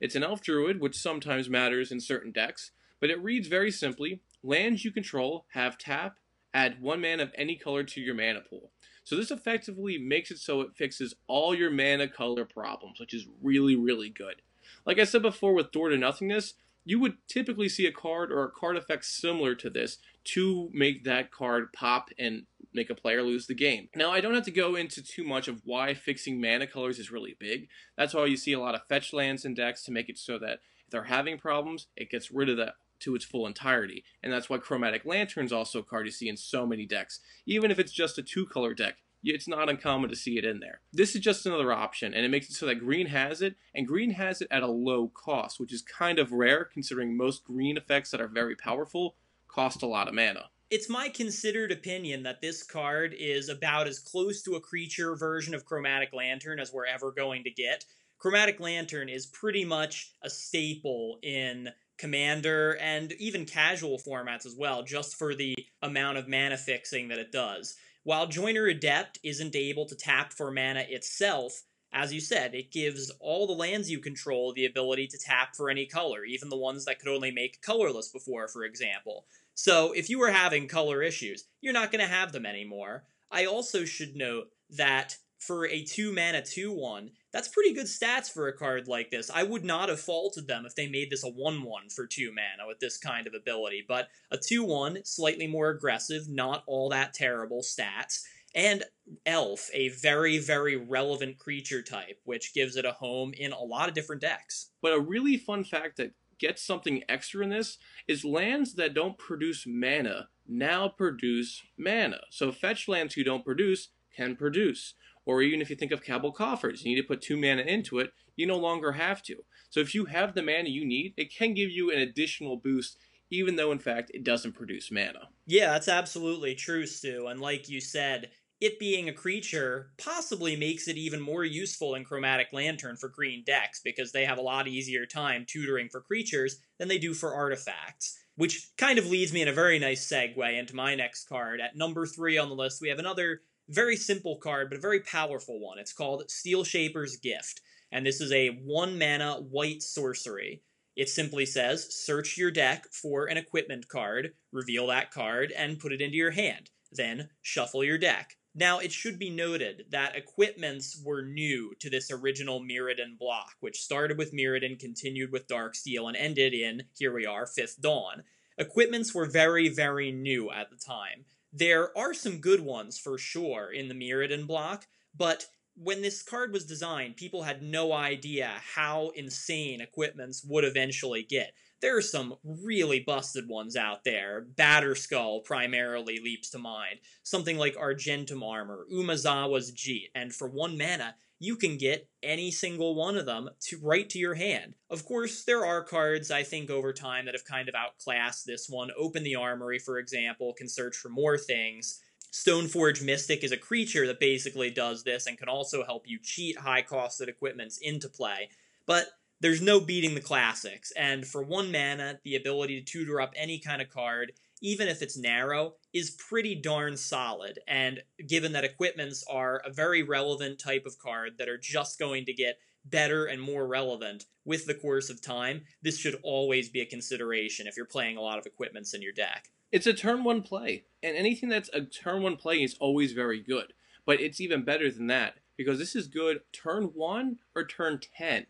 It's 0.00 0.14
an 0.14 0.24
elf 0.24 0.40
druid, 0.40 0.80
which 0.80 0.96
sometimes 0.96 1.48
matters 1.48 1.92
in 1.92 2.00
certain 2.00 2.32
decks, 2.32 2.72
but 3.00 3.10
it 3.10 3.22
reads 3.22 3.48
very 3.48 3.70
simply 3.70 4.20
lands 4.42 4.84
you 4.84 4.90
control 4.90 5.46
have 5.52 5.78
tap, 5.78 6.18
add 6.52 6.80
one 6.80 7.00
mana 7.00 7.22
of 7.22 7.32
any 7.36 7.56
color 7.56 7.82
to 7.84 8.00
your 8.00 8.14
mana 8.14 8.40
pool. 8.40 8.70
So 9.04 9.16
this 9.16 9.30
effectively 9.30 9.98
makes 9.98 10.30
it 10.30 10.38
so 10.38 10.60
it 10.60 10.76
fixes 10.76 11.14
all 11.26 11.54
your 11.54 11.70
mana 11.70 12.08
color 12.08 12.44
problems, 12.44 13.00
which 13.00 13.14
is 13.14 13.26
really, 13.42 13.76
really 13.76 14.10
good. 14.10 14.42
Like 14.86 14.98
I 14.98 15.04
said 15.04 15.22
before 15.22 15.54
with 15.54 15.72
Door 15.72 15.90
to 15.90 15.98
Nothingness, 15.98 16.54
you 16.84 16.98
would 17.00 17.16
typically 17.28 17.68
see 17.68 17.86
a 17.86 17.92
card 17.92 18.32
or 18.32 18.44
a 18.44 18.50
card 18.50 18.76
effect 18.76 19.04
similar 19.04 19.54
to 19.54 19.68
this 19.68 19.98
to 20.24 20.70
make 20.72 21.04
that 21.04 21.30
card 21.30 21.72
pop 21.72 22.10
and 22.18 22.46
make 22.72 22.88
a 22.88 22.94
player 22.94 23.22
lose 23.22 23.46
the 23.46 23.54
game. 23.54 23.88
Now, 23.94 24.10
I 24.10 24.20
don't 24.20 24.34
have 24.34 24.44
to 24.44 24.50
go 24.50 24.76
into 24.76 25.02
too 25.02 25.24
much 25.24 25.48
of 25.48 25.60
why 25.64 25.92
fixing 25.94 26.40
mana 26.40 26.66
colors 26.66 26.98
is 26.98 27.10
really 27.10 27.36
big. 27.38 27.68
That's 27.96 28.14
why 28.14 28.26
you 28.26 28.36
see 28.36 28.52
a 28.52 28.60
lot 28.60 28.74
of 28.74 28.86
fetch 28.88 29.12
lands 29.12 29.44
in 29.44 29.54
decks 29.54 29.82
to 29.84 29.92
make 29.92 30.08
it 30.08 30.18
so 30.18 30.38
that 30.38 30.60
if 30.84 30.90
they're 30.90 31.04
having 31.04 31.38
problems, 31.38 31.88
it 31.96 32.10
gets 32.10 32.30
rid 32.30 32.48
of 32.48 32.56
that 32.58 32.74
to 33.00 33.14
its 33.14 33.24
full 33.24 33.46
entirety. 33.46 34.04
And 34.22 34.32
that's 34.32 34.48
why 34.48 34.58
Chromatic 34.58 35.04
Lantern's 35.04 35.52
also 35.52 35.80
a 35.80 35.84
card 35.84 36.06
you 36.06 36.12
see 36.12 36.28
in 36.28 36.36
so 36.36 36.66
many 36.66 36.86
decks. 36.86 37.20
Even 37.46 37.70
if 37.70 37.78
it's 37.78 37.92
just 37.92 38.18
a 38.18 38.22
two 38.22 38.46
color 38.46 38.74
deck, 38.74 38.96
it's 39.22 39.48
not 39.48 39.68
uncommon 39.68 40.10
to 40.10 40.16
see 40.16 40.38
it 40.38 40.44
in 40.44 40.60
there. 40.60 40.80
This 40.92 41.14
is 41.14 41.20
just 41.20 41.44
another 41.44 41.72
option, 41.72 42.14
and 42.14 42.24
it 42.24 42.30
makes 42.30 42.48
it 42.48 42.54
so 42.54 42.66
that 42.66 42.76
green 42.76 43.06
has 43.06 43.42
it, 43.42 43.56
and 43.74 43.86
green 43.86 44.12
has 44.12 44.40
it 44.40 44.48
at 44.50 44.62
a 44.62 44.70
low 44.70 45.08
cost, 45.08 45.60
which 45.60 45.72
is 45.72 45.82
kind 45.82 46.18
of 46.18 46.32
rare 46.32 46.64
considering 46.64 47.16
most 47.16 47.44
green 47.44 47.76
effects 47.76 48.10
that 48.10 48.20
are 48.20 48.28
very 48.28 48.56
powerful 48.56 49.16
cost 49.48 49.82
a 49.82 49.86
lot 49.86 50.08
of 50.08 50.14
mana. 50.14 50.48
It's 50.70 50.88
my 50.88 51.08
considered 51.08 51.72
opinion 51.72 52.22
that 52.22 52.40
this 52.40 52.62
card 52.62 53.14
is 53.18 53.48
about 53.48 53.88
as 53.88 53.98
close 53.98 54.40
to 54.42 54.54
a 54.54 54.60
creature 54.60 55.16
version 55.16 55.52
of 55.52 55.64
Chromatic 55.64 56.10
Lantern 56.12 56.60
as 56.60 56.72
we're 56.72 56.86
ever 56.86 57.10
going 57.10 57.42
to 57.44 57.50
get. 57.50 57.84
Chromatic 58.18 58.60
Lantern 58.60 59.08
is 59.08 59.26
pretty 59.26 59.64
much 59.64 60.12
a 60.22 60.30
staple 60.30 61.18
in 61.22 61.70
Commander 62.00 62.78
and 62.80 63.12
even 63.12 63.44
casual 63.44 63.98
formats 63.98 64.46
as 64.46 64.56
well, 64.56 64.82
just 64.82 65.16
for 65.16 65.34
the 65.34 65.54
amount 65.82 66.16
of 66.16 66.28
mana 66.28 66.56
fixing 66.56 67.08
that 67.08 67.18
it 67.18 67.30
does. 67.30 67.76
While 68.04 68.26
Joiner 68.26 68.66
Adept 68.66 69.18
isn't 69.22 69.54
able 69.54 69.84
to 69.84 69.94
tap 69.94 70.32
for 70.32 70.50
mana 70.50 70.86
itself, 70.88 71.62
as 71.92 72.12
you 72.12 72.20
said, 72.20 72.54
it 72.54 72.72
gives 72.72 73.10
all 73.20 73.46
the 73.46 73.52
lands 73.52 73.90
you 73.90 73.98
control 73.98 74.54
the 74.54 74.64
ability 74.64 75.08
to 75.08 75.18
tap 75.18 75.54
for 75.54 75.68
any 75.68 75.84
color, 75.84 76.24
even 76.24 76.48
the 76.48 76.56
ones 76.56 76.86
that 76.86 77.00
could 77.00 77.14
only 77.14 77.30
make 77.30 77.60
colorless 77.60 78.08
before, 78.08 78.48
for 78.48 78.64
example. 78.64 79.26
So 79.54 79.92
if 79.92 80.08
you 80.08 80.18
were 80.18 80.30
having 80.30 80.68
color 80.68 81.02
issues, 81.02 81.44
you're 81.60 81.74
not 81.74 81.92
going 81.92 82.00
to 82.00 82.10
have 82.10 82.32
them 82.32 82.46
anymore. 82.46 83.04
I 83.30 83.44
also 83.44 83.84
should 83.84 84.16
note 84.16 84.48
that 84.70 85.18
for 85.38 85.66
a 85.66 85.84
2 85.84 86.12
mana 86.12 86.42
2 86.42 86.72
1, 86.72 87.10
that's 87.32 87.48
pretty 87.48 87.72
good 87.72 87.86
stats 87.86 88.30
for 88.30 88.48
a 88.48 88.56
card 88.56 88.88
like 88.88 89.10
this. 89.10 89.30
I 89.30 89.42
would 89.42 89.64
not 89.64 89.88
have 89.88 90.00
faulted 90.00 90.46
them 90.48 90.66
if 90.66 90.74
they 90.74 90.88
made 90.88 91.10
this 91.10 91.24
a 91.24 91.28
1 91.28 91.62
1 91.62 91.88
for 91.90 92.06
2 92.06 92.32
mana 92.32 92.66
with 92.66 92.80
this 92.80 92.96
kind 92.98 93.26
of 93.26 93.34
ability, 93.34 93.84
but 93.86 94.08
a 94.30 94.38
2 94.38 94.64
1, 94.64 95.04
slightly 95.04 95.46
more 95.46 95.70
aggressive, 95.70 96.28
not 96.28 96.64
all 96.66 96.88
that 96.90 97.14
terrible 97.14 97.62
stats. 97.62 98.22
And 98.54 98.82
Elf, 99.26 99.70
a 99.72 99.90
very, 99.90 100.38
very 100.38 100.76
relevant 100.76 101.38
creature 101.38 101.82
type, 101.82 102.18
which 102.24 102.52
gives 102.52 102.74
it 102.74 102.84
a 102.84 102.92
home 102.92 103.32
in 103.32 103.52
a 103.52 103.62
lot 103.62 103.88
of 103.88 103.94
different 103.94 104.22
decks. 104.22 104.70
But 104.82 104.92
a 104.92 105.00
really 105.00 105.36
fun 105.36 105.62
fact 105.62 105.98
that 105.98 106.14
gets 106.40 106.62
something 106.62 107.04
extra 107.08 107.44
in 107.44 107.50
this 107.50 107.78
is 108.08 108.24
lands 108.24 108.74
that 108.74 108.94
don't 108.94 109.18
produce 109.18 109.64
mana 109.68 110.28
now 110.50 110.88
produce 110.88 111.62
mana. 111.78 112.20
So 112.30 112.50
fetch 112.50 112.88
lands 112.88 113.14
who 113.14 113.22
don't 113.22 113.44
produce 113.44 113.90
can 114.16 114.34
produce. 114.34 114.94
Or 115.30 115.42
even 115.42 115.60
if 115.60 115.70
you 115.70 115.76
think 115.76 115.92
of 115.92 116.02
Cabal 116.02 116.32
Coffers, 116.32 116.84
you 116.84 116.92
need 116.92 117.00
to 117.00 117.06
put 117.06 117.22
two 117.22 117.36
mana 117.36 117.62
into 117.62 118.00
it, 118.00 118.10
you 118.34 118.48
no 118.48 118.56
longer 118.56 118.90
have 118.90 119.22
to. 119.22 119.36
So 119.68 119.78
if 119.78 119.94
you 119.94 120.06
have 120.06 120.34
the 120.34 120.42
mana 120.42 120.68
you 120.68 120.84
need, 120.84 121.14
it 121.16 121.32
can 121.32 121.54
give 121.54 121.70
you 121.70 121.92
an 121.92 122.00
additional 122.00 122.56
boost, 122.56 122.98
even 123.30 123.54
though 123.54 123.70
in 123.70 123.78
fact 123.78 124.10
it 124.12 124.24
doesn't 124.24 124.56
produce 124.56 124.90
mana. 124.90 125.28
Yeah, 125.46 125.70
that's 125.70 125.86
absolutely 125.86 126.56
true, 126.56 126.84
Stu. 126.84 127.28
And 127.28 127.40
like 127.40 127.68
you 127.68 127.80
said, 127.80 128.30
it 128.60 128.80
being 128.80 129.08
a 129.08 129.12
creature 129.12 129.92
possibly 129.98 130.56
makes 130.56 130.88
it 130.88 130.96
even 130.96 131.20
more 131.20 131.44
useful 131.44 131.94
in 131.94 132.02
Chromatic 132.02 132.48
Lantern 132.52 132.96
for 132.96 133.08
green 133.08 133.44
decks 133.46 133.80
because 133.84 134.10
they 134.10 134.24
have 134.24 134.38
a 134.38 134.42
lot 134.42 134.66
easier 134.66 135.06
time 135.06 135.46
tutoring 135.46 135.88
for 135.88 136.00
creatures 136.00 136.56
than 136.80 136.88
they 136.88 136.98
do 136.98 137.14
for 137.14 137.36
artifacts. 137.36 138.18
Which 138.34 138.72
kind 138.76 138.98
of 138.98 139.06
leads 139.06 139.32
me 139.32 139.42
in 139.42 139.48
a 139.48 139.52
very 139.52 139.78
nice 139.78 140.10
segue 140.10 140.58
into 140.58 140.74
my 140.74 140.96
next 140.96 141.28
card. 141.28 141.60
At 141.60 141.76
number 141.76 142.04
three 142.04 142.36
on 142.36 142.48
the 142.48 142.54
list, 142.56 142.80
we 142.80 142.88
have 142.88 142.98
another 142.98 143.42
very 143.70 143.96
simple 143.96 144.36
card, 144.36 144.68
but 144.68 144.78
a 144.78 144.80
very 144.80 145.00
powerful 145.00 145.60
one. 145.60 145.78
It's 145.78 145.92
called 145.92 146.24
Steelshaper's 146.28 147.16
Gift, 147.16 147.60
and 147.92 148.04
this 148.04 148.20
is 148.20 148.32
a 148.32 148.48
one 148.64 148.98
mana 148.98 149.36
white 149.36 149.82
sorcery. 149.82 150.62
It 150.96 151.08
simply 151.08 151.46
says 151.46 151.94
search 151.94 152.36
your 152.36 152.50
deck 152.50 152.86
for 152.92 153.26
an 153.26 153.36
equipment 153.36 153.88
card, 153.88 154.34
reveal 154.52 154.88
that 154.88 155.10
card, 155.10 155.52
and 155.56 155.78
put 155.78 155.92
it 155.92 156.00
into 156.00 156.16
your 156.16 156.32
hand. 156.32 156.70
Then 156.92 157.30
shuffle 157.40 157.84
your 157.84 157.98
deck. 157.98 158.36
Now, 158.52 158.80
it 158.80 158.90
should 158.90 159.16
be 159.16 159.30
noted 159.30 159.84
that 159.90 160.16
equipments 160.16 161.00
were 161.04 161.22
new 161.22 161.72
to 161.78 161.88
this 161.88 162.10
original 162.10 162.60
Mirrodin 162.60 163.16
block, 163.16 163.52
which 163.60 163.80
started 163.80 164.18
with 164.18 164.34
Mirrodin, 164.34 164.76
continued 164.76 165.30
with 165.30 165.46
Darksteel, 165.46 166.08
and 166.08 166.16
ended 166.16 166.52
in, 166.52 166.82
here 166.98 167.14
we 167.14 167.24
are, 167.24 167.46
Fifth 167.46 167.80
Dawn. 167.80 168.24
Equipments 168.58 169.14
were 169.14 169.26
very, 169.26 169.68
very 169.68 170.10
new 170.10 170.50
at 170.50 170.68
the 170.68 170.76
time. 170.76 171.26
There 171.52 171.96
are 171.98 172.14
some 172.14 172.38
good 172.38 172.60
ones 172.60 172.98
for 172.98 173.18
sure 173.18 173.72
in 173.72 173.88
the 173.88 173.94
Mirrodin 173.94 174.46
block, 174.46 174.86
but 175.14 175.46
when 175.74 176.02
this 176.02 176.22
card 176.22 176.52
was 176.52 176.64
designed, 176.66 177.16
people 177.16 177.42
had 177.42 177.62
no 177.62 177.92
idea 177.92 178.60
how 178.74 179.10
insane 179.16 179.80
equipments 179.80 180.44
would 180.44 180.64
eventually 180.64 181.22
get. 181.22 181.54
There 181.80 181.96
are 181.96 182.02
some 182.02 182.34
really 182.44 183.00
busted 183.00 183.48
ones 183.48 183.74
out 183.74 184.04
there. 184.04 184.46
Batterskull 184.54 185.44
primarily 185.44 186.18
leaps 186.22 186.50
to 186.50 186.58
mind. 186.58 187.00
Something 187.22 187.56
like 187.56 187.76
Argentum 187.78 188.42
Armor, 188.42 188.86
Umezawa's 188.92 189.72
Jitte, 189.72 190.10
and 190.14 190.34
for 190.34 190.48
one 190.48 190.76
mana, 190.76 191.14
you 191.38 191.56
can 191.56 191.78
get 191.78 192.06
any 192.22 192.50
single 192.50 192.94
one 192.94 193.16
of 193.16 193.24
them 193.24 193.48
to 193.68 193.78
right 193.82 194.08
to 194.10 194.18
your 194.18 194.34
hand. 194.34 194.74
Of 194.90 195.06
course, 195.06 195.44
there 195.44 195.64
are 195.64 195.82
cards 195.82 196.30
I 196.30 196.42
think 196.42 196.68
over 196.68 196.92
time 196.92 197.24
that 197.24 197.34
have 197.34 197.46
kind 197.46 197.66
of 197.66 197.74
outclassed 197.74 198.44
this 198.44 198.68
one. 198.68 198.90
Open 198.98 199.22
the 199.22 199.36
Armory, 199.36 199.78
for 199.78 199.98
example, 199.98 200.52
can 200.52 200.68
search 200.68 200.96
for 200.96 201.08
more 201.08 201.38
things. 201.38 201.98
Stoneforge 202.30 203.02
Mystic 203.02 203.42
is 203.42 203.52
a 203.52 203.56
creature 203.56 204.06
that 204.06 204.20
basically 204.20 204.70
does 204.70 205.02
this 205.02 205.26
and 205.26 205.38
can 205.38 205.48
also 205.48 205.82
help 205.82 206.04
you 206.06 206.18
cheat 206.22 206.58
high 206.58 206.82
costed 206.82 207.28
equipments 207.28 207.78
into 207.78 208.10
play. 208.10 208.50
But 208.86 209.08
there's 209.40 209.62
no 209.62 209.80
beating 209.80 210.14
the 210.14 210.20
classics, 210.20 210.92
and 210.96 211.26
for 211.26 211.42
one 211.42 211.72
mana, 211.72 212.20
the 212.24 212.36
ability 212.36 212.80
to 212.80 212.84
tutor 212.84 213.20
up 213.20 213.32
any 213.36 213.58
kind 213.58 213.80
of 213.80 213.88
card 213.90 214.32
even 214.60 214.88
if 214.88 215.02
it's 215.02 215.16
narrow, 215.16 215.74
is 215.92 216.10
pretty 216.10 216.54
darn 216.54 216.96
solid. 216.96 217.58
And 217.66 218.02
given 218.26 218.52
that 218.52 218.64
equipments 218.64 219.24
are 219.28 219.62
a 219.64 219.72
very 219.72 220.02
relevant 220.02 220.58
type 220.58 220.84
of 220.86 220.98
card 220.98 221.32
that 221.38 221.48
are 221.48 221.58
just 221.58 221.98
going 221.98 222.26
to 222.26 222.32
get 222.32 222.58
better 222.84 223.26
and 223.26 223.40
more 223.40 223.66
relevant 223.66 224.24
with 224.44 224.66
the 224.66 224.74
course 224.74 225.10
of 225.10 225.22
time, 225.22 225.62
this 225.82 225.98
should 225.98 226.18
always 226.22 226.68
be 226.68 226.80
a 226.80 226.86
consideration 226.86 227.66
if 227.66 227.76
you're 227.76 227.86
playing 227.86 228.16
a 228.16 228.22
lot 228.22 228.38
of 228.38 228.46
equipments 228.46 228.94
in 228.94 229.02
your 229.02 229.12
deck. 229.12 229.48
It's 229.72 229.86
a 229.86 229.94
turn 229.94 230.24
one 230.24 230.42
play, 230.42 230.84
and 231.02 231.16
anything 231.16 231.48
that's 231.48 231.70
a 231.72 231.82
turn 231.82 232.22
one 232.22 232.36
play 232.36 232.62
is 232.62 232.76
always 232.80 233.12
very 233.12 233.40
good. 233.40 233.72
But 234.04 234.20
it's 234.20 234.40
even 234.40 234.64
better 234.64 234.90
than 234.90 235.06
that 235.08 235.36
because 235.56 235.78
this 235.78 235.94
is 235.94 236.08
good 236.08 236.40
turn 236.52 236.84
one 236.94 237.38
or 237.54 237.64
turn 237.64 238.00
10. 238.16 238.46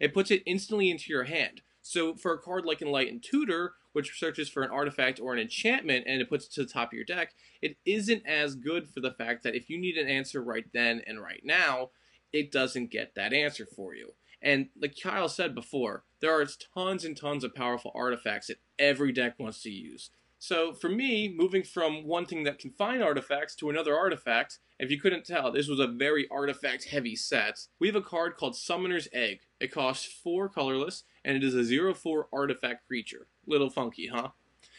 It 0.00 0.14
puts 0.14 0.30
it 0.30 0.42
instantly 0.46 0.90
into 0.90 1.12
your 1.12 1.24
hand. 1.24 1.60
So 1.82 2.14
for 2.14 2.32
a 2.32 2.38
card 2.38 2.64
like 2.64 2.82
Enlightened 2.82 3.22
Tutor, 3.22 3.74
which 3.92 4.18
searches 4.18 4.48
for 4.48 4.62
an 4.62 4.70
artifact 4.70 5.20
or 5.20 5.32
an 5.32 5.38
enchantment 5.38 6.04
and 6.06 6.20
it 6.20 6.28
puts 6.28 6.46
it 6.46 6.52
to 6.52 6.64
the 6.64 6.72
top 6.72 6.88
of 6.88 6.92
your 6.94 7.04
deck, 7.04 7.34
it 7.60 7.76
isn't 7.84 8.26
as 8.26 8.54
good 8.54 8.88
for 8.88 9.00
the 9.00 9.12
fact 9.12 9.42
that 9.42 9.54
if 9.54 9.68
you 9.68 9.78
need 9.78 9.96
an 9.96 10.08
answer 10.08 10.42
right 10.42 10.66
then 10.72 11.02
and 11.06 11.20
right 11.20 11.42
now, 11.44 11.90
it 12.32 12.52
doesn't 12.52 12.90
get 12.90 13.14
that 13.14 13.32
answer 13.32 13.66
for 13.66 13.94
you. 13.94 14.12
And 14.42 14.68
like 14.80 14.96
Kyle 15.00 15.28
said 15.28 15.54
before, 15.54 16.04
there 16.20 16.38
are 16.38 16.46
tons 16.74 17.04
and 17.04 17.16
tons 17.16 17.44
of 17.44 17.54
powerful 17.54 17.92
artifacts 17.94 18.46
that 18.46 18.60
every 18.78 19.12
deck 19.12 19.34
wants 19.38 19.62
to 19.62 19.70
use. 19.70 20.10
So 20.38 20.72
for 20.72 20.88
me, 20.88 21.28
moving 21.28 21.62
from 21.62 22.06
one 22.06 22.24
thing 22.24 22.44
that 22.44 22.58
can 22.58 22.70
find 22.70 23.02
artifacts 23.02 23.54
to 23.56 23.68
another 23.68 23.94
artifact, 23.94 24.58
if 24.78 24.90
you 24.90 24.98
couldn't 24.98 25.26
tell, 25.26 25.52
this 25.52 25.68
was 25.68 25.80
a 25.80 25.86
very 25.86 26.26
artifact 26.30 26.84
heavy 26.84 27.14
set. 27.14 27.66
We 27.78 27.88
have 27.88 27.96
a 27.96 28.00
card 28.00 28.36
called 28.38 28.56
Summoner's 28.56 29.08
Egg. 29.12 29.40
It 29.60 29.70
costs 29.70 30.06
4 30.06 30.48
colorless, 30.48 31.04
and 31.24 31.36
it 31.36 31.44
is 31.44 31.54
a 31.54 31.58
0-4 31.58 32.24
artifact 32.32 32.86
creature. 32.86 33.26
Little 33.46 33.70
funky, 33.70 34.06
huh? 34.06 34.30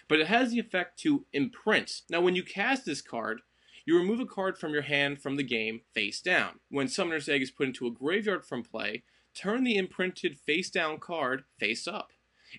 But 0.08 0.20
it 0.20 0.28
has 0.28 0.52
the 0.52 0.60
effect 0.60 1.00
to 1.02 1.26
imprint. 1.32 2.02
Now 2.10 2.22
when 2.22 2.36
you 2.36 2.44
cast 2.44 2.86
this 2.86 3.02
card, 3.02 3.42
you 3.86 3.98
remove 3.98 4.20
a 4.20 4.26
card 4.26 4.58
from 4.58 4.74
your 4.74 4.82
hand 4.82 5.22
from 5.22 5.38
the 5.38 5.44
game 5.44 5.82
face 5.94 6.22
down. 6.22 6.60
When 6.70 6.88
Summoner's 6.88 7.30
Egg 7.30 7.42
is 7.42 7.52
put 7.52 7.68
into 7.68 7.88
a 7.88 7.92
graveyard 7.92 8.46
from 8.46 8.64
play, 8.64 9.04
turn 9.34 9.64
the 9.64 9.78
imprinted 9.78 10.38
face 10.38 10.70
down 10.70 10.98
card 11.00 11.46
face 11.58 11.88
up. 11.88 12.12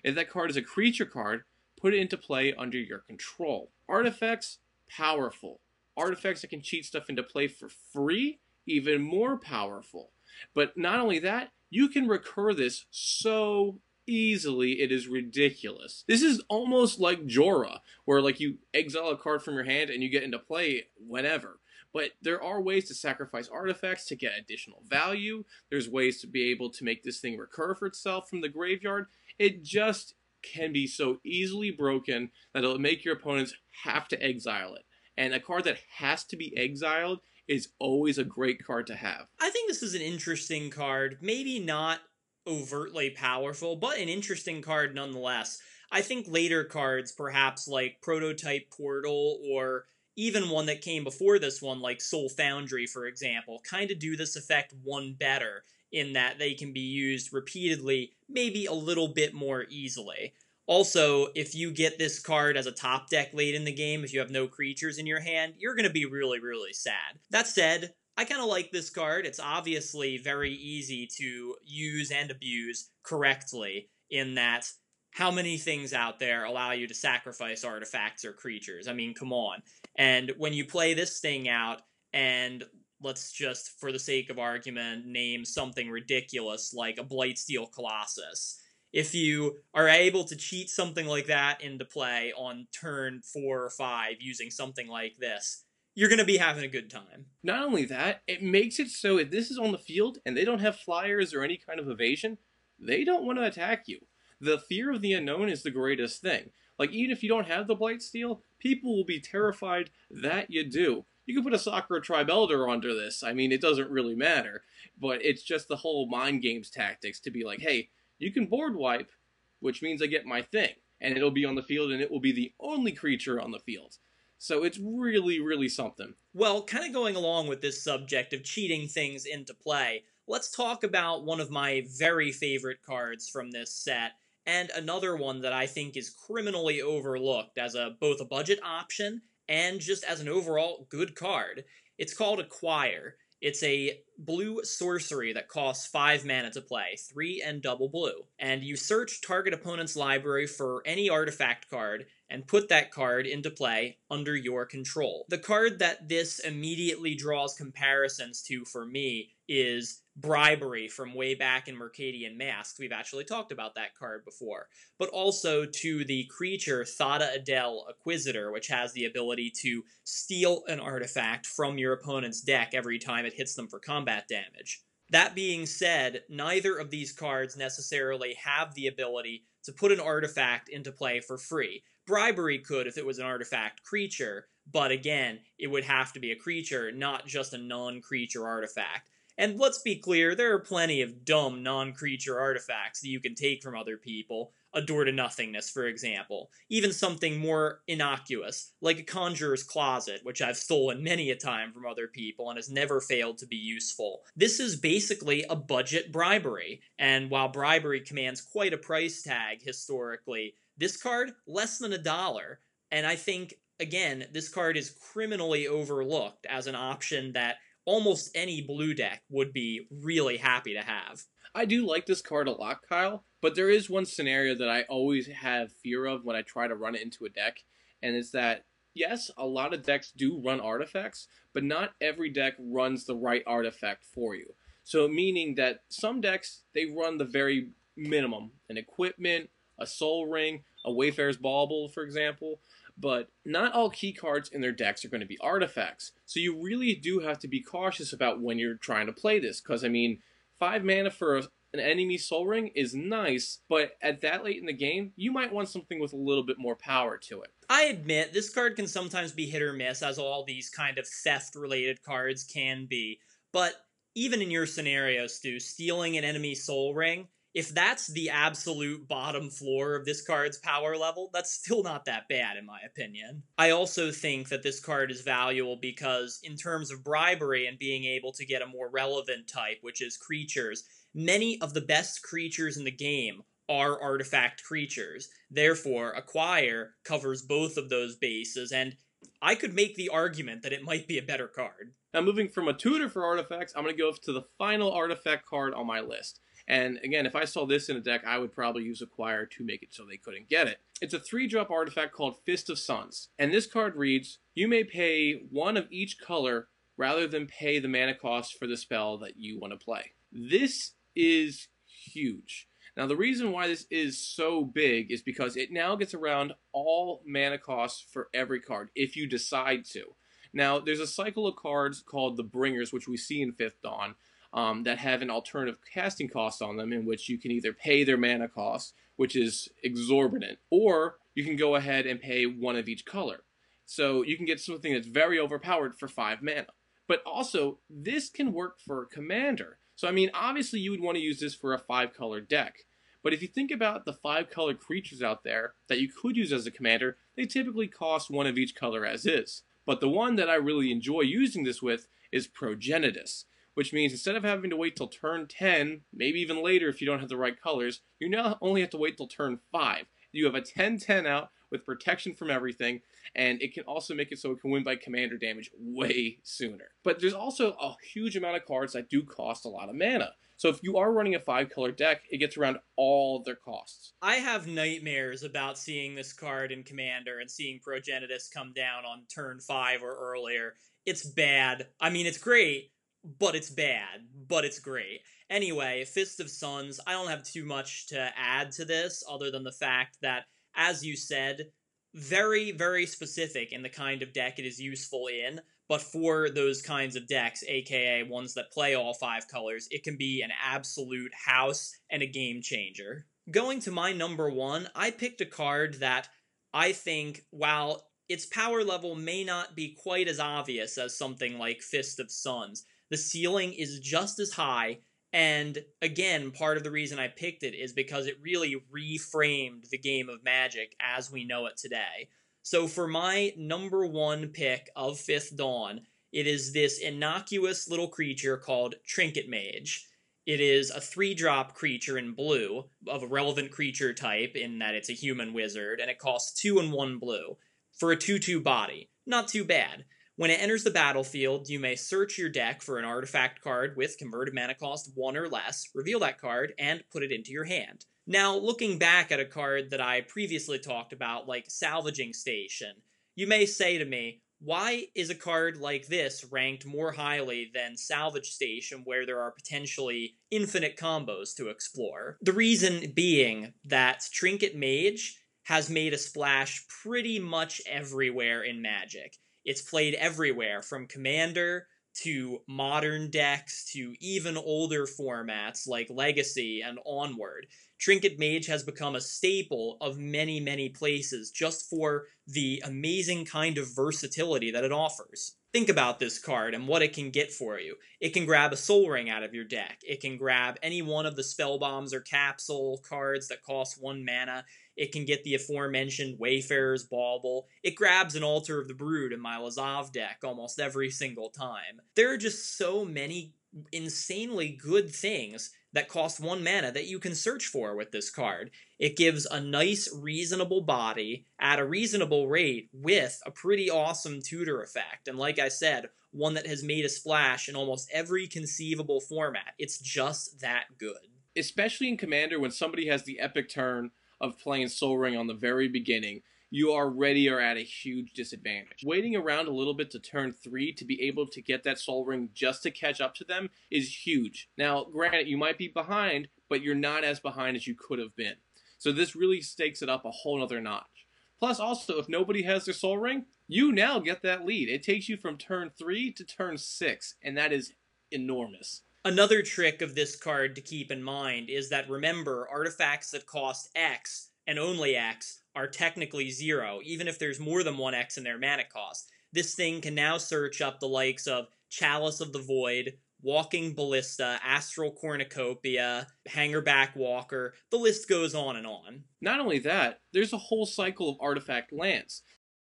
If 0.03 0.15
that 0.15 0.29
card 0.29 0.49
is 0.49 0.57
a 0.57 0.61
creature 0.61 1.05
card, 1.05 1.43
put 1.79 1.93
it 1.93 1.99
into 1.99 2.17
play 2.17 2.53
under 2.53 2.77
your 2.77 2.99
control. 2.99 3.69
Artifacts, 3.87 4.59
powerful. 4.89 5.59
Artifacts 5.95 6.41
that 6.41 6.49
can 6.49 6.61
cheat 6.61 6.85
stuff 6.85 7.09
into 7.09 7.21
play 7.21 7.47
for 7.47 7.69
free, 7.69 8.39
even 8.65 9.01
more 9.01 9.37
powerful. 9.37 10.11
But 10.55 10.75
not 10.75 10.99
only 10.99 11.19
that, 11.19 11.51
you 11.73 11.89
can 11.89 12.07
recur 12.07 12.53
this 12.53 12.85
so 12.91 13.79
easily 14.05 14.73
it 14.73 14.91
is 14.91 15.07
ridiculous. 15.07 16.03
This 16.07 16.21
is 16.21 16.41
almost 16.49 16.99
like 16.99 17.25
Jhoira, 17.25 17.79
where 18.05 18.21
like 18.21 18.39
you 18.39 18.57
exile 18.73 19.09
a 19.09 19.17
card 19.17 19.41
from 19.41 19.55
your 19.55 19.63
hand 19.63 19.89
and 19.89 20.03
you 20.03 20.09
get 20.09 20.23
into 20.23 20.39
play 20.39 20.87
whenever. 20.97 21.59
But 21.93 22.11
there 22.21 22.41
are 22.41 22.61
ways 22.61 22.87
to 22.87 22.95
sacrifice 22.95 23.47
artifacts 23.47 24.05
to 24.05 24.15
get 24.15 24.33
additional 24.37 24.83
value. 24.87 25.45
There's 25.69 25.89
ways 25.89 26.19
to 26.21 26.27
be 26.27 26.51
able 26.51 26.71
to 26.71 26.83
make 26.83 27.03
this 27.03 27.19
thing 27.19 27.37
recur 27.37 27.75
for 27.75 27.85
itself 27.85 28.29
from 28.29 28.41
the 28.41 28.49
graveyard. 28.49 29.07
It 29.39 29.63
just 29.63 30.15
can 30.43 30.73
be 30.73 30.87
so 30.87 31.19
easily 31.23 31.71
broken 31.71 32.31
that 32.53 32.63
it'll 32.63 32.79
make 32.79 33.05
your 33.05 33.15
opponents 33.15 33.53
have 33.83 34.07
to 34.09 34.21
exile 34.21 34.75
it. 34.75 34.83
And 35.17 35.33
a 35.33 35.39
card 35.39 35.63
that 35.65 35.77
has 35.97 36.23
to 36.25 36.35
be 36.35 36.55
exiled 36.57 37.19
is 37.47 37.69
always 37.79 38.17
a 38.17 38.23
great 38.23 38.63
card 38.63 38.87
to 38.87 38.95
have. 38.95 39.27
I 39.41 39.49
think 39.49 39.69
this 39.69 39.83
is 39.83 39.95
an 39.95 40.01
interesting 40.01 40.69
card. 40.69 41.17
Maybe 41.21 41.59
not 41.59 41.99
overtly 42.47 43.09
powerful, 43.09 43.75
but 43.75 43.97
an 43.97 44.09
interesting 44.09 44.61
card 44.61 44.95
nonetheless. 44.95 45.59
I 45.91 46.01
think 46.01 46.25
later 46.27 46.63
cards, 46.63 47.11
perhaps 47.11 47.67
like 47.67 48.01
Prototype 48.01 48.69
Portal 48.71 49.39
or 49.47 49.85
even 50.15 50.49
one 50.49 50.65
that 50.67 50.81
came 50.81 51.03
before 51.03 51.39
this 51.39 51.61
one, 51.61 51.81
like 51.81 52.01
Soul 52.01 52.29
Foundry, 52.29 52.85
for 52.85 53.05
example, 53.05 53.61
kind 53.67 53.91
of 53.91 53.99
do 53.99 54.15
this 54.15 54.35
effect 54.35 54.73
one 54.83 55.13
better 55.13 55.63
in 55.91 56.13
that 56.13 56.39
they 56.39 56.55
can 56.55 56.73
be 56.73 56.79
used 56.81 57.31
repeatedly, 57.31 58.13
maybe 58.27 58.65
a 58.65 58.73
little 58.73 59.07
bit 59.07 59.33
more 59.33 59.65
easily. 59.69 60.33
Also, 60.65 61.27
if 61.35 61.53
you 61.53 61.71
get 61.71 61.99
this 61.99 62.19
card 62.19 62.55
as 62.55 62.67
a 62.67 62.71
top 62.71 63.09
deck 63.09 63.33
late 63.33 63.55
in 63.55 63.65
the 63.65 63.73
game, 63.73 64.03
if 64.03 64.13
you 64.13 64.19
have 64.19 64.31
no 64.31 64.47
creatures 64.47 64.97
in 64.97 65.05
your 65.05 65.19
hand, 65.19 65.53
you're 65.57 65.75
going 65.75 65.87
to 65.87 65.93
be 65.93 66.05
really, 66.05 66.39
really 66.39 66.71
sad. 66.71 67.19
That 67.31 67.47
said, 67.47 67.93
I 68.15 68.25
kind 68.25 68.41
of 68.41 68.47
like 68.47 68.71
this 68.71 68.89
card. 68.89 69.25
It's 69.25 69.39
obviously 69.39 70.17
very 70.17 70.53
easy 70.53 71.07
to 71.17 71.55
use 71.63 72.11
and 72.11 72.31
abuse 72.31 72.89
correctly 73.03 73.89
in 74.09 74.35
that 74.35 74.69
how 75.11 75.31
many 75.31 75.57
things 75.57 75.93
out 75.93 76.19
there 76.19 76.43
allow 76.45 76.71
you 76.71 76.87
to 76.87 76.93
sacrifice 76.93 77.63
artifacts 77.63 78.25
or 78.25 78.33
creatures? 78.33 78.87
I 78.87 78.93
mean, 78.93 79.13
come 79.13 79.31
on. 79.31 79.61
And 79.97 80.31
when 80.37 80.53
you 80.53 80.65
play 80.65 80.93
this 80.93 81.19
thing 81.19 81.47
out 81.47 81.81
and 82.13 82.63
let's 83.01 83.31
just, 83.31 83.79
for 83.79 83.91
the 83.91 83.99
sake 83.99 84.29
of 84.29 84.39
argument, 84.39 85.05
name 85.05 85.45
something 85.45 85.89
ridiculous 85.89 86.73
like 86.73 86.97
a 86.97 87.03
Blightsteel 87.03 87.71
Colossus. 87.71 88.59
If 88.93 89.15
you 89.15 89.57
are 89.73 89.89
able 89.89 90.23
to 90.25 90.35
cheat 90.35 90.69
something 90.69 91.07
like 91.07 91.25
that 91.25 91.61
into 91.61 91.83
play 91.83 92.31
on 92.37 92.67
turn 92.71 93.21
four 93.21 93.63
or 93.63 93.71
five 93.71 94.17
using 94.19 94.51
something 94.51 94.87
like 94.87 95.17
this, 95.19 95.63
you're 95.95 96.09
going 96.09 96.19
to 96.19 96.25
be 96.25 96.37
having 96.37 96.63
a 96.63 96.67
good 96.67 96.91
time. 96.91 97.25
Not 97.43 97.65
only 97.65 97.85
that, 97.85 98.21
it 98.27 98.43
makes 98.43 98.79
it 98.79 98.89
so 98.89 99.17
if 99.17 99.31
this 99.31 99.49
is 99.49 99.57
on 99.57 99.71
the 99.71 99.79
field 99.79 100.19
and 100.25 100.37
they 100.37 100.45
don't 100.45 100.61
have 100.61 100.75
flyers 100.75 101.33
or 101.33 101.43
any 101.43 101.57
kind 101.57 101.79
of 101.79 101.89
evasion, 101.89 102.37
they 102.79 103.03
don't 103.03 103.25
want 103.25 103.39
to 103.39 103.45
attack 103.45 103.87
you. 103.87 103.99
The 104.39 104.59
fear 104.59 104.91
of 104.91 105.01
the 105.01 105.13
unknown 105.13 105.49
is 105.49 105.63
the 105.63 105.71
greatest 105.71 106.21
thing. 106.21 106.51
Like, 106.77 106.91
even 106.91 107.11
if 107.11 107.23
you 107.23 107.29
don't 107.29 107.47
have 107.47 107.67
the 107.67 107.75
Blightsteel, 107.75 108.41
people 108.59 108.95
will 108.95 109.05
be 109.05 109.19
terrified 109.19 109.89
that 110.09 110.49
you 110.49 110.69
do. 110.69 111.05
You 111.25 111.35
can 111.35 111.43
put 111.43 111.53
a 111.53 111.59
Sakura 111.59 112.01
Tribe 112.01 112.29
Elder 112.29 112.67
onto 112.67 112.93
this. 112.93 113.23
I 113.23 113.33
mean, 113.33 113.51
it 113.51 113.61
doesn't 113.61 113.89
really 113.89 114.15
matter. 114.15 114.63
But 114.99 115.23
it's 115.23 115.43
just 115.43 115.67
the 115.67 115.77
whole 115.77 116.09
mind 116.09 116.41
games 116.41 116.69
tactics 116.69 117.19
to 117.21 117.31
be 117.31 117.43
like, 117.45 117.59
hey, 117.59 117.89
you 118.23 118.31
can 118.31 118.47
board 118.47 118.75
wipe, 118.75 119.11
which 119.59 119.81
means 119.81 120.01
I 120.01 120.07
get 120.07 120.25
my 120.25 120.41
thing. 120.41 120.71
And 121.01 121.17
it'll 121.17 121.31
be 121.31 121.45
on 121.45 121.55
the 121.55 121.63
field, 121.63 121.91
and 121.91 122.01
it 122.01 122.09
will 122.09 122.21
be 122.21 122.31
the 122.31 122.53
only 122.59 122.93
creature 122.93 123.41
on 123.41 123.51
the 123.51 123.59
field. 123.59 123.97
So 124.37 124.63
it's 124.63 124.79
really, 124.79 125.39
really 125.39 125.69
something. 125.69 126.13
Well, 126.33 126.63
kind 126.63 126.85
of 126.85 126.93
going 126.93 127.15
along 127.15 127.47
with 127.47 127.61
this 127.61 127.83
subject 127.83 128.33
of 128.33 128.43
cheating 128.43 128.87
things 128.87 129.25
into 129.25 129.53
play, 129.53 130.03
let's 130.27 130.51
talk 130.51 130.83
about 130.83 131.25
one 131.25 131.39
of 131.39 131.51
my 131.51 131.85
very 131.97 132.31
favorite 132.31 132.81
cards 132.85 133.29
from 133.29 133.51
this 133.51 133.73
set, 133.73 134.11
and 134.45 134.69
another 134.71 135.15
one 135.15 135.41
that 135.41 135.53
I 135.53 135.67
think 135.67 135.95
is 135.95 136.09
criminally 136.09 136.81
overlooked 136.81 137.57
as 137.57 137.75
a 137.75 137.95
both 137.99 138.19
a 138.19 138.25
budget 138.25 138.59
option 138.63 139.21
and 139.47 139.79
just 139.79 140.03
as 140.03 140.19
an 140.19 140.29
overall 140.29 140.87
good 140.89 141.15
card. 141.15 141.63
It's 141.97 142.13
called 142.13 142.39
Acquire. 142.39 143.15
It's 143.43 143.61
a 143.61 143.99
blue 144.17 144.63
sorcery 144.63 145.33
that 145.33 145.49
costs 145.49 145.85
5 145.87 146.23
mana 146.23 146.49
to 146.51 146.61
play, 146.61 146.95
3 146.97 147.43
and 147.45 147.61
double 147.61 147.89
blue. 147.89 148.23
And 148.39 148.63
you 148.63 148.77
search 148.77 149.19
target 149.19 149.53
opponent's 149.53 149.97
library 149.97 150.47
for 150.47 150.81
any 150.85 151.09
artifact 151.09 151.69
card 151.69 152.05
and 152.29 152.47
put 152.47 152.69
that 152.69 152.89
card 152.89 153.27
into 153.27 153.51
play 153.51 153.97
under 154.09 154.33
your 154.33 154.65
control. 154.65 155.25
The 155.27 155.37
card 155.37 155.79
that 155.79 156.07
this 156.07 156.39
immediately 156.39 157.15
draws 157.15 157.53
comparisons 157.53 158.41
to 158.43 158.63
for 158.63 158.85
me 158.85 159.32
is 159.47 160.01
bribery 160.15 160.87
from 160.87 161.13
way 161.13 161.35
back 161.35 161.67
in 161.67 161.75
Mercadian 161.75 162.37
Masques. 162.37 162.79
We've 162.79 162.91
actually 162.91 163.23
talked 163.23 163.51
about 163.51 163.75
that 163.75 163.95
card 163.97 164.23
before. 164.25 164.67
But 164.99 165.09
also 165.09 165.65
to 165.65 166.05
the 166.05 166.25
creature 166.25 166.85
Thada 166.85 167.31
Adel 167.33 167.87
Acquisitor, 167.89 168.51
which 168.51 168.67
has 168.67 168.93
the 168.93 169.05
ability 169.05 169.51
to 169.61 169.83
steal 170.03 170.63
an 170.67 170.79
artifact 170.79 171.47
from 171.47 171.77
your 171.77 171.93
opponent's 171.93 172.41
deck 172.41 172.71
every 172.73 172.99
time 172.99 173.25
it 173.25 173.33
hits 173.33 173.55
them 173.55 173.67
for 173.67 173.79
combat 173.79 174.27
damage. 174.27 174.81
That 175.09 175.35
being 175.35 175.65
said, 175.65 176.23
neither 176.29 176.77
of 176.77 176.89
these 176.89 177.11
cards 177.11 177.57
necessarily 177.57 178.35
have 178.43 178.73
the 178.73 178.87
ability 178.87 179.43
to 179.63 179.71
put 179.71 179.91
an 179.91 179.99
artifact 179.99 180.69
into 180.69 180.91
play 180.91 181.19
for 181.19 181.37
free. 181.37 181.83
Bribery 182.05 182.59
could 182.59 182.87
if 182.87 182.97
it 182.97 183.05
was 183.05 183.19
an 183.19 183.25
artifact 183.25 183.83
creature, 183.83 184.47
but 184.71 184.91
again, 184.91 185.39
it 185.57 185.67
would 185.67 185.83
have 185.83 186.13
to 186.13 186.19
be 186.19 186.31
a 186.31 186.35
creature, 186.35 186.91
not 186.91 187.27
just 187.27 187.53
a 187.53 187.57
non 187.57 188.01
creature 188.01 188.47
artifact. 188.47 189.09
And 189.37 189.59
let's 189.59 189.81
be 189.81 189.95
clear, 189.95 190.35
there 190.35 190.53
are 190.53 190.59
plenty 190.59 191.01
of 191.01 191.25
dumb 191.25 191.63
non 191.63 191.93
creature 191.93 192.39
artifacts 192.39 193.01
that 193.01 193.09
you 193.09 193.19
can 193.19 193.35
take 193.35 193.63
from 193.63 193.75
other 193.75 193.97
people. 193.97 194.53
A 194.75 194.81
door 194.81 195.03
to 195.03 195.11
nothingness, 195.11 195.69
for 195.69 195.85
example. 195.85 196.49
Even 196.69 196.91
something 196.91 197.39
more 197.39 197.81
innocuous, 197.87 198.71
like 198.81 198.97
a 198.97 199.03
conjurer's 199.03 199.63
closet, 199.63 200.21
which 200.23 200.41
I've 200.41 200.57
stolen 200.57 201.03
many 201.03 201.29
a 201.29 201.35
time 201.35 201.71
from 201.71 201.85
other 201.85 202.07
people 202.07 202.49
and 202.49 202.57
has 202.57 202.71
never 202.71 202.99
failed 202.99 203.37
to 203.39 203.47
be 203.47 203.55
useful. 203.55 204.21
This 204.35 204.59
is 204.59 204.75
basically 204.75 205.45
a 205.47 205.55
budget 205.55 206.11
bribery, 206.11 206.81
and 206.97 207.29
while 207.29 207.49
bribery 207.49 208.01
commands 208.01 208.41
quite 208.41 208.73
a 208.73 208.77
price 208.77 209.21
tag 209.21 209.61
historically, 209.61 210.55
this 210.75 210.97
card, 210.97 211.33
less 211.45 211.77
than 211.77 211.93
a 211.93 211.99
dollar. 211.99 212.59
And 212.91 213.05
I 213.05 213.15
think, 213.15 213.53
again, 213.79 214.25
this 214.31 214.49
card 214.49 214.75
is 214.75 214.89
criminally 214.89 215.67
overlooked 215.67 216.47
as 216.47 216.65
an 216.65 216.75
option 216.75 217.33
that 217.33 217.57
almost 217.85 218.31
any 218.35 218.61
blue 218.61 218.93
deck 218.93 219.23
would 219.29 219.53
be 219.53 219.87
really 219.89 220.37
happy 220.37 220.73
to 220.73 220.81
have. 220.81 221.23
I 221.55 221.65
do 221.65 221.85
like 221.85 222.05
this 222.05 222.21
card 222.21 222.47
a 222.47 222.51
lot, 222.51 222.81
Kyle, 222.87 223.23
but 223.41 223.55
there 223.55 223.69
is 223.69 223.89
one 223.89 224.05
scenario 224.05 224.55
that 224.55 224.69
I 224.69 224.83
always 224.83 225.27
have 225.27 225.71
fear 225.71 226.05
of 226.05 226.25
when 226.25 226.35
I 226.35 226.41
try 226.41 226.67
to 226.67 226.75
run 226.75 226.95
it 226.95 227.01
into 227.01 227.25
a 227.25 227.29
deck, 227.29 227.57
and 228.01 228.15
it's 228.15 228.31
that 228.31 228.65
yes, 228.93 229.31
a 229.37 229.45
lot 229.45 229.73
of 229.73 229.83
decks 229.83 230.11
do 230.15 230.41
run 230.43 230.59
artifacts, 230.59 231.27
but 231.53 231.63
not 231.63 231.93
every 232.01 232.29
deck 232.29 232.53
runs 232.59 233.05
the 233.05 233.15
right 233.15 233.43
artifact 233.45 234.05
for 234.13 234.35
you. 234.35 234.53
So 234.83 235.07
meaning 235.07 235.55
that 235.55 235.81
some 235.89 236.21
decks 236.21 236.61
they 236.73 236.85
run 236.85 237.17
the 237.17 237.25
very 237.25 237.69
minimum, 237.95 238.51
an 238.69 238.77
equipment, 238.77 239.49
a 239.79 239.87
Sol 239.87 240.27
Ring, 240.27 240.63
a 240.85 240.91
Wayfarer's 240.91 241.37
Bauble, 241.37 241.89
for 241.89 242.03
example, 242.03 242.59
but 242.97 243.29
not 243.45 243.73
all 243.73 243.89
key 243.89 244.13
cards 244.13 244.49
in 244.49 244.61
their 244.61 244.71
decks 244.71 245.03
are 245.03 245.09
going 245.09 245.21
to 245.21 245.27
be 245.27 245.39
artifacts. 245.41 246.11
So 246.25 246.39
you 246.39 246.61
really 246.61 246.95
do 246.95 247.19
have 247.19 247.39
to 247.39 247.47
be 247.47 247.61
cautious 247.61 248.13
about 248.13 248.41
when 248.41 248.59
you're 248.59 248.75
trying 248.75 249.07
to 249.07 249.13
play 249.13 249.39
this, 249.39 249.61
because 249.61 249.83
I 249.83 249.89
mean, 249.89 250.19
five 250.59 250.83
mana 250.83 251.11
for 251.11 251.37
a, 251.37 251.43
an 251.73 251.79
enemy 251.79 252.17
Sol 252.17 252.45
Ring 252.45 252.71
is 252.75 252.93
nice, 252.93 253.59
but 253.67 253.93
at 254.01 254.21
that 254.21 254.43
late 254.43 254.59
in 254.59 254.67
the 254.67 254.73
game, 254.73 255.11
you 255.15 255.31
might 255.31 255.51
want 255.51 255.69
something 255.69 255.99
with 255.99 256.13
a 256.13 256.17
little 256.17 256.45
bit 256.45 256.57
more 256.59 256.75
power 256.75 257.17
to 257.29 257.41
it. 257.41 257.49
I 257.69 257.83
admit, 257.85 258.31
this 258.31 258.49
card 258.49 258.75
can 258.75 258.87
sometimes 258.87 259.31
be 259.31 259.47
hit 259.47 259.61
or 259.61 259.73
miss, 259.73 260.03
as 260.03 260.19
all 260.19 260.43
these 260.45 260.69
kind 260.69 260.99
of 260.99 261.07
theft 261.07 261.55
related 261.55 262.03
cards 262.03 262.43
can 262.43 262.85
be, 262.85 263.19
but 263.51 263.73
even 264.15 264.43
in 264.43 264.51
your 264.51 264.67
scenario, 264.67 265.25
Stu, 265.25 265.59
stealing 265.59 266.15
an 266.17 266.23
enemy 266.23 266.53
Sol 266.53 266.93
Ring, 266.93 267.27
if 267.53 267.69
that's 267.69 268.07
the 268.07 268.29
absolute 268.31 269.07
bottom 269.07 269.49
floor 269.49 269.95
of 269.95 270.05
this 270.05 270.21
card's 270.21 270.57
power 270.57 270.97
level, 270.97 271.29
that's 271.33 271.53
still 271.53 271.83
not 271.83 272.05
that 272.05 272.27
bad, 272.27 272.57
in 272.57 272.65
my 272.65 272.79
opinion. 272.85 273.43
I 273.57 273.69
also 273.69 274.11
think 274.11 274.49
that 274.49 274.63
this 274.63 274.79
card 274.79 275.11
is 275.11 275.21
valuable 275.21 275.77
because, 275.79 276.39
in 276.43 276.55
terms 276.55 276.91
of 276.91 277.03
bribery 277.03 277.67
and 277.67 277.77
being 277.77 278.05
able 278.05 278.31
to 278.33 278.45
get 278.45 278.63
a 278.63 278.67
more 278.67 278.89
relevant 278.89 279.47
type, 279.47 279.77
which 279.81 280.01
is 280.01 280.17
creatures, 280.17 280.83
many 281.13 281.61
of 281.61 281.73
the 281.73 281.81
best 281.81 282.23
creatures 282.23 282.77
in 282.77 282.85
the 282.85 282.91
game 282.91 283.43
are 283.69 284.01
artifact 284.01 284.63
creatures. 284.63 285.29
Therefore, 285.49 286.11
Acquire 286.11 286.95
covers 287.03 287.43
both 287.43 287.77
of 287.77 287.89
those 287.89 288.15
bases, 288.15 288.71
and 288.71 288.95
I 289.41 289.55
could 289.55 289.73
make 289.73 289.95
the 289.95 290.09
argument 290.09 290.63
that 290.63 290.73
it 290.73 290.83
might 290.83 291.07
be 291.07 291.17
a 291.17 291.23
better 291.23 291.47
card. 291.47 291.93
Now, 292.13 292.21
moving 292.21 292.49
from 292.49 292.67
a 292.67 292.73
tutor 292.73 293.09
for 293.09 293.25
artifacts, 293.25 293.73
I'm 293.75 293.83
going 293.83 293.95
to 293.95 294.01
go 294.01 294.11
to 294.11 294.33
the 294.33 294.45
final 294.57 294.91
artifact 294.91 295.45
card 295.45 295.73
on 295.73 295.87
my 295.87 296.01
list. 296.01 296.39
And 296.67 296.97
again, 297.03 297.25
if 297.25 297.35
I 297.35 297.45
saw 297.45 297.65
this 297.65 297.89
in 297.89 297.97
a 297.97 298.01
deck, 298.01 298.23
I 298.25 298.37
would 298.37 298.53
probably 298.53 298.83
use 298.83 299.01
Acquire 299.01 299.45
to 299.45 299.63
make 299.63 299.83
it 299.83 299.93
so 299.93 300.05
they 300.05 300.17
couldn't 300.17 300.49
get 300.49 300.67
it. 300.67 300.79
It's 301.01 301.13
a 301.13 301.19
three 301.19 301.47
drop 301.47 301.69
artifact 301.69 302.13
called 302.13 302.37
Fist 302.45 302.69
of 302.69 302.79
Suns. 302.79 303.29
And 303.37 303.53
this 303.53 303.65
card 303.65 303.95
reads 303.95 304.39
You 304.55 304.67
may 304.67 304.83
pay 304.83 305.43
one 305.49 305.75
of 305.75 305.87
each 305.91 306.19
color 306.19 306.67
rather 306.95 307.27
than 307.27 307.47
pay 307.47 307.79
the 307.79 307.87
mana 307.87 308.15
cost 308.15 308.57
for 308.57 308.67
the 308.67 308.77
spell 308.77 309.17
that 309.17 309.37
you 309.37 309.59
want 309.59 309.73
to 309.73 309.83
play. 309.83 310.11
This 310.31 310.91
is 311.15 311.67
huge. 311.85 312.67
Now, 312.95 313.07
the 313.07 313.17
reason 313.17 313.51
why 313.51 313.67
this 313.67 313.87
is 313.89 314.19
so 314.19 314.63
big 314.63 315.11
is 315.11 315.23
because 315.23 315.57
it 315.57 315.71
now 315.71 315.95
gets 315.95 316.13
around 316.13 316.53
all 316.71 317.23
mana 317.25 317.57
costs 317.57 318.05
for 318.07 318.29
every 318.33 318.59
card 318.59 318.89
if 318.95 319.15
you 319.15 319.27
decide 319.27 319.85
to. 319.85 320.15
Now, 320.53 320.79
there's 320.79 320.99
a 320.99 321.07
cycle 321.07 321.47
of 321.47 321.55
cards 321.55 322.03
called 322.05 322.37
the 322.37 322.43
Bringers, 322.43 322.93
which 322.93 323.07
we 323.07 323.17
see 323.17 323.41
in 323.41 323.53
Fifth 323.53 323.81
Dawn, 323.81 324.13
um, 324.53 324.83
that 324.83 324.99
have 324.99 325.21
an 325.21 325.29
alternative 325.29 325.79
casting 325.93 326.29
cost 326.29 326.61
on 326.61 326.77
them, 326.77 326.93
in 326.93 327.05
which 327.05 327.27
you 327.27 327.37
can 327.37 327.51
either 327.51 327.73
pay 327.73 328.03
their 328.03 328.17
mana 328.17 328.47
cost, 328.47 328.93
which 329.15 329.35
is 329.35 329.69
exorbitant, 329.83 330.59
or 330.69 331.17
you 331.35 331.43
can 331.43 331.55
go 331.55 331.75
ahead 331.75 332.05
and 332.05 332.21
pay 332.21 332.45
one 332.45 332.75
of 332.75 332.87
each 332.87 333.05
color. 333.05 333.43
So 333.85 334.23
you 334.23 334.37
can 334.37 334.45
get 334.45 334.59
something 334.59 334.93
that's 334.93 335.07
very 335.07 335.39
overpowered 335.39 335.95
for 335.95 336.07
five 336.07 336.41
mana. 336.41 336.67
But 337.07 337.21
also, 337.25 337.79
this 337.89 338.29
can 338.29 338.53
work 338.53 338.79
for 338.79 339.01
a 339.01 339.07
Commander. 339.07 339.77
So, 339.95 340.07
I 340.07 340.11
mean, 340.11 340.31
obviously, 340.33 340.79
you 340.79 340.91
would 340.91 341.01
want 341.01 341.17
to 341.17 341.23
use 341.23 341.39
this 341.39 341.53
for 341.53 341.73
a 341.73 341.79
five 341.79 342.13
color 342.13 342.39
deck. 342.39 342.85
But 343.21 343.33
if 343.33 343.41
you 343.41 343.47
think 343.47 343.71
about 343.71 344.05
the 344.05 344.13
five 344.13 344.49
color 344.49 344.73
creatures 344.73 345.21
out 345.21 345.43
there 345.43 345.73
that 345.87 345.99
you 345.99 346.09
could 346.09 346.35
use 346.35 346.51
as 346.51 346.65
a 346.65 346.71
commander, 346.71 347.17
they 347.35 347.45
typically 347.45 347.87
cost 347.87 348.29
one 348.29 348.47
of 348.47 348.57
each 348.57 348.75
color 348.75 349.05
as 349.05 349.25
is. 349.25 349.63
But 349.85 349.99
the 349.99 350.09
one 350.09 350.35
that 350.35 350.49
I 350.49 350.55
really 350.55 350.91
enjoy 350.91 351.21
using 351.21 351.63
this 351.63 351.81
with 351.81 352.07
is 352.31 352.47
Progenitus, 352.47 353.45
which 353.73 353.93
means 353.93 354.11
instead 354.11 354.35
of 354.35 354.43
having 354.43 354.69
to 354.69 354.77
wait 354.77 354.95
till 354.95 355.07
turn 355.07 355.47
10, 355.47 356.01
maybe 356.13 356.39
even 356.39 356.63
later 356.63 356.89
if 356.89 357.01
you 357.01 357.07
don't 357.07 357.19
have 357.19 357.29
the 357.29 357.37
right 357.37 357.59
colors, 357.61 358.01
you 358.19 358.29
now 358.29 358.57
only 358.61 358.81
have 358.81 358.89
to 358.91 358.97
wait 358.97 359.17
till 359.17 359.27
turn 359.27 359.59
5. 359.71 360.05
You 360.31 360.45
have 360.45 360.55
a 360.55 360.61
10 360.61 360.99
10 360.99 361.27
out 361.27 361.49
with 361.71 361.85
protection 361.85 362.33
from 362.33 362.51
everything, 362.51 363.01
and 363.35 363.61
it 363.61 363.73
can 363.73 363.83
also 363.83 364.13
make 364.13 364.31
it 364.31 364.39
so 364.39 364.51
it 364.51 364.61
can 364.61 364.71
win 364.71 364.83
by 364.83 364.95
commander 364.95 365.37
damage 365.37 365.71
way 365.77 366.37
sooner. 366.43 366.91
But 367.03 367.19
there's 367.19 367.33
also 367.33 367.71
a 367.71 367.95
huge 368.13 368.37
amount 368.37 368.57
of 368.57 368.65
cards 368.65 368.93
that 368.93 369.09
do 369.09 369.23
cost 369.23 369.65
a 369.65 369.69
lot 369.69 369.89
of 369.89 369.95
mana. 369.95 370.33
So 370.55 370.69
if 370.69 370.81
you 370.81 370.97
are 370.97 371.11
running 371.11 371.35
a 371.35 371.39
five 371.39 371.69
color 371.69 371.91
deck, 371.91 372.21
it 372.29 372.37
gets 372.37 372.55
around 372.55 372.77
all 372.95 373.43
their 373.43 373.55
costs. 373.55 374.13
I 374.21 374.35
have 374.35 374.65
nightmares 374.65 375.43
about 375.43 375.77
seeing 375.77 376.15
this 376.15 376.31
card 376.31 376.71
in 376.71 376.83
Commander 376.83 377.39
and 377.39 377.49
seeing 377.49 377.81
Progenitus 377.85 378.49
come 378.53 378.71
down 378.71 379.03
on 379.03 379.23
turn 379.33 379.59
five 379.59 380.03
or 380.03 380.15
earlier. 380.15 380.75
It's 381.05 381.25
bad. 381.25 381.87
I 381.99 382.11
mean, 382.11 382.25
it's 382.25 382.37
great, 382.37 382.92
but 383.23 383.55
it's 383.55 383.69
bad, 383.69 384.21
but 384.47 384.65
it's 384.65 384.79
great. 384.79 385.21
Anyway, 385.49 386.05
Fist 386.05 386.39
of 386.39 386.49
Suns, 386.49 386.99
I 387.05 387.13
don't 387.13 387.29
have 387.29 387.43
too 387.43 387.65
much 387.65 388.07
to 388.07 388.29
add 388.37 388.71
to 388.73 388.85
this 388.85 389.23
other 389.29 389.51
than 389.51 389.63
the 389.63 389.71
fact 389.71 390.17
that, 390.21 390.45
as 390.75 391.05
you 391.05 391.15
said, 391.15 391.67
very, 392.13 392.71
very 392.71 393.05
specific 393.05 393.71
in 393.71 393.81
the 393.81 393.89
kind 393.89 394.21
of 394.21 394.33
deck 394.33 394.59
it 394.59 394.65
is 394.65 394.79
useful 394.79 395.27
in, 395.27 395.61
but 395.89 396.01
for 396.01 396.49
those 396.49 396.81
kinds 396.81 397.15
of 397.15 397.27
decks, 397.27 397.63
aka 397.67 398.23
ones 398.23 398.53
that 398.53 398.71
play 398.71 398.95
all 398.95 399.13
five 399.13 399.47
colors, 399.47 399.87
it 399.91 400.03
can 400.03 400.17
be 400.17 400.41
an 400.41 400.51
absolute 400.63 401.31
house 401.33 401.91
and 402.09 402.21
a 402.21 402.27
game 402.27 402.61
changer. 402.61 403.25
Going 403.51 403.79
to 403.81 403.91
my 403.91 404.13
number 404.13 404.49
one, 404.49 404.87
I 404.95 405.11
picked 405.11 405.41
a 405.41 405.45
card 405.45 405.95
that 405.95 406.29
I 406.73 406.91
think, 406.93 407.45
while 407.51 408.07
its 408.29 408.45
power 408.45 408.83
level 408.83 409.15
may 409.15 409.43
not 409.43 409.75
be 409.75 409.95
quite 410.01 410.27
as 410.27 410.39
obvious 410.39 410.97
as 410.97 411.17
something 411.17 411.59
like 411.59 411.81
Fist 411.81 412.19
of 412.19 412.31
Suns, 412.31 412.85
the 413.13 413.17
ceiling 413.17 413.73
is 413.73 413.99
just 413.99 414.39
as 414.39 414.51
high, 414.51 414.97
and 415.31 415.83
again, 416.01 416.51
part 416.51 416.77
of 416.77 416.83
the 416.83 416.91
reason 416.91 417.19
I 417.19 417.27
picked 417.27 417.63
it 417.63 417.75
is 417.75 417.93
because 417.93 418.27
it 418.27 418.39
really 418.41 418.75
reframed 418.91 419.89
the 419.89 419.97
game 419.97 420.29
of 420.29 420.43
Magic 420.43 420.95
as 420.99 421.31
we 421.31 421.45
know 421.45 421.67
it 421.67 421.77
today. 421.77 422.29
So 422.63 422.87
for 422.87 423.07
my 423.07 423.53
number 423.57 424.05
one 424.05 424.47
pick 424.47 424.89
of 424.95 425.19
Fifth 425.19 425.55
Dawn, 425.55 426.01
it 426.31 426.47
is 426.47 426.73
this 426.73 426.99
innocuous 426.99 427.87
little 427.87 428.07
creature 428.07 428.57
called 428.57 428.95
Trinket 429.05 429.47
Mage. 429.47 430.07
It 430.45 430.59
is 430.59 430.89
a 430.89 430.99
three 430.99 431.33
drop 431.33 431.73
creature 431.73 432.17
in 432.17 432.33
blue, 432.33 432.85
of 433.07 433.23
a 433.23 433.27
relevant 433.27 433.71
creature 433.71 434.13
type, 434.13 434.55
in 434.55 434.79
that 434.79 434.95
it's 434.95 435.09
a 435.09 435.13
human 435.13 435.53
wizard, 435.53 435.99
and 435.99 436.09
it 436.09 436.19
costs 436.19 436.59
two 436.59 436.79
and 436.79 436.91
one 436.91 437.19
blue 437.19 437.57
for 437.97 438.11
a 438.11 438.17
2 438.17 438.39
2 438.39 438.59
body. 438.59 439.09
Not 439.25 439.47
too 439.47 439.63
bad. 439.63 440.05
When 440.35 440.49
it 440.49 440.61
enters 440.61 440.83
the 440.83 440.89
battlefield, 440.89 441.69
you 441.69 441.79
may 441.79 441.95
search 441.95 442.39
your 442.39 442.49
deck 442.49 442.81
for 442.81 442.97
an 442.97 443.05
artifact 443.05 443.61
card 443.61 443.95
with 443.95 444.17
converted 444.17 444.55
mana 444.55 444.73
cost 444.73 445.11
1 445.13 445.37
or 445.37 445.47
less, 445.47 445.87
reveal 445.93 446.19
that 446.21 446.41
card, 446.41 446.73
and 446.79 447.03
put 447.11 447.21
it 447.21 447.31
into 447.31 447.51
your 447.51 447.65
hand. 447.65 448.05
Now, 448.25 448.55
looking 448.55 448.97
back 448.97 449.31
at 449.31 449.39
a 449.39 449.45
card 449.45 449.91
that 449.91 450.01
I 450.01 450.21
previously 450.21 450.79
talked 450.79 451.13
about, 451.13 451.47
like 451.47 451.65
Salvaging 451.67 452.33
Station, 452.33 452.95
you 453.35 453.45
may 453.45 453.67
say 453.67 453.99
to 453.99 454.05
me, 454.05 454.41
why 454.59 455.07
is 455.13 455.29
a 455.29 455.35
card 455.35 455.77
like 455.77 456.07
this 456.07 456.45
ranked 456.49 456.85
more 456.85 457.11
highly 457.11 457.69
than 457.71 457.97
Salvage 457.97 458.49
Station, 458.49 459.01
where 459.03 459.27
there 459.27 459.41
are 459.41 459.51
potentially 459.51 460.37
infinite 460.49 460.97
combos 460.97 461.53
to 461.57 461.67
explore? 461.67 462.37
The 462.41 462.53
reason 462.53 463.11
being 463.13 463.73
that 463.85 464.23
Trinket 464.31 464.75
Mage 464.75 465.37
has 465.65 465.89
made 465.89 466.13
a 466.13 466.17
splash 466.17 466.85
pretty 467.03 467.39
much 467.39 467.81
everywhere 467.85 468.63
in 468.63 468.81
Magic. 468.81 469.35
It's 469.65 469.81
played 469.81 470.13
everywhere, 470.15 470.81
from 470.81 471.07
Commander 471.07 471.87
to 472.21 472.61
modern 472.67 473.29
decks 473.31 473.91
to 473.91 474.13
even 474.19 474.55
older 474.55 475.05
formats 475.05 475.87
like 475.87 476.09
Legacy 476.09 476.81
and 476.81 476.99
onward. 477.05 477.67
Trinket 477.99 478.37
Mage 478.37 478.67
has 478.67 478.83
become 478.83 479.15
a 479.15 479.21
staple 479.21 479.97
of 480.01 480.17
many, 480.17 480.59
many 480.59 480.89
places 480.89 481.51
just 481.51 481.89
for 481.89 482.25
the 482.45 482.83
amazing 482.85 483.45
kind 483.45 483.77
of 483.77 483.95
versatility 483.95 484.71
that 484.71 484.83
it 484.83 484.91
offers. 484.91 485.55
Think 485.71 485.89
about 485.89 486.19
this 486.19 486.37
card 486.37 486.75
and 486.75 486.87
what 486.87 487.01
it 487.01 487.13
can 487.13 487.31
get 487.31 487.51
for 487.51 487.79
you. 487.79 487.95
It 488.19 488.29
can 488.29 488.45
grab 488.45 488.73
a 488.73 488.77
Sol 488.77 489.09
Ring 489.09 489.29
out 489.29 489.41
of 489.41 489.55
your 489.55 489.63
deck. 489.63 489.99
It 490.03 490.21
can 490.21 490.37
grab 490.37 490.77
any 490.83 491.01
one 491.01 491.25
of 491.25 491.35
the 491.35 491.43
Spell 491.43 491.79
Bombs 491.79 492.13
or 492.13 492.19
Capsule 492.19 493.01
cards 493.07 493.47
that 493.47 493.63
cost 493.63 493.99
one 493.99 494.23
mana. 494.23 494.65
It 494.95 495.11
can 495.11 495.25
get 495.25 495.43
the 495.43 495.55
aforementioned 495.55 496.39
Wayfarer's 496.39 497.03
Bauble. 497.03 497.67
It 497.83 497.95
grabs 497.95 498.35
an 498.35 498.43
Altar 498.43 498.79
of 498.79 498.87
the 498.87 498.93
Brood 498.93 499.33
in 499.33 499.39
my 499.39 499.57
Lazav 499.57 500.11
deck 500.11 500.39
almost 500.43 500.79
every 500.79 501.09
single 501.09 501.49
time. 501.49 502.01
There 502.15 502.31
are 502.31 502.37
just 502.37 502.77
so 502.77 503.03
many 503.03 503.53
insanely 503.91 504.69
good 504.69 505.09
things 505.09 505.71
that 505.93 506.07
cost 506.07 506.39
one 506.39 506.63
mana 506.63 506.91
that 506.91 507.07
you 507.07 507.19
can 507.19 507.35
search 507.35 507.65
for 507.65 507.95
with 507.95 508.11
this 508.11 508.29
card. 508.29 508.71
It 508.99 509.15
gives 509.15 509.45
a 509.45 509.59
nice, 509.59 510.09
reasonable 510.13 510.81
body 510.81 511.45
at 511.59 511.79
a 511.79 511.85
reasonable 511.85 512.47
rate 512.47 512.89
with 512.93 513.41
a 513.45 513.51
pretty 513.51 513.89
awesome 513.89 514.41
tutor 514.41 514.81
effect. 514.81 515.27
And 515.27 515.37
like 515.37 515.59
I 515.59 515.69
said, 515.69 516.09
one 516.31 516.55
that 516.55 516.67
has 516.67 516.83
made 516.83 517.05
a 517.05 517.09
splash 517.09 517.69
in 517.69 517.75
almost 517.75 518.09
every 518.11 518.47
conceivable 518.47 519.21
format. 519.21 519.73
It's 519.77 519.99
just 519.99 520.61
that 520.61 520.85
good. 520.97 521.15
Especially 521.55 522.09
in 522.09 522.17
Commander 522.17 522.59
when 522.59 522.71
somebody 522.71 523.07
has 523.07 523.23
the 523.23 523.39
epic 523.39 523.69
turn 523.69 524.09
of 524.43 524.59
playing 524.59 524.89
Sol 524.89 525.17
Ring 525.17 525.37
on 525.37 525.47
the 525.47 525.53
very 525.53 525.87
beginning, 525.87 526.41
you 526.69 526.91
already 526.91 527.47
are 527.49 527.59
at 527.59 527.77
a 527.77 527.83
huge 527.83 528.33
disadvantage. 528.33 529.03
Waiting 529.05 529.35
around 529.35 529.67
a 529.67 529.73
little 529.73 529.93
bit 529.93 530.11
to 530.11 530.19
turn 530.19 530.51
three 530.51 530.91
to 530.93 531.05
be 531.05 531.21
able 531.21 531.47
to 531.47 531.61
get 531.61 531.83
that 531.83 531.97
Sol 531.97 532.25
Ring 532.25 532.49
just 532.53 532.83
to 532.83 532.91
catch 532.91 533.21
up 533.21 533.35
to 533.35 533.45
them 533.45 533.69
is 533.89 534.25
huge. 534.25 534.69
Now, 534.77 535.05
granted, 535.05 535.47
you 535.47 535.57
might 535.57 535.77
be 535.77 535.87
behind, 535.87 536.49
but 536.69 536.81
you're 536.81 536.93
not 536.93 537.23
as 537.23 537.39
behind 537.39 537.77
as 537.77 537.87
you 537.87 537.95
could 537.95 538.19
have 538.19 538.35
been. 538.35 538.55
So 538.97 539.11
this 539.11 539.35
really 539.35 539.61
stakes 539.61 540.01
it 540.01 540.09
up 540.09 540.25
a 540.25 540.31
whole 540.31 540.61
other 540.61 540.81
notch. 540.81 541.25
Plus, 541.59 541.79
also, 541.79 542.17
if 542.17 542.27
nobody 542.27 542.63
has 542.63 542.85
their 542.85 542.93
Sol 542.93 543.17
Ring, 543.17 543.45
you 543.67 543.91
now 543.91 544.19
get 544.19 544.41
that 544.41 544.65
lead. 544.65 544.89
It 544.89 545.03
takes 545.03 545.29
you 545.29 545.37
from 545.37 545.57
turn 545.57 545.91
three 545.97 546.31
to 546.33 546.43
turn 546.43 546.77
six, 546.77 547.35
and 547.41 547.55
that 547.55 547.71
is 547.71 547.93
enormous. 548.31 549.03
Another 549.25 549.61
trick 549.61 550.01
of 550.01 550.15
this 550.15 550.35
card 550.35 550.75
to 550.75 550.81
keep 550.81 551.09
in 551.09 551.23
mind 551.23 551.69
is 551.69 551.87
that 551.89 552.09
remember, 552.09 552.67
artifacts 552.69 553.31
that 553.31 553.45
cost 553.45 553.89
X 553.95 554.49
and 554.67 554.77
only 554.77 555.15
X 555.15 555.61
are 555.73 555.87
technically 555.87 556.51
zero, 556.51 556.99
even 557.05 557.29
if 557.29 557.39
there's 557.39 557.57
more 557.57 557.83
than 557.83 557.97
one 557.97 558.13
X 558.13 558.37
in 558.37 558.43
their 558.43 558.59
mana 558.59 558.83
cost. 558.83 559.31
This 559.53 559.75
thing 559.75 560.01
can 560.01 560.13
now 560.13 560.37
search 560.37 560.81
up 560.81 560.99
the 560.99 561.07
likes 561.07 561.47
of 561.47 561.67
Chalice 561.89 562.41
of 562.41 562.51
the 562.51 562.59
Void, 562.59 563.13
Walking 563.41 563.93
Ballista, 563.93 564.59
Astral 564.61 565.13
Cornucopia, 565.13 566.27
Hangerback 566.49 567.15
Walker. 567.15 567.75
The 567.91 567.97
list 567.97 568.27
goes 568.27 568.53
on 568.53 568.75
and 568.75 568.85
on. 568.85 569.23
Not 569.39 569.61
only 569.61 569.79
that, 569.79 570.19
there's 570.33 570.51
a 570.51 570.57
whole 570.57 570.85
cycle 570.85 571.29
of 571.29 571.37
artifact 571.39 571.93
lands. 571.93 572.41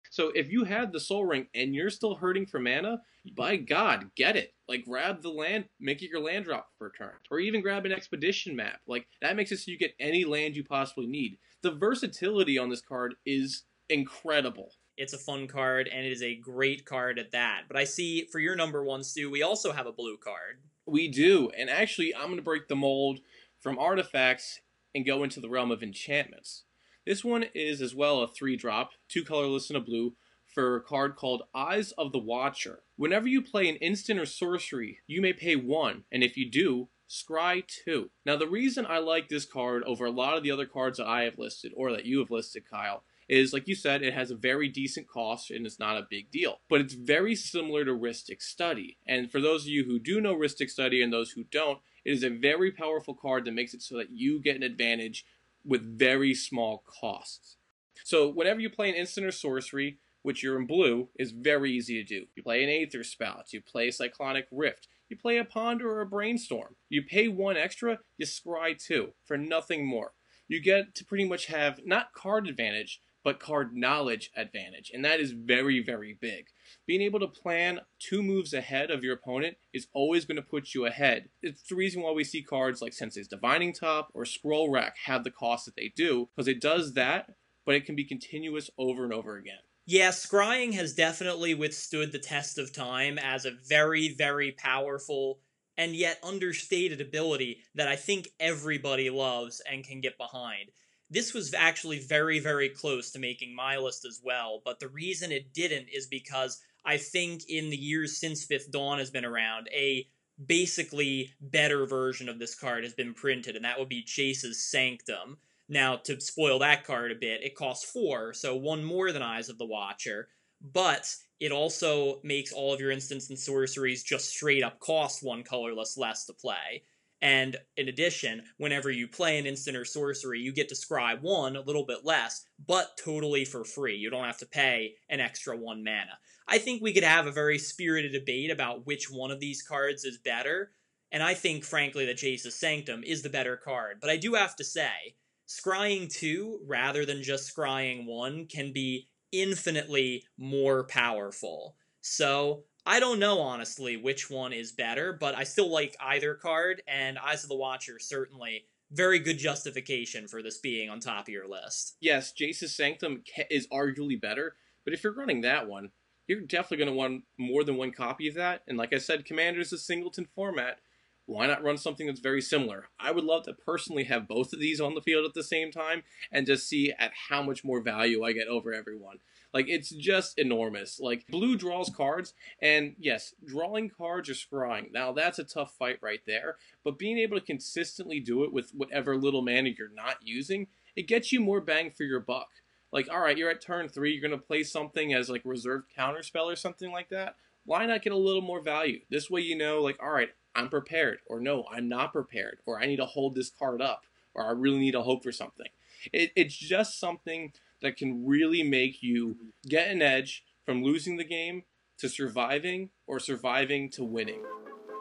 So 0.10 0.32
if 0.36 0.50
you 0.50 0.64
have 0.64 0.92
the 0.92 1.00
Sol 1.00 1.26
Ring 1.26 1.48
and 1.54 1.76
you're 1.76 1.90
still 1.90 2.16
hurting 2.16 2.46
for 2.46 2.60
mana, 2.60 3.02
by 3.36 3.58
God, 3.58 4.10
get 4.16 4.36
it. 4.36 4.54
Like 4.68 4.86
grab 4.86 5.22
the 5.22 5.30
land, 5.30 5.66
make 5.80 6.02
it 6.02 6.10
your 6.10 6.22
land 6.22 6.46
drop 6.46 6.68
per 6.80 6.92
turn, 6.92 7.14
or 7.32 7.40
even 7.40 7.62
grab 7.62 7.86
an 7.86 7.92
expedition 7.92 8.56
map. 8.56 8.80
Like 8.88 9.08
that 9.22 9.36
makes 9.36 9.52
it 9.52 9.60
so 9.60 9.72
you 9.72 9.78
get 9.78 9.96
any 10.00 10.26
land 10.26 10.56
you 10.56 10.64
possibly 10.64 11.08
need. 11.08 11.38
The 11.62 11.72
versatility 11.72 12.58
on 12.58 12.70
this 12.70 12.82
card 12.82 13.16
is 13.26 13.64
incredible. 13.90 14.72
It's 14.98 15.14
a 15.14 15.18
fun 15.18 15.48
card, 15.48 15.88
and 15.88 16.06
it 16.06 16.12
is 16.12 16.24
a 16.24 16.36
great 16.36 16.86
card 16.86 17.20
at 17.20 17.32
that. 17.32 17.64
But 17.68 17.78
I 17.78 17.84
see 17.84 18.26
for 18.32 18.40
your 18.40 18.56
number 18.56 18.84
one, 18.84 19.04
Stu, 19.04 19.30
we 19.30 19.44
also 19.44 19.72
have 19.72 19.86
a 19.86 19.92
blue 19.92 20.18
card. 20.18 20.62
We 20.88 21.08
do, 21.08 21.52
and 21.58 21.70
actually, 21.70 22.16
I'm 22.16 22.26
going 22.26 22.38
to 22.38 22.42
break 22.42 22.68
the 22.68 22.76
mold 22.76 23.20
from 23.60 23.78
artifacts 23.78 24.62
and 24.96 25.06
go 25.06 25.24
into 25.24 25.40
the 25.40 25.50
realm 25.50 25.70
of 25.70 25.84
enchantments. 25.84 26.64
This 27.08 27.24
one 27.24 27.46
is 27.56 27.82
as 27.82 27.96
well 27.96 28.20
a 28.20 28.28
three 28.28 28.58
drop, 28.58 28.92
two 29.08 29.24
colorless 29.24 29.70
and 29.70 29.78
a 29.78 29.80
blue, 29.80 30.16
for 30.46 30.76
a 30.76 30.82
card 30.82 31.16
called 31.16 31.44
Eyes 31.56 31.94
of 31.94 32.12
the 32.12 32.20
Watcher. 32.20 32.84
Whenever 32.98 33.30
you 33.30 33.42
play 33.42 33.70
an 33.70 33.78
instant 33.78 34.20
or 34.20 34.26
sorcery, 34.26 35.00
you 35.08 35.22
may 35.22 35.32
pay 35.32 35.56
one, 35.56 36.04
and 36.12 36.22
if 36.22 36.36
you 36.36 36.52
do, 36.52 36.90
scry 37.10 37.64
two. 37.66 38.10
Now, 38.26 38.36
the 38.36 38.46
reason 38.46 38.86
I 38.86 38.98
like 38.98 39.30
this 39.30 39.46
card 39.46 39.84
over 39.84 40.06
a 40.06 40.12
lot 40.12 40.36
of 40.36 40.44
the 40.44 40.52
other 40.52 40.66
cards 40.66 40.98
that 40.98 41.08
I 41.08 41.22
have 41.22 41.40
listed, 41.40 41.72
or 41.78 41.94
that 41.94 42.04
you 42.04 42.20
have 42.20 42.30
listed, 42.30 42.70
Kyle, 42.70 43.06
is 43.30 43.54
like 43.54 43.70
you 43.70 43.76
said, 43.76 44.02
it 44.02 44.14
has 44.14 44.30
a 44.30 44.36
very 44.36 44.68
decent 44.68 45.08
cost 45.08 45.50
and 45.50 45.66
it's 45.66 45.80
not 45.80 45.98
a 45.98 46.08
big 46.10 46.30
deal. 46.30 46.60
But 46.70 46.82
it's 46.82 46.94
very 46.94 47.36
similar 47.36 47.86
to 47.86 47.92
Rhystic 47.92 48.42
Study. 48.42 48.98
And 49.08 49.32
for 49.32 49.40
those 49.40 49.64
of 49.64 49.70
you 49.70 49.86
who 49.86 50.00
do 50.00 50.20
know 50.20 50.36
Rhystic 50.36 50.70
Study 50.70 51.02
and 51.02 51.12
those 51.12 51.32
who 51.32 51.46
don't, 51.46 51.80
it 52.06 52.12
is 52.12 52.24
a 52.24 52.30
very 52.30 52.72
powerful 52.72 53.14
card 53.14 53.46
that 53.46 53.54
makes 53.54 53.74
it 53.74 53.82
so 53.82 53.98
that 53.98 54.12
you 54.12 54.42
get 54.42 54.56
an 54.56 54.64
advantage 54.64 55.26
with 55.68 56.00
very 56.00 56.34
small 56.34 56.84
costs. 56.88 57.58
So 58.04 58.30
whenever 58.30 58.60
you 58.60 58.70
play 58.70 58.90
an 58.90 58.96
instant 58.96 59.28
or 59.28 59.32
sorcery, 59.32 60.00
which 60.24 60.42
you're 60.42 60.60
in 60.60 60.66
blue, 60.66 61.10
is 61.20 61.32
very 61.32 61.72
easy 61.72 62.02
to 62.02 62.04
do. 62.04 62.26
You 62.36 62.44
play 62.44 62.64
an 62.64 62.70
Aether 62.70 63.04
Spout, 63.04 63.54
you 63.54 63.62
play 63.62 63.92
Cyclonic 63.92 64.48
Rift, 64.52 64.88
you 65.10 65.18
play 65.18 65.38
a 65.38 65.46
Ponder 65.46 65.90
or 65.90 66.02
a 66.02 66.06
Brainstorm. 66.06 66.76
You 66.90 67.04
pay 67.04 67.28
one 67.28 67.58
extra, 67.58 68.00
you 68.18 68.26
scry 68.26 68.78
two, 68.78 69.14
for 69.26 69.38
nothing 69.38 69.86
more. 69.86 70.14
You 70.48 70.62
get 70.62 70.96
to 70.96 71.06
pretty 71.06 71.26
much 71.26 71.48
have 71.48 71.80
not 71.86 72.14
card 72.14 72.48
advantage, 72.48 73.02
but 73.28 73.42
card 73.42 73.76
knowledge 73.76 74.32
advantage, 74.38 74.90
and 74.94 75.04
that 75.04 75.20
is 75.20 75.34
very, 75.34 75.84
very 75.84 76.18
big. 76.18 76.46
Being 76.86 77.02
able 77.02 77.20
to 77.20 77.28
plan 77.28 77.82
two 78.00 78.24
moves 78.24 78.54
ahead 78.54 78.90
of 78.90 79.04
your 79.04 79.16
opponent 79.16 79.58
is 79.74 79.88
always 79.94 80.24
going 80.24 80.38
to 80.38 80.42
put 80.42 80.74
you 80.74 80.86
ahead. 80.86 81.28
It's 81.42 81.64
the 81.64 81.76
reason 81.76 82.02
why 82.02 82.14
we 82.14 82.24
see 82.24 82.42
cards 82.42 82.82
like 82.82 82.94
Sensei's 82.94 83.28
Divining 83.28 83.74
Top 83.74 84.12
or 84.14 84.24
Scroll 84.24 84.72
Rack 84.72 84.96
have 85.08 85.26
the 85.26 85.30
cost 85.30 85.66
that 85.66 85.76
they 85.76 85.92
do, 85.94 86.30
because 86.34 86.48
it 86.48 86.62
does 86.62 86.94
that, 86.94 87.32
but 87.66 87.76
it 87.76 87.86
can 87.86 87.98
be 87.98 88.06
continuous 88.06 88.70
over 88.78 89.04
and 89.04 89.12
over 89.12 89.36
again. 89.36 89.60
Yeah, 89.86 90.12
scrying 90.12 90.74
has 90.76 90.94
definitely 90.94 91.54
withstood 91.54 92.14
the 92.14 92.20
test 92.20 92.58
of 92.58 92.72
time 92.72 93.20
as 93.20 93.44
a 93.44 93.58
very, 93.68 94.08
very 94.08 94.54
powerful 94.54 95.40
and 95.76 95.94
yet 95.94 96.18
understated 96.24 97.02
ability 97.02 97.58
that 97.76 97.90
I 97.90 97.98
think 97.98 98.30
everybody 98.40 99.10
loves 99.10 99.62
and 99.70 99.84
can 99.84 100.00
get 100.00 100.18
behind. 100.18 100.70
This 101.10 101.34
was 101.34 101.54
actually 101.54 102.00
very, 102.00 102.40
very 102.40 102.70
close 102.70 103.12
to 103.12 103.20
making 103.20 103.56
my 103.56 103.78
list 103.78 104.06
as 104.06 104.20
well, 104.24 104.62
but 104.64 104.80
the 104.80 104.90
reason 104.90 105.32
it 105.32 105.54
didn't 105.54 105.88
is 105.88 106.06
because 106.06 106.62
I 106.84 106.98
think 106.98 107.50
in 107.50 107.70
the 107.70 107.78
years 107.78 108.18
since 108.18 108.44
Fifth 108.44 108.72
Dawn 108.72 109.00
has 109.00 109.10
been 109.10 109.26
around, 109.26 109.70
a 109.74 110.08
basically 110.46 111.34
better 111.42 111.86
version 111.86 112.30
of 112.30 112.40
this 112.40 112.56
card 112.56 112.84
has 112.84 112.94
been 112.94 113.14
printed, 113.14 113.56
and 113.56 113.66
that 113.66 113.80
would 113.80 113.90
be 113.90 114.04
Jace's 114.04 114.64
Sanctum. 114.64 115.38
Now, 115.70 115.98
to 115.98 116.20
spoil 116.22 116.60
that 116.60 116.86
card 116.86 117.12
a 117.12 117.16
bit, 117.16 117.44
it 117.44 117.56
costs 117.56 117.90
four, 117.90 118.34
so 118.34 118.56
one 118.56 118.84
more 118.84 119.12
than 119.12 119.22
Eyes 119.22 119.50
of 119.50 119.58
the 119.58 119.66
Watcher, 119.66 120.30
but 120.62 121.14
it 121.40 121.52
also 121.52 122.20
makes 122.24 122.52
all 122.52 122.74
of 122.74 122.80
your 122.80 122.92
instants 122.92 123.30
and 123.30 123.38
sorceries 123.38 124.04
just 124.04 124.30
straight 124.30 124.64
up 124.64 124.80
cost 124.80 125.24
one 125.24 125.44
colorless 125.44 125.98
less 125.98 126.26
to 126.26 126.34
play. 126.34 126.84
And 127.22 127.58
in 127.76 127.88
addition, 127.88 128.44
whenever 128.58 128.92
you 128.92 129.08
play 129.08 129.40
an 129.40 129.48
instant 129.48 129.76
or 129.76 129.86
sorcery, 129.86 130.40
you 130.40 130.54
get 130.54 130.70
to 130.70 130.76
scry 130.76 131.20
one, 131.20 131.56
a 131.56 131.62
little 131.62 131.86
bit 131.86 132.06
less, 132.06 132.46
but 132.68 132.96
totally 133.04 133.44
for 133.44 133.64
free. 133.64 133.96
You 133.96 134.12
don't 134.12 134.26
have 134.26 134.38
to 134.40 134.46
pay 134.46 134.96
an 135.10 135.20
extra 135.20 135.58
one 135.58 135.84
mana. 135.84 136.20
I 136.48 136.60
think 136.60 136.82
we 136.82 136.94
could 136.94 137.04
have 137.04 137.26
a 137.26 137.32
very 137.32 137.58
spirited 137.58 138.14
debate 138.14 138.52
about 138.52 138.86
which 138.86 139.10
one 139.10 139.32
of 139.32 139.40
these 139.40 139.64
cards 139.64 140.06
is 140.06 140.20
better, 140.20 140.72
and 141.12 141.24
I 141.24 141.34
think, 141.34 141.64
frankly, 141.64 142.06
that 142.06 142.18
Jace's 142.18 142.56
Sanctum 142.56 143.04
is 143.04 143.24
the 143.24 143.30
better 143.30 143.58
card. 143.58 143.98
But 144.00 144.10
I 144.10 144.18
do 144.18 144.36
have 144.36 144.56
to 144.58 144.64
say, 144.64 145.16
scrying 145.48 146.12
two 146.12 146.60
rather 146.66 147.06
than 147.06 147.24
just 147.24 147.54
scrying 147.54 148.06
one 148.06 148.46
can 148.46 148.74
be 148.74 149.08
infinitely 149.32 150.24
more 150.38 150.84
powerful. 150.86 151.76
So 152.02 152.64
I 152.88 153.02
don't 153.02 153.20
know 153.20 153.42
honestly 153.42 153.98
which 153.98 154.30
one 154.30 154.54
is 154.54 154.72
better, 154.72 155.12
but 155.12 155.36
I 155.36 155.44
still 155.44 155.70
like 155.70 155.98
either 156.00 156.34
card, 156.36 156.82
and 156.88 157.20
Eyes 157.20 157.44
of 157.44 157.50
the 157.50 157.56
Watcher 157.56 158.00
certainly 158.00 158.64
very 158.92 159.20
good 159.20 159.38
justification 159.38 160.26
for 160.26 160.42
this 160.42 160.58
being 160.60 160.90
on 160.90 161.02
top 161.02 161.28
of 161.28 161.34
your 161.34 161.50
list. 161.50 161.98
Yes, 162.00 162.32
Jace's 162.32 162.74
Sanctum 162.74 163.24
is 163.52 163.68
arguably 163.68 164.20
better, 164.20 164.56
but 164.86 164.94
if 164.94 165.04
you're 165.04 165.14
running 165.14 165.42
that 165.42 165.68
one, 165.68 165.92
you're 166.28 166.40
definitely 166.40 166.78
going 166.78 166.90
to 166.90 166.96
want 166.96 167.24
more 167.38 167.66
than 167.66 167.76
one 167.76 167.92
copy 167.92 168.30
of 168.30 168.36
that. 168.36 168.64
And 168.70 168.78
like 168.78 168.94
I 168.94 169.00
said, 169.00 169.26
Commander 169.26 169.60
is 169.60 169.74
a 169.74 169.78
singleton 169.78 170.26
format. 170.34 170.80
Why 171.28 171.46
not 171.46 171.62
run 171.62 171.78
something 171.78 172.08
that's 172.08 172.22
very 172.22 172.42
similar? 172.42 172.88
I 172.98 173.12
would 173.12 173.26
love 173.26 173.44
to 173.44 173.54
personally 173.54 174.06
have 174.06 174.30
both 174.30 174.54
of 174.54 174.62
these 174.62 174.80
on 174.80 174.96
the 174.96 175.02
field 175.02 175.26
at 175.26 175.34
the 175.34 175.44
same 175.44 175.72
time 175.72 176.04
and 176.32 176.48
just 176.48 176.70
see 176.70 176.94
at 176.98 177.12
how 177.30 177.44
much 177.44 177.66
more 177.66 177.82
value 177.82 178.24
I 178.24 178.32
get 178.32 178.48
over 178.48 178.74
everyone. 178.74 179.18
Like 179.54 179.68
it's 179.68 179.90
just 179.90 180.40
enormous. 180.40 181.02
Like 181.02 181.28
blue 181.28 181.58
draws 181.58 181.90
cards, 181.90 182.34
and 182.62 182.96
yes, 182.98 183.34
drawing 183.46 183.90
cards 183.90 184.30
or 184.30 184.34
scrying. 184.34 184.92
Now 184.94 185.12
that's 185.12 185.38
a 185.38 185.44
tough 185.44 185.76
fight 185.78 185.98
right 186.02 186.22
there. 186.26 186.56
But 186.86 186.98
being 186.98 187.18
able 187.18 187.38
to 187.38 187.46
consistently 187.46 188.22
do 188.22 188.46
it 188.46 188.54
with 188.54 188.72
whatever 188.72 189.18
little 189.18 189.42
mana 189.42 189.72
you're 189.78 189.90
not 189.94 190.18
using, 190.22 190.68
it 190.96 191.08
gets 191.08 191.34
you 191.34 191.42
more 191.42 191.60
bang 191.60 191.92
for 191.92 192.04
your 192.04 192.22
buck. 192.22 192.48
Like, 192.94 193.10
all 193.12 193.20
right, 193.20 193.38
you're 193.38 193.52
at 193.52 193.62
turn 193.62 193.90
three, 193.90 194.14
you're 194.14 194.28
gonna 194.28 194.42
play 194.42 194.64
something 194.64 195.14
as 195.14 195.30
like 195.30 195.42
reserved 195.44 195.88
counterspell 195.98 196.46
or 196.46 196.56
something 196.56 196.92
like 196.92 197.10
that. 197.10 197.36
Why 197.66 197.86
not 197.86 198.02
get 198.02 198.14
a 198.14 198.18
little 198.18 198.42
more 198.42 198.62
value? 198.62 199.02
This 199.10 199.30
way 199.30 199.42
you 199.42 199.58
know, 199.58 199.82
like, 199.82 200.02
all 200.02 200.10
right, 200.10 200.30
I'm 200.58 200.70
prepared, 200.70 201.20
or 201.28 201.40
no, 201.40 201.66
I'm 201.72 201.88
not 201.88 202.12
prepared, 202.12 202.58
or 202.66 202.82
I 202.82 202.88
need 202.88 202.98
to 202.98 203.06
hold 203.06 203.36
this 203.36 203.52
card 203.52 203.80
up, 203.80 204.06
or 204.34 204.44
I 204.44 204.52
really 204.52 204.80
need 204.80 204.94
to 204.94 205.04
hope 205.04 205.24
for 205.24 205.32
something. 205.32 205.68
It, 206.12 206.32
it's 206.36 206.56
just 206.56 207.00
something 207.00 207.54
that 207.82 207.96
can 207.96 208.26
really 208.26 208.64
make 208.64 209.04
you 209.04 209.38
get 209.68 209.92
an 209.92 210.02
edge 210.02 210.44
from 210.66 210.84
losing 210.84 211.18
the 211.18 211.24
game 211.24 211.64
to 212.00 212.10
surviving 212.10 212.90
or 213.06 213.20
surviving 213.20 213.90
to 213.92 214.04
winning. 214.04 214.42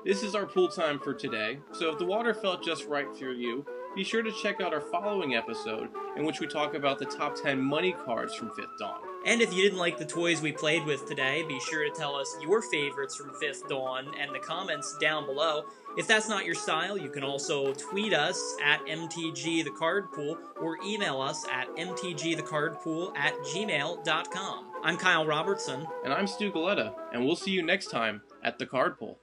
This 0.04 0.22
is 0.22 0.34
our 0.34 0.46
pool 0.46 0.68
time 0.68 0.98
for 0.98 1.14
today, 1.14 1.59
so 1.72 1.90
if 1.90 1.98
the 1.98 2.04
water 2.04 2.34
felt 2.34 2.62
just 2.62 2.86
right 2.86 3.09
for 3.16 3.32
you, 3.32 3.64
be 3.96 4.04
sure 4.04 4.22
to 4.22 4.30
check 4.30 4.61
out 4.61 4.74
our 4.74 4.82
following 4.82 5.36
episode 5.36 5.88
in 6.18 6.26
which 6.26 6.38
we 6.38 6.46
talk 6.46 6.74
about 6.74 6.98
the 6.98 7.07
top 7.07 7.34
10 7.34 7.59
money 7.59 7.94
cards 8.04 8.34
from 8.34 8.50
Fifth 8.50 8.78
Dawn. 8.78 9.00
And 9.27 9.43
if 9.43 9.53
you 9.53 9.61
didn't 9.61 9.81
like 9.81 9.99
the 9.99 10.05
toys 10.05 10.41
we 10.41 10.53
played 10.53 10.87
with 10.87 11.09
today, 11.09 11.43
be 11.43 11.59
sure 11.59 11.85
to 11.85 11.91
tell 11.91 12.14
us 12.14 12.37
your 12.41 12.62
favorites 12.62 13.16
from 13.16 13.35
Fifth 13.41 13.68
Dawn 13.68 14.12
and 14.20 14.33
the 14.33 14.39
comments 14.39 14.97
down 15.01 15.27
below. 15.27 15.64
If 15.97 16.07
that's 16.07 16.29
not 16.29 16.47
your 16.47 16.55
style, 16.55 16.97
you 16.97 17.11
can 17.11 17.24
also 17.24 17.74
tweet 17.74 18.14
us 18.14 18.57
at 18.64 18.87
mtgthecardpool 18.87 20.37
or 20.61 20.79
email 20.85 21.20
us 21.20 21.45
at 21.53 21.66
mtgthecardpool 21.74 23.16
at 23.16 23.35
gmail.com. 23.39 24.66
I'm 24.85 24.97
Kyle 24.97 25.27
Robertson. 25.27 25.85
And 26.05 26.12
I'm 26.12 26.29
Stu 26.29 26.53
Galetta, 26.53 26.95
and 27.12 27.27
we'll 27.27 27.35
see 27.35 27.51
you 27.51 27.62
next 27.62 27.87
time 27.87 28.22
at 28.45 28.61
the 28.61 28.66
Card 28.66 28.97
Pool. 28.97 29.14